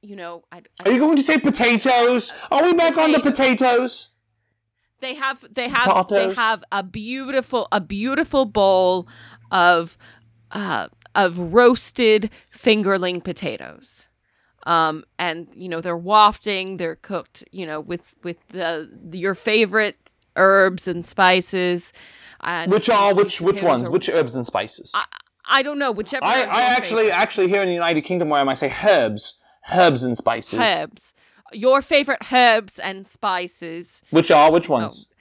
you 0.02 0.16
know, 0.16 0.43
I, 0.52 0.62
I- 0.80 0.89
Are 0.89 0.91
you 0.91 0.99
going 0.99 1.16
to 1.18 1.24
say 1.24 1.38
potatoes? 1.38 2.34
Are 2.52 2.64
we 2.64 2.74
back 2.74 2.97
on 2.97 3.12
the 3.12 3.20
potatoes? 3.20 4.10
they 4.99 5.16
have 5.16 5.43
they 5.52 5.68
have 5.68 6.08
they 6.10 6.32
have 6.36 6.64
a 6.72 6.84
beautiful 6.84 7.68
a 7.72 7.82
beautiful 7.82 8.45
bowl 8.45 9.08
of 9.49 9.97
uh 10.52 10.88
of 11.16 11.39
roasted 11.39 12.30
fingerling 12.56 13.24
potatoes 13.24 14.08
um, 14.68 15.04
and 15.18 15.47
you 15.56 15.68
know 15.70 15.82
they're 15.82 15.97
wafting. 15.97 16.78
They're 16.78 16.95
cooked, 16.97 17.43
you 17.52 17.66
know, 17.66 17.80
with 17.80 18.14
with 18.24 18.38
the 18.49 18.88
your 19.12 19.34
favorite 19.34 19.97
herbs 20.36 20.88
and 20.88 21.04
spices. 21.04 21.93
And 22.41 22.72
Which 22.72 22.88
are 22.88 23.16
which 23.16 23.41
which 23.41 23.64
ones? 23.64 23.82
are- 23.84 23.89
Which 23.89 24.08
herbs 24.08 24.36
and 24.36 24.45
spices? 24.45 24.91
I, 24.93 25.06
I 25.49 25.62
don't 25.64 25.80
know. 25.80 25.91
Whichever. 25.91 26.24
I, 26.24 26.43
I 26.43 26.62
actually 26.62 27.06
favorite. 27.06 27.18
actually 27.18 27.47
here 27.47 27.62
in 27.64 27.68
the 27.70 27.74
United 27.74 28.02
Kingdom 28.02 28.30
where 28.30 28.39
I 28.39 28.43
might 28.43 28.60
say 28.60 28.72
herbs, 28.84 29.39
herbs 29.74 30.03
and 30.03 30.18
spices. 30.18 30.59
herbs. 30.59 31.14
Your 31.53 31.82
favorite 31.82 32.32
herbs 32.32 32.80
and 32.80 33.05
spices. 33.05 34.01
Which 34.09 34.32
are 34.32 34.51
which 34.51 34.70
ones? 34.70 35.12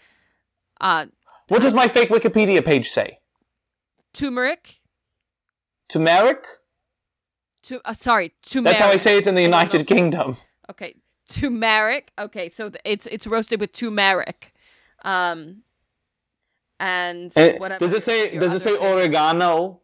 Uh, 0.80 1.06
What 1.48 1.60
does 1.62 1.74
my 1.74 1.88
fake 1.88 2.08
Wikipedia 2.10 2.64
page 2.64 2.88
say? 2.90 3.18
turmeric. 4.12 4.80
Turmeric? 5.88 6.44
To 7.64 7.80
uh, 7.84 7.94
sorry, 7.94 8.32
turmeric. 8.42 8.78
That's 8.78 8.80
how 8.86 8.92
I 8.92 8.96
say 8.96 9.16
it 9.18 9.26
in 9.26 9.34
the 9.34 9.42
United. 9.42 9.86
Kingdom. 9.86 10.36
Okay, 10.70 10.94
turmeric. 11.28 12.10
Okay, 12.18 12.48
so 12.48 12.70
it's 12.84 13.06
it's 13.06 13.26
roasted 13.26 13.60
with 13.60 13.72
turmeric, 13.72 14.52
um, 15.04 15.62
and 16.78 17.32
Eh, 17.36 17.58
whatever. 17.58 17.80
does 17.84 17.92
it 17.92 18.02
say 18.02 18.38
does 18.38 18.54
it 18.54 18.60
say 18.60 18.76
oregano? 18.76 19.80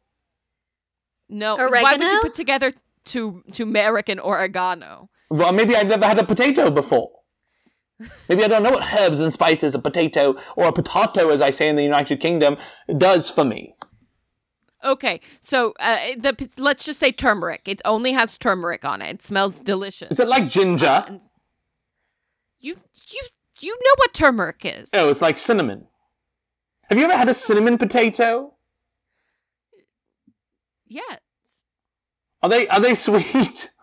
No. 1.29 1.57
Why 1.57 1.97
would 1.97 2.11
you 2.11 2.21
put 2.21 2.35
together 2.35 2.73
tu- 3.07 3.43
turmeric 3.53 4.09
and 4.09 4.21
oregano? 4.21 5.09
Well, 5.31 5.53
maybe 5.53 5.75
I've 5.75 5.89
never 5.89 6.07
had 6.07 6.19
a 6.19 6.25
potato 6.25 6.71
before. 6.71 7.11
Maybe 8.29 8.45
I 8.45 8.49
don't 8.49 8.63
know 8.63 8.73
what 8.73 8.93
herbs 8.93 9.21
and 9.21 9.33
spices 9.33 9.75
a 9.75 9.79
potato 9.79 10.37
or 10.55 10.69
a 10.69 10.73
potato, 10.73 11.31
as 11.31 11.41
I 11.41 11.51
say 11.51 11.69
in 11.69 11.77
the 11.77 11.83
United 11.83 12.21
Kingdom, 12.21 12.59
does 12.99 13.31
for 13.31 13.45
me. 13.45 13.75
Okay, 14.85 15.21
so 15.41 15.73
uh, 15.81 15.97
the 16.17 16.49
let's 16.59 16.85
just 16.85 17.01
say 17.01 17.11
turmeric. 17.11 17.63
It 17.67 17.81
only 17.85 18.13
has 18.13 18.37
turmeric 18.37 18.85
on 18.85 19.01
it. 19.01 19.15
It 19.15 19.23
smells 19.23 19.59
delicious. 19.59 20.13
Is 20.13 20.21
it 20.21 20.29
like 20.29 20.49
ginger? 20.49 21.05
And 21.09 21.23
you 22.61 22.77
you 23.11 23.23
you 23.61 23.75
know 23.75 23.95
what 23.97 24.13
turmeric 24.13 24.61
is? 24.65 24.91
Oh, 24.93 25.09
it's 25.09 25.23
like 25.23 25.39
cinnamon. 25.39 25.87
Have 26.91 26.99
you 26.99 27.05
ever 27.05 27.17
had 27.17 27.29
a 27.29 27.35
cinnamon 27.35 27.79
potato? 27.79 28.53
Yes. 30.87 31.19
Are 32.43 32.49
they 32.49 32.68
are 32.68 32.80
they 32.80 32.95
sweet? 32.95 33.70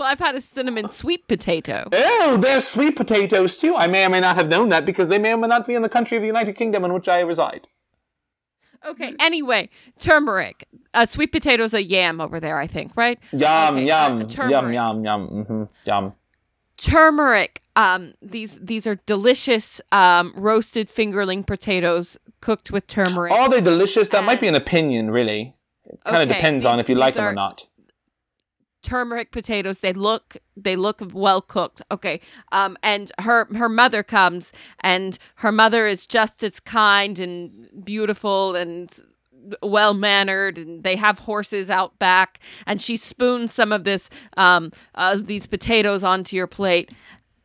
Well, 0.00 0.08
I've 0.08 0.18
had 0.18 0.34
a 0.34 0.40
cinnamon 0.40 0.88
sweet 0.88 1.28
potato. 1.28 1.86
Oh, 1.92 2.38
they're 2.40 2.62
sweet 2.62 2.96
potatoes 2.96 3.58
too. 3.58 3.76
I 3.76 3.86
may 3.86 4.06
or 4.06 4.08
may 4.08 4.20
not 4.20 4.36
have 4.36 4.48
known 4.48 4.70
that 4.70 4.86
because 4.86 5.08
they 5.08 5.18
may 5.18 5.34
or 5.34 5.36
may 5.36 5.46
not 5.46 5.66
be 5.66 5.74
in 5.74 5.82
the 5.82 5.90
country 5.90 6.16
of 6.16 6.22
the 6.22 6.26
United 6.26 6.54
Kingdom 6.54 6.86
in 6.86 6.94
which 6.94 7.06
I 7.06 7.20
reside. 7.20 7.68
Okay. 8.86 9.14
Anyway, 9.20 9.68
turmeric. 9.98 10.66
Uh, 10.94 11.04
sweet 11.04 11.32
potato's 11.32 11.74
a 11.74 11.82
yam 11.82 12.18
over 12.18 12.40
there, 12.40 12.56
I 12.56 12.66
think, 12.66 12.92
right? 12.96 13.18
Yum 13.30 13.74
Okay, 13.74 13.86
yum 13.88 14.22
uh, 14.22 14.48
yum 14.48 14.72
yum 14.72 15.04
yum 15.04 15.44
hmm 15.44 15.64
yum. 15.84 16.14
Turmeric. 16.78 17.60
Um, 17.76 18.14
these 18.22 18.58
these 18.58 18.86
are 18.86 18.94
delicious 19.04 19.82
um, 19.92 20.32
roasted 20.34 20.88
fingerling 20.88 21.46
potatoes 21.46 22.18
cooked 22.40 22.70
with 22.70 22.86
turmeric. 22.86 23.34
Are 23.34 23.50
they 23.50 23.60
delicious? 23.60 24.08
That 24.08 24.24
might 24.24 24.40
be 24.40 24.48
an 24.48 24.54
opinion, 24.54 25.10
really. 25.10 25.56
Kind 26.04 26.22
of 26.22 26.28
Okay, 26.30 26.38
depends 26.38 26.64
on 26.64 26.78
if 26.80 26.88
you 26.88 26.94
like 26.94 27.14
them 27.14 27.24
or 27.24 27.32
not. 27.32 27.66
turmeric 28.82 29.30
potatoes 29.30 29.80
they 29.80 29.92
look 29.92 30.38
they 30.56 30.74
look 30.74 31.02
well 31.12 31.42
cooked 31.42 31.82
okay. 31.90 32.20
Um 32.50 32.76
and 32.82 33.12
her 33.20 33.46
her 33.54 33.68
mother 33.68 34.02
comes 34.02 34.52
and 34.80 35.18
her 35.36 35.52
mother 35.52 35.86
is 35.86 36.06
just 36.06 36.42
as 36.42 36.60
kind 36.60 37.18
and 37.18 37.68
beautiful 37.84 38.56
and 38.56 38.90
well 39.62 39.94
mannered 39.94 40.56
and 40.58 40.82
they 40.82 40.96
have 40.96 41.18
horses 41.20 41.68
out 41.70 41.98
back 41.98 42.40
and 42.66 42.80
she 42.80 42.96
spoons 42.96 43.52
some 43.52 43.72
of 43.72 43.84
this 43.84 44.08
um 44.36 44.70
uh, 44.94 45.16
these 45.20 45.46
potatoes 45.46 46.02
onto 46.04 46.36
your 46.36 46.46
plate 46.46 46.90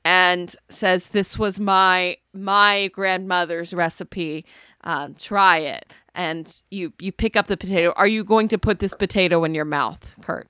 and 0.06 0.56
says 0.70 1.10
this 1.10 1.38
was 1.40 1.60
my 1.60 2.16
my 2.34 2.90
grandmother's 2.94 3.74
recipe. 3.74 4.46
Um, 4.84 5.16
try 5.16 5.58
it 5.58 5.92
and 6.16 6.62
you 6.72 6.94
you 7.00 7.12
pick 7.12 7.36
up 7.36 7.48
the 7.48 7.58
potato 7.58 7.94
are 7.96 8.08
you 8.08 8.24
going 8.24 8.48
to 8.48 8.58
put 8.58 8.80
this 8.80 8.94
potato 8.94 9.44
in 9.44 9.54
your 9.54 9.66
mouth 9.66 10.16
kurt 10.22 10.50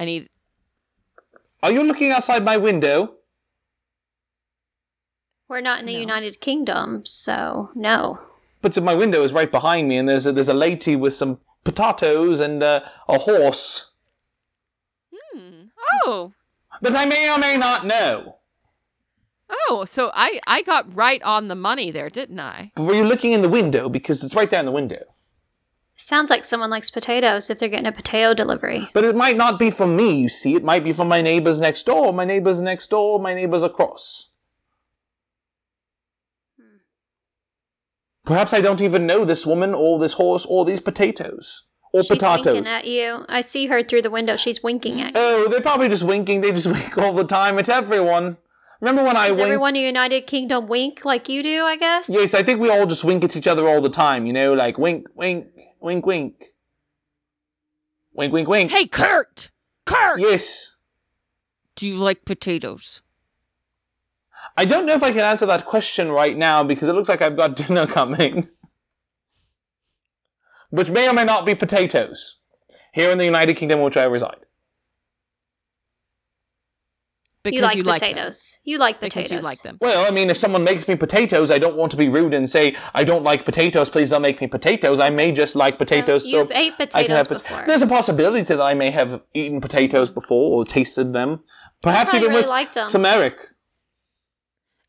I 0.00 0.04
need. 0.04 0.28
Are 1.62 1.70
you 1.70 1.84
looking 1.84 2.10
outside 2.10 2.44
my 2.44 2.56
window? 2.56 3.14
We're 5.48 5.60
not 5.60 5.80
in 5.80 5.86
the 5.86 5.94
No. 5.94 6.00
United 6.00 6.40
Kingdom, 6.40 7.02
so 7.04 7.70
no. 7.74 8.18
But 8.60 8.76
my 8.82 8.94
window 8.94 9.22
is 9.22 9.32
right 9.32 9.50
behind 9.50 9.88
me, 9.88 9.96
and 9.98 10.08
there's 10.08 10.26
a, 10.26 10.32
there's 10.32 10.48
a 10.48 10.54
lady 10.54 10.96
with 10.96 11.14
some 11.14 11.38
potatoes 11.64 12.40
and 12.40 12.62
uh, 12.62 12.80
a 13.08 13.18
horse 13.18 13.92
Hmm. 15.32 15.66
Oh, 16.04 16.32
that 16.80 16.96
I 16.96 17.04
may 17.06 17.30
or 17.30 17.38
may 17.38 17.56
not 17.56 17.86
know. 17.86 18.36
Oh. 19.50 19.84
So 19.84 20.10
I 20.14 20.40
I 20.46 20.62
got 20.62 20.94
right 20.94 21.22
on 21.22 21.48
the 21.48 21.54
money 21.54 21.90
there, 21.90 22.08
didn't 22.10 22.40
I? 22.40 22.72
But 22.74 22.84
were 22.84 22.94
you 22.94 23.04
looking 23.04 23.32
in 23.32 23.42
the 23.42 23.48
window 23.48 23.88
because 23.88 24.22
it's 24.22 24.34
right 24.34 24.48
there 24.50 24.60
in 24.60 24.66
the 24.66 24.72
window? 24.72 25.04
Sounds 25.96 26.28
like 26.28 26.44
someone 26.44 26.70
likes 26.70 26.90
potatoes 26.90 27.48
if 27.50 27.58
they're 27.58 27.68
getting 27.68 27.86
a 27.86 27.92
potato 27.92 28.34
delivery. 28.34 28.88
But 28.92 29.04
it 29.04 29.14
might 29.14 29.36
not 29.36 29.58
be 29.60 29.70
from 29.70 29.94
me. 29.94 30.16
You 30.16 30.28
see, 30.28 30.54
it 30.56 30.64
might 30.64 30.82
be 30.82 30.92
from 30.92 31.06
my 31.08 31.22
neighbors 31.22 31.60
next 31.60 31.86
door. 31.86 32.12
My 32.12 32.24
neighbors 32.24 32.60
next 32.60 32.90
door. 32.90 33.20
My 33.20 33.32
neighbors 33.32 33.62
across. 33.62 34.30
Hmm. 36.58 36.78
Perhaps 38.24 38.52
I 38.52 38.60
don't 38.60 38.80
even 38.80 39.06
know 39.06 39.24
this 39.24 39.46
woman 39.46 39.72
or 39.72 40.00
this 40.00 40.14
horse 40.14 40.44
or 40.44 40.64
these 40.64 40.80
potatoes 40.80 41.62
or 41.92 42.02
She's 42.02 42.08
potatoes. 42.08 42.46
winking 42.54 42.66
at 42.66 42.86
you. 42.86 43.24
I 43.28 43.40
see 43.40 43.68
her 43.68 43.84
through 43.84 44.02
the 44.02 44.10
window. 44.10 44.36
She's 44.36 44.64
winking 44.64 45.00
at 45.00 45.14
you. 45.14 45.20
Oh, 45.20 45.48
they're 45.48 45.60
probably 45.60 45.88
just 45.88 46.02
winking. 46.02 46.40
They 46.40 46.50
just 46.50 46.66
wink 46.72 46.98
all 46.98 47.12
the 47.12 47.24
time 47.24 47.56
at 47.56 47.68
everyone. 47.68 48.36
Remember 48.84 49.02
when 49.02 49.16
I 49.16 49.28
Does 49.28 49.38
winked? 49.38 49.46
everyone 49.46 49.76
in 49.76 49.80
the 49.80 49.86
United 49.86 50.26
Kingdom 50.26 50.66
wink 50.66 51.06
like 51.06 51.26
you 51.30 51.42
do, 51.42 51.64
I 51.64 51.76
guess? 51.78 52.10
Yes, 52.10 52.34
I 52.34 52.42
think 52.42 52.60
we 52.60 52.68
all 52.68 52.84
just 52.84 53.02
wink 53.02 53.24
at 53.24 53.34
each 53.34 53.46
other 53.46 53.66
all 53.66 53.80
the 53.80 53.88
time. 53.88 54.26
You 54.26 54.34
know, 54.34 54.52
like 54.52 54.76
wink, 54.76 55.06
wink, 55.14 55.46
wink, 55.80 56.04
wink, 56.04 56.44
wink, 58.12 58.32
wink, 58.34 58.46
wink. 58.46 58.70
Hey, 58.70 58.86
Kurt. 58.86 59.50
Kurt. 59.86 60.20
Yes. 60.20 60.76
Do 61.76 61.88
you 61.88 61.96
like 61.96 62.26
potatoes? 62.26 63.00
I 64.54 64.66
don't 64.66 64.84
know 64.84 64.92
if 64.92 65.02
I 65.02 65.12
can 65.12 65.20
answer 65.20 65.46
that 65.46 65.64
question 65.64 66.12
right 66.12 66.36
now 66.36 66.62
because 66.62 66.86
it 66.86 66.92
looks 66.92 67.08
like 67.08 67.22
I've 67.22 67.38
got 67.38 67.56
dinner 67.66 67.86
coming. 67.86 68.50
Which 70.68 70.90
may 70.90 71.08
or 71.08 71.14
may 71.14 71.24
not 71.24 71.46
be 71.46 71.54
potatoes. 71.54 72.36
Here 72.92 73.10
in 73.10 73.16
the 73.16 73.24
United 73.24 73.56
Kingdom, 73.56 73.80
which 73.80 73.96
I 73.96 74.04
reside. 74.04 74.44
Because 77.44 77.74
you 77.74 77.82
like 77.82 78.00
them. 78.00 78.08
potatoes. 78.08 78.58
you 78.64 78.78
like 78.78 79.00
potatoes. 79.00 79.28
Because 79.28 79.30
you 79.30 79.40
like 79.42 79.62
them. 79.62 79.76
Well, 79.80 80.06
I 80.06 80.10
mean, 80.10 80.30
if 80.30 80.38
someone 80.38 80.64
makes 80.64 80.88
me 80.88 80.96
potatoes, 80.96 81.50
I 81.50 81.58
don't 81.58 81.76
want 81.76 81.90
to 81.90 81.98
be 81.98 82.08
rude 82.08 82.32
and 82.32 82.48
say, 82.48 82.74
I 82.94 83.04
don't 83.04 83.22
like 83.22 83.44
potatoes, 83.44 83.90
please 83.90 84.10
don't 84.10 84.22
make 84.22 84.40
me 84.40 84.46
potatoes. 84.46 84.98
I 84.98 85.10
may 85.10 85.30
just 85.30 85.54
like 85.54 85.76
potatoes. 85.76 86.28
So 86.28 86.38
you've 86.38 86.50
ate 86.52 86.72
I 86.72 86.76
can 86.76 86.86
potatoes 86.88 87.16
have 87.16 87.28
pot- 87.28 87.42
before. 87.42 87.64
There's 87.66 87.82
a 87.82 87.86
possibility 87.86 88.42
that 88.44 88.62
I 88.62 88.72
may 88.72 88.90
have 88.90 89.20
eaten 89.34 89.60
potatoes 89.60 90.08
mm. 90.08 90.14
before 90.14 90.58
or 90.58 90.64
tasted 90.64 91.12
them. 91.12 91.40
Perhaps 91.82 92.10
probably 92.10 92.24
even 92.24 92.30
really 92.30 92.42
with 92.44 92.50
liked 92.50 92.76
'em. 92.78 92.88
turmeric. 92.88 93.38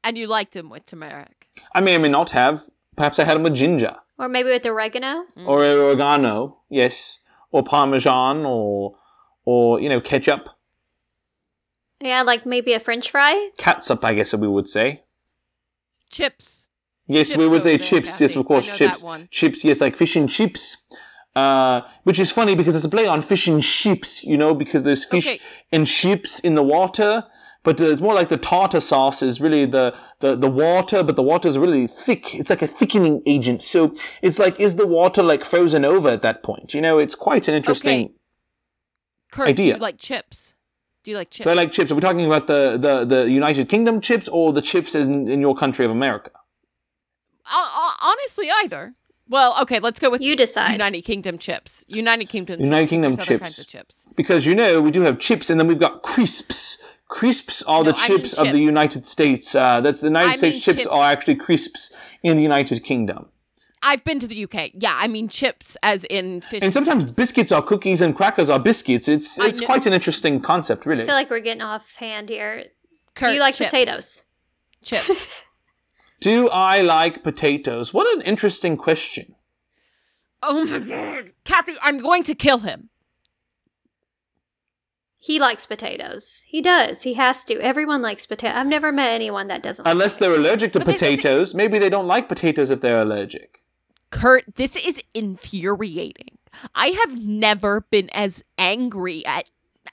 And 0.02 0.18
you 0.18 0.28
liked 0.28 0.54
them 0.54 0.70
with 0.70 0.86
turmeric. 0.86 1.50
I 1.74 1.82
may 1.82 1.98
or 1.98 2.00
may 2.00 2.08
not 2.08 2.30
have. 2.30 2.64
Perhaps 2.96 3.20
I 3.20 3.26
had 3.26 3.36
them 3.36 3.44
with 3.44 3.56
ginger 3.56 3.98
Or 4.18 4.30
maybe 4.30 4.50
with 4.50 4.66
oregano. 4.66 5.26
Mm. 5.38 5.46
or 5.46 5.66
oregano, 5.66 6.60
yes, 6.70 7.20
or 7.52 7.64
parmesan 7.64 8.46
or 8.46 8.96
or 9.44 9.82
you 9.82 9.90
know 9.90 10.00
ketchup, 10.00 10.48
Yeah, 12.02 12.22
like 12.24 12.46
maybe 12.46 12.74
a 12.74 12.80
french 12.80 13.10
fry. 13.12 13.50
catsup, 13.58 14.04
I 14.04 14.14
guess 14.14 14.34
we 14.34 14.48
would 14.48 14.68
say. 14.68 15.04
Chips. 16.10 16.68
Yes, 17.08 17.36
we 17.36 17.48
would 17.48 17.64
say 17.64 17.78
there, 17.78 17.88
chips. 17.88 18.20
Yes, 18.20 18.36
of 18.36 18.46
course, 18.46 18.68
I 18.68 18.72
know 18.72 18.78
chips. 18.78 19.00
that 19.02 19.06
one. 19.06 19.28
Chips, 19.32 19.64
yes, 19.64 19.82
like 19.82 19.96
fish 19.96 20.16
and 20.16 20.30
chips. 20.30 20.78
Uh, 21.36 21.82
which 22.04 22.18
is 22.18 22.32
funny 22.32 22.56
because 22.56 22.76
it's 22.76 22.86
a 22.86 22.90
play 22.90 23.06
on 23.06 23.22
fish 23.22 23.48
and 23.48 23.62
chips, 23.62 24.24
you 24.24 24.38
know, 24.38 24.56
because 24.56 24.84
there's 24.84 25.04
fish 25.04 25.28
Okay. 25.28 25.40
and 25.72 25.86
chips 25.86 26.40
in 26.40 26.56
the 26.56 26.64
water. 26.64 27.26
But 27.64 27.82
uh, 27.82 27.86
it's 27.86 28.00
more 28.00 28.14
like 28.14 28.30
the 28.30 28.38
tartar 28.38 28.80
sauce 28.80 29.22
is 29.22 29.42
really 29.42 29.66
the, 29.66 29.94
the, 30.22 30.36
the 30.36 30.50
water, 30.50 31.04
but 31.04 31.16
the 31.16 31.24
water 31.24 31.50
is 31.50 31.58
really 31.58 31.88
thick. 31.88 32.34
It's 32.36 32.50
like 32.50 32.62
a 32.62 32.68
thickening 32.68 33.22
agent. 33.26 33.64
So 33.64 33.94
it's 34.22 34.40
like, 34.40 34.60
is 34.60 34.76
the 34.78 34.88
water 34.88 35.22
like 35.24 35.44
frozen 35.44 35.84
over 35.84 36.10
at 36.10 36.22
that 36.22 36.42
point? 36.42 36.74
You 36.74 36.82
know, 36.82 37.00
it's 37.00 37.16
quite 37.16 37.48
an 37.48 37.54
interesting. 37.54 38.06
Okay. 38.06 38.14
Kurt, 39.32 39.46
do 39.48 39.50
Idea. 39.50 39.74
you 39.76 39.80
like 39.82 39.98
chips? 39.98 40.55
Do 41.06 41.12
you 41.12 41.18
like 41.18 41.30
chips? 41.30 41.46
Do 41.46 41.52
I 41.52 41.54
like 41.54 41.72
chips? 41.72 41.92
Are 41.92 41.96
we 41.96 42.02
talking 42.02 42.26
about 42.26 42.48
the, 42.48 42.78
the, 42.78 43.06
the 43.06 43.30
United 43.32 43.70
Kingdom 43.70 44.02
chips 44.02 44.28
or 44.28 44.52
the 44.52 44.62
chips 44.62 44.96
in, 44.96 45.28
in 45.30 45.40
your 45.40 45.56
country 45.56 45.86
of 45.86 45.92
America? 45.92 46.32
Hon- 47.44 47.70
hon- 47.72 47.98
honestly, 48.18 48.50
either. 48.64 48.96
Well, 49.30 49.56
okay, 49.62 49.80
let's 49.80 50.00
go 50.00 50.10
with 50.10 50.22
You 50.22 50.36
decide. 50.36 50.72
United 50.74 51.04
Kingdom 51.04 51.38
chips. 51.38 51.86
United 51.88 52.28
Kingdom. 52.28 52.60
United 52.60 52.90
chips, 52.90 52.90
'cause 52.90 52.90
Kingdom 52.90 53.18
chips. 53.26 53.42
kinds 53.44 53.60
of 53.60 53.68
chips. 53.68 54.06
Because 54.16 54.46
you 54.48 54.56
know 54.56 54.82
we 54.82 54.90
do 54.92 55.02
have 55.02 55.20
chips, 55.20 55.50
and 55.52 55.60
then 55.60 55.68
we've 55.68 55.80
got 55.80 56.02
crisps. 56.02 56.78
Crisps 57.08 57.62
are 57.64 57.84
No, 57.84 57.92
the 57.92 57.98
I 58.00 58.08
chips 58.08 58.34
of 58.34 58.52
the. 58.52 58.60
United 58.60 59.06
States. 59.06 59.54
Uh, 59.54 59.80
that's 59.82 60.02
the 60.02 60.08
United 60.08 60.30
I 60.32 60.36
States 60.38 60.64
chips, 60.66 60.78
chips. 60.80 60.88
are 60.88 61.04
actually 61.04 61.36
crisps 61.36 61.94
in 62.24 62.36
the 62.36 62.42
United 62.44 62.84
Kingdom. 62.84 63.28
I've 63.86 64.04
been 64.04 64.20
to 64.20 64.28
the 64.28 64.44
UK. 64.46 64.72
Yeah, 64.74 64.98
I 65.00 65.08
mean 65.08 65.28
chips 65.30 65.78
as 65.84 66.04
in 66.06 66.42
fish. 66.42 66.62
And 66.64 66.74
sometimes 66.74 67.14
biscuits 67.16 67.52
are 67.52 67.62
cookies 67.62 68.02
and 68.02 68.16
crackers 68.16 68.50
are 68.50 68.60
biscuits. 68.60 69.08
It's 69.08 69.40
I 69.40 69.48
it's 69.48 69.62
know. 69.62 69.68
quite 69.68 69.86
an 69.86 69.94
interesting 69.94 70.42
concept, 70.42 70.86
really. 70.86 71.04
I 71.04 71.06
feel 71.06 71.16
like 71.16 71.30
we're 71.30 71.40
getting 71.40 71.62
off 71.62 71.96
hand 71.96 72.30
here. 72.30 72.66
Kurt, 73.14 73.30
Do 73.30 73.34
you 73.36 73.40
like 73.40 73.56
chips. 73.56 73.72
potatoes? 73.72 74.24
Chips. 74.84 75.44
Do 76.20 76.50
I 76.50 76.82
like 76.82 77.24
potatoes? 77.24 77.94
What 77.94 78.08
an 78.16 78.22
interesting 78.24 78.76
question. 78.78 79.36
oh 80.42 80.66
my 80.66 80.80
god, 80.80 81.32
Kathy, 81.44 81.76
I'm 81.82 81.98
going 81.98 82.24
to 82.24 82.36
kill 82.36 82.60
him. 82.60 82.90
He 85.18 85.40
likes 85.40 85.66
potatoes. 85.66 86.44
He 86.48 86.62
does. 86.62 87.02
He 87.02 87.16
has 87.16 87.44
to. 87.46 87.60
Everyone 87.60 88.02
likes 88.04 88.26
potato. 88.28 88.56
I've 88.56 88.68
never 88.68 88.92
met 88.92 89.10
anyone 89.12 89.48
that 89.48 89.64
doesn't. 89.64 89.88
Unless 89.88 90.16
like 90.16 90.20
they're 90.20 90.36
allergic 90.36 90.72
to 90.74 90.80
But 90.80 90.88
potatoes, 90.88 91.56
maybe 91.56 91.80
they 91.80 91.90
don't 91.90 92.06
like 92.08 92.30
potatoes 92.30 92.70
if 92.70 92.82
they're 92.82 93.02
allergic. 93.02 93.62
Kurt, 94.12 94.56
this 94.56 94.76
is 94.76 95.02
infuriating. 95.14 96.38
I 96.74 96.88
have 96.88 97.20
never 97.20 97.82
been 97.82 98.10
as 98.12 98.44
angry 98.58 99.26
at. 99.26 99.46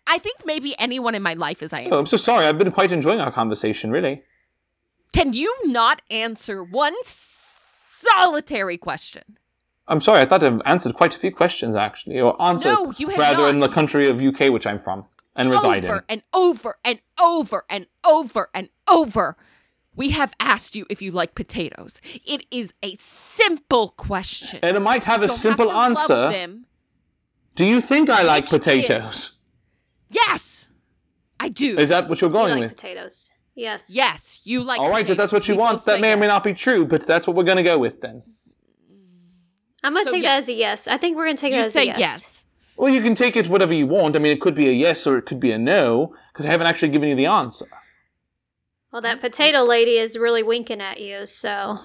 I 0.06 0.18
think 0.18 0.38
maybe 0.44 0.74
anyone 0.78 1.14
in 1.14 1.22
my 1.22 1.34
life 1.34 1.62
as 1.62 1.72
I 1.72 1.80
am. 1.80 1.92
Oh, 1.92 1.98
I'm 1.98 2.06
so 2.06 2.16
sorry. 2.16 2.46
I've 2.46 2.58
been 2.58 2.70
quite 2.72 2.92
enjoying 2.92 3.20
our 3.20 3.32
conversation, 3.32 3.90
really. 3.90 4.22
Can 5.12 5.32
you 5.32 5.54
not 5.64 6.02
answer 6.10 6.62
one 6.64 6.94
solitary 7.02 8.78
question? 8.78 9.22
I'm 9.88 10.00
sorry. 10.00 10.20
I 10.20 10.24
thought 10.24 10.42
I've 10.42 10.62
answered 10.64 10.94
quite 10.94 11.14
a 11.14 11.18
few 11.18 11.32
questions, 11.32 11.74
actually, 11.76 12.20
or 12.20 12.40
answered 12.40 12.68
No, 12.70 12.92
you 12.96 13.08
have 13.08 13.18
rather 13.18 13.42
not. 13.42 13.50
in 13.50 13.60
the 13.60 13.68
country 13.68 14.08
of 14.08 14.22
UK, 14.22 14.50
which 14.50 14.66
I'm 14.66 14.78
from 14.78 15.04
and 15.36 15.50
reside 15.50 15.84
over 15.84 15.96
in. 15.96 16.02
and 16.08 16.22
over 16.32 16.76
and 16.84 16.98
over 17.20 17.64
and 17.68 17.86
over 18.04 18.48
and 18.54 18.68
over. 18.88 19.36
We 19.94 20.10
have 20.10 20.32
asked 20.40 20.74
you 20.74 20.86
if 20.88 21.02
you 21.02 21.10
like 21.10 21.34
potatoes. 21.34 22.00
It 22.24 22.46
is 22.50 22.72
a 22.82 22.96
simple 22.98 23.90
question. 23.90 24.58
And 24.62 24.76
it 24.76 24.80
might 24.80 25.04
have 25.04 25.20
a 25.20 25.24
You 25.24 25.28
don't 25.28 25.36
simple 25.36 25.68
have 25.70 25.72
to 25.74 25.76
love 25.76 25.90
answer. 26.22 26.38
them. 26.38 26.66
Do 27.54 27.64
you 27.66 27.80
think 27.80 28.08
I 28.08 28.22
like 28.22 28.44
Which 28.44 28.52
is- 28.52 28.58
potatoes? 28.58 29.32
Yes, 30.08 30.66
I 31.38 31.48
do. 31.48 31.78
Is 31.78 31.90
that 31.90 32.08
what 32.08 32.20
you're 32.20 32.30
You 32.30 32.34
going 32.34 32.52
like 32.52 32.60
with? 32.60 32.70
potatoes. 32.76 33.30
Yes. 33.54 33.90
yes, 33.94 34.40
you 34.44 34.62
like. 34.62 34.80
All 34.80 34.88
right, 34.90 35.06
if 35.06 35.16
that's 35.16 35.30
what 35.32 35.46
you 35.46 35.54
People 35.54 35.66
want, 35.66 35.84
that 35.84 35.96
say 35.96 36.00
may 36.00 36.12
or 36.14 36.16
may 36.16 36.22
yes. 36.26 36.32
not 36.36 36.44
be 36.44 36.54
true, 36.54 36.86
but 36.86 37.06
that's 37.06 37.26
what 37.26 37.36
we're 37.36 37.44
going 37.44 37.58
to 37.58 37.62
go 37.62 37.76
with 37.78 38.00
then. 38.00 38.22
I'm 39.84 39.92
gonna 39.94 40.06
So 40.06 40.12
take 40.12 40.22
that 40.22 40.38
as 40.38 40.48
a 40.48 40.52
yes. 40.52 40.88
I 40.88 40.96
think 40.96 41.16
we're 41.16 41.24
gonna 41.26 41.36
take 41.36 41.52
You 41.52 41.58
that 41.60 41.66
as 41.66 41.72
say 41.72 41.82
a 41.82 41.86
yes. 41.86 41.98
yes. 41.98 42.44
Well, 42.76 42.90
you 42.92 43.02
can 43.02 43.14
take 43.14 43.36
it 43.36 43.48
whatever 43.48 43.74
you 43.74 43.86
want. 43.86 44.16
I 44.16 44.20
mean, 44.20 44.32
it 44.32 44.40
could 44.40 44.54
be 44.54 44.68
a 44.68 44.72
yes 44.72 45.06
or 45.06 45.18
it 45.18 45.26
could 45.26 45.40
be 45.40 45.50
a 45.52 45.58
no, 45.58 46.14
because 46.32 46.46
I 46.46 46.50
haven't 46.50 46.68
actually 46.68 46.88
given 46.90 47.08
you 47.10 47.16
the 47.16 47.26
answer. 47.26 47.66
Well, 48.92 49.02
that 49.02 49.20
potato 49.20 49.62
lady 49.62 49.96
is 49.96 50.18
really 50.18 50.42
winking 50.42 50.80
at 50.82 51.00
you. 51.00 51.26
So 51.26 51.78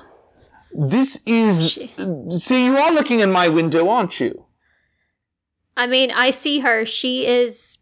This 0.74 1.22
is. 1.26 1.72
She- 1.72 1.94
See, 2.38 2.66
you 2.66 2.78
are 2.78 2.92
looking 2.92 3.22
in 3.22 3.32
my 3.32 3.48
window, 3.48 3.88
aren't 3.90 4.20
you? 4.20 4.46
I 5.78 5.88
mean, 5.88 6.12
I 6.12 6.32
see 6.32 6.60
her. 6.60 6.86
She 6.86 7.26
is 7.26 7.78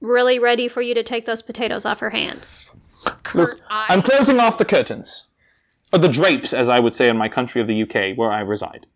really 0.00 0.38
ready 0.38 0.68
for 0.68 0.82
you 0.82 0.94
to 0.94 1.02
take 1.02 1.24
those 1.24 1.42
potatoes 1.42 1.86
off 1.86 2.00
her 2.00 2.10
hands. 2.10 2.76
Look, 3.34 3.60
I, 3.70 3.86
I'm 3.88 4.02
closing 4.02 4.38
off 4.40 4.58
the 4.58 4.64
curtains. 4.64 5.26
Or 5.92 5.98
the 6.00 6.08
drapes, 6.08 6.52
as 6.52 6.68
I 6.68 6.80
would 6.80 6.92
say 6.92 7.08
in 7.08 7.16
my 7.16 7.28
country 7.28 7.60
of 7.60 7.68
the 7.68 7.82
UK, 7.82 8.16
where 8.18 8.30
I 8.32 8.40
reside. 8.40 8.86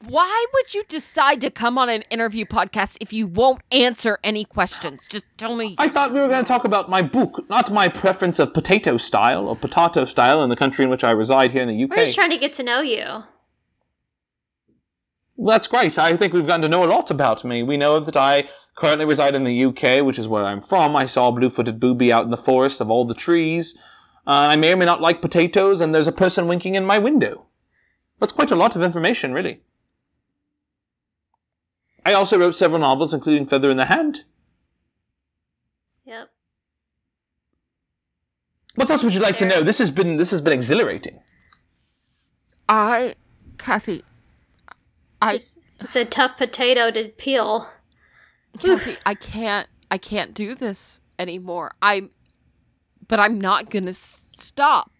Kurt, 0.00 0.10
why 0.10 0.46
would 0.52 0.74
you 0.74 0.84
decide 0.88 1.40
to 1.42 1.50
come 1.50 1.78
on 1.78 1.88
an 1.88 2.02
interview 2.10 2.44
podcast 2.44 2.96
if 3.00 3.12
you 3.12 3.26
won't 3.26 3.62
answer 3.72 4.18
any 4.22 4.44
questions? 4.44 5.06
Just 5.06 5.24
tell 5.36 5.54
me. 5.56 5.74
I 5.78 5.88
thought 5.88 6.12
we 6.12 6.20
were 6.20 6.28
going 6.28 6.44
to 6.44 6.48
talk 6.48 6.64
about 6.64 6.88
my 6.88 7.02
book, 7.02 7.44
not 7.48 7.72
my 7.72 7.88
preference 7.88 8.38
of 8.38 8.54
potato 8.54 8.96
style 8.96 9.48
or 9.48 9.56
potato 9.56 10.04
style 10.04 10.42
in 10.42 10.50
the 10.50 10.56
country 10.56 10.84
in 10.84 10.90
which 10.90 11.04
I 11.04 11.10
reside 11.10 11.52
here 11.52 11.62
in 11.62 11.68
the 11.68 11.84
UK. 11.84 11.90
We're 11.90 12.04
just 12.04 12.14
trying 12.14 12.30
to 12.30 12.38
get 12.38 12.52
to 12.54 12.62
know 12.62 12.80
you. 12.80 13.04
Well, 15.36 15.54
That's 15.54 15.66
great. 15.66 15.98
I 15.98 16.16
think 16.16 16.32
we've 16.32 16.46
gotten 16.46 16.62
to 16.62 16.68
know 16.68 16.84
a 16.84 16.86
lot 16.86 17.10
about 17.10 17.44
me. 17.44 17.62
We 17.62 17.76
know 17.76 18.00
that 18.00 18.16
I 18.16 18.48
currently 18.76 19.06
reside 19.06 19.34
in 19.34 19.44
the 19.44 19.64
UK, 19.64 20.04
which 20.04 20.18
is 20.18 20.28
where 20.28 20.44
I'm 20.44 20.60
from. 20.60 20.96
I 20.96 21.06
saw 21.06 21.28
a 21.28 21.32
blue-footed 21.32 21.80
booby 21.80 22.12
out 22.12 22.24
in 22.24 22.28
the 22.30 22.36
forest 22.36 22.80
of 22.80 22.90
all 22.90 23.04
the 23.04 23.14
trees. 23.14 23.76
Uh, 24.26 24.48
I 24.50 24.56
may 24.56 24.72
or 24.72 24.76
may 24.76 24.84
not 24.84 25.00
like 25.00 25.22
potatoes, 25.22 25.80
and 25.80 25.94
there's 25.94 26.06
a 26.06 26.12
person 26.12 26.46
winking 26.46 26.74
in 26.74 26.84
my 26.84 26.98
window. 26.98 27.46
That's 28.18 28.32
quite 28.32 28.50
a 28.50 28.56
lot 28.56 28.76
of 28.76 28.82
information, 28.82 29.32
really. 29.32 29.62
I 32.04 32.12
also 32.14 32.38
wrote 32.38 32.54
several 32.54 32.80
novels, 32.80 33.12
including 33.12 33.46
Feather 33.46 33.70
in 33.70 33.76
the 33.76 33.86
Hand. 33.86 34.24
Yep. 36.04 36.30
What 38.74 38.90
else 38.90 39.02
would 39.02 39.14
you 39.14 39.20
like 39.20 39.36
to 39.36 39.46
know? 39.46 39.62
This 39.62 39.78
has 39.78 39.90
been 39.90 40.16
this 40.16 40.30
has 40.30 40.40
been 40.40 40.52
exhilarating. 40.52 41.20
I, 42.68 43.14
Kathy, 43.58 44.04
I, 45.20 45.34
It's, 45.34 45.58
it's 45.80 45.96
a 45.96 46.04
tough 46.04 46.36
potato 46.36 46.90
to 46.92 47.08
peel. 47.08 47.68
Kathy, 48.58 48.96
I 49.04 49.14
can't, 49.14 49.68
I 49.90 49.98
can't 49.98 50.32
do 50.34 50.54
this 50.54 51.00
anymore. 51.18 51.72
I'm, 51.82 52.10
but 53.08 53.18
I'm 53.18 53.40
not 53.40 53.70
gonna 53.70 53.92
stop. 53.94 54.92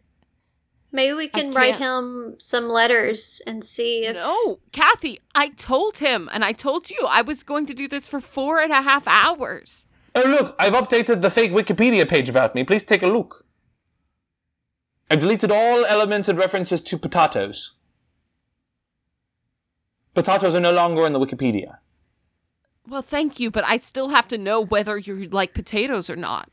Maybe 0.93 1.12
we 1.12 1.28
can 1.28 1.53
write 1.53 1.76
him 1.76 2.34
some 2.38 2.68
letters 2.68 3.41
and 3.47 3.64
see 3.64 4.07
if. 4.07 4.16
No, 4.16 4.59
Kathy, 4.72 5.20
I 5.34 5.51
told 5.51 5.99
him, 5.99 6.28
and 6.32 6.45
I 6.45 6.53
told 6.53 6.91
you 6.91 7.07
I 7.09 7.22
was 7.22 7.43
going 7.45 7.66
to 7.66 7.74
do 7.74 7.86
this 7.86 8.09
for 8.09 8.20
four 8.20 8.61
and 8.61 8.72
a 8.72 8.82
half 8.82 9.07
hours. 9.07 9.86
Oh 10.14 10.28
look, 10.28 10.57
I've 10.59 10.72
updated 10.72 11.22
the 11.22 11.30
fake 11.30 11.53
Wikipedia 11.53 12.09
page 12.09 12.28
about 12.28 12.55
me. 12.55 12.64
Please 12.64 12.82
take 12.82 13.03
a 13.03 13.07
look. 13.07 13.45
I've 15.09 15.20
deleted 15.20 15.53
all 15.53 15.84
elements 15.84 16.28
and 16.28 16.38
references 16.38 16.80
to 16.82 16.99
potatoes. 16.99 17.74
Potatoes 20.14 20.55
are 20.57 20.61
no 20.61 20.72
longer 20.72 21.07
in 21.07 21.12
the 21.12 21.20
Wikipedia. 21.20 21.78
Well, 22.88 23.03
thank 23.03 23.38
you, 23.38 23.51
but 23.51 23.64
I 23.64 23.76
still 23.76 24.09
have 24.09 24.26
to 24.28 24.38
know 24.38 24.61
whether 24.61 24.99
you 24.99 25.28
like 25.28 25.55
potatoes 25.55 26.11
or 26.11 26.16
not. 26.16 26.51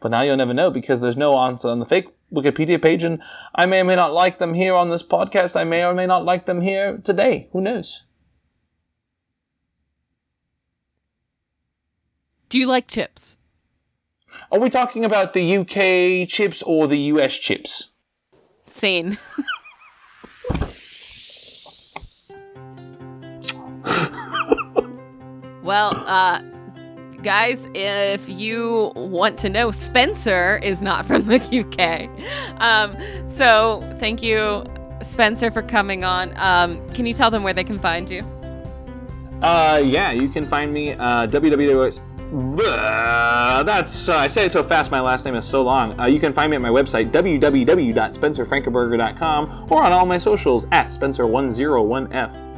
But 0.00 0.10
now 0.10 0.22
you'll 0.22 0.36
never 0.36 0.54
know 0.54 0.70
because 0.70 1.00
there's 1.00 1.16
no 1.16 1.38
answer 1.38 1.68
on 1.68 1.78
the 1.78 1.86
fake 1.86 2.08
Wikipedia 2.32 2.80
page, 2.80 3.02
and 3.02 3.22
I 3.54 3.66
may 3.66 3.80
or 3.80 3.84
may 3.84 3.96
not 3.96 4.12
like 4.12 4.38
them 4.38 4.54
here 4.54 4.74
on 4.74 4.90
this 4.90 5.02
podcast. 5.02 5.54
I 5.56 5.64
may 5.64 5.84
or 5.84 5.94
may 5.94 6.06
not 6.06 6.24
like 6.24 6.46
them 6.46 6.60
here 6.60 6.98
today. 6.98 7.48
Who 7.52 7.60
knows? 7.60 8.04
Do 12.48 12.58
you 12.58 12.66
like 12.66 12.86
chips? 12.86 13.36
Are 14.50 14.58
we 14.58 14.70
talking 14.70 15.04
about 15.04 15.32
the 15.32 15.56
UK 15.58 16.28
chips 16.28 16.62
or 16.62 16.86
the 16.86 16.98
US 16.98 17.36
chips? 17.36 17.90
Scene. 18.66 19.18
well, 25.62 25.92
uh, 26.06 26.42
guys, 27.22 27.66
if 27.74 28.28
you 28.28 28.92
want 28.94 29.38
to 29.38 29.48
know, 29.48 29.70
Spencer 29.70 30.60
is 30.62 30.82
not 30.82 31.06
from 31.06 31.26
the 31.26 31.38
UK. 31.38 32.10
Um, 32.60 32.94
so 33.28 33.80
thank 33.98 34.22
you, 34.22 34.64
Spencer, 35.00 35.50
for 35.50 35.62
coming 35.62 36.04
on. 36.04 36.34
Um, 36.36 36.86
can 36.90 37.06
you 37.06 37.14
tell 37.14 37.30
them 37.30 37.42
where 37.42 37.54
they 37.54 37.64
can 37.64 37.78
find 37.78 38.10
you? 38.10 38.22
Uh, 39.42 39.82
yeah, 39.84 40.12
you 40.12 40.28
can 40.28 40.46
find 40.46 40.72
me 40.72 40.92
uh, 40.92 41.26
www. 41.26 42.00
Uh, 42.32 43.62
that's 43.62 44.08
uh, 44.08 44.16
I 44.16 44.26
say 44.26 44.46
it 44.46 44.52
so 44.52 44.62
fast. 44.62 44.90
My 44.90 45.00
last 45.00 45.26
name 45.26 45.34
is 45.34 45.44
so 45.44 45.60
long. 45.62 46.00
Uh, 46.00 46.06
you 46.06 46.18
can 46.18 46.32
find 46.32 46.48
me 46.50 46.56
at 46.56 46.62
my 46.62 46.70
website 46.70 47.10
www.spencerfrankenberger.com 47.10 49.66
or 49.70 49.82
on 49.82 49.92
all 49.92 50.06
my 50.06 50.16
socials 50.16 50.64
at 50.72 50.86
Spencer101f. 50.86 52.51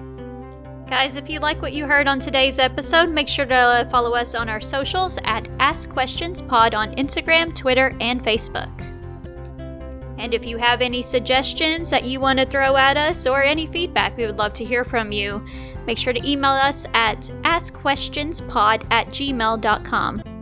Guys, 0.95 1.17
if 1.17 1.29
you 1.29 1.41
like 1.41 1.61
what 1.61 1.73
you 1.73 1.87
heard 1.87 2.07
on 2.07 2.21
today's 2.21 2.61
episode, 2.61 3.11
make 3.11 3.27
sure 3.27 3.45
to 3.45 3.89
follow 3.91 4.15
us 4.15 4.37
on 4.37 4.49
our 4.49 4.61
socials 4.61 5.19
at 5.25 5.49
Ask 5.59 5.91
Questions 5.91 6.41
Pod 6.41 6.73
on 6.73 6.95
Instagram, 6.95 7.53
Twitter, 7.53 7.97
and 8.01 8.23
Facebook. 8.23 8.71
And 10.19 10.33
if 10.33 10.47
you 10.47 10.57
have 10.57 10.81
any 10.81 11.03
suggestions 11.03 11.91
that 11.91 12.05
you 12.05 12.21
want 12.21 12.39
to 12.39 12.47
throw 12.47 12.77
at 12.77 12.97
us 12.97 13.27
or 13.27 13.43
any 13.43 13.67
feedback, 13.67 14.17
we 14.17 14.25
would 14.25 14.39
love 14.39 14.53
to 14.53 14.65
hear 14.65 14.85
from 14.85 15.11
you. 15.11 15.45
Make 15.85 15.99
sure 15.99 16.13
to 16.13 16.25
email 16.25 16.53
us 16.53 16.87
at 16.95 17.23
askquestionspod 17.43 18.87
at 18.93 19.09
gmail.com. 19.09 20.34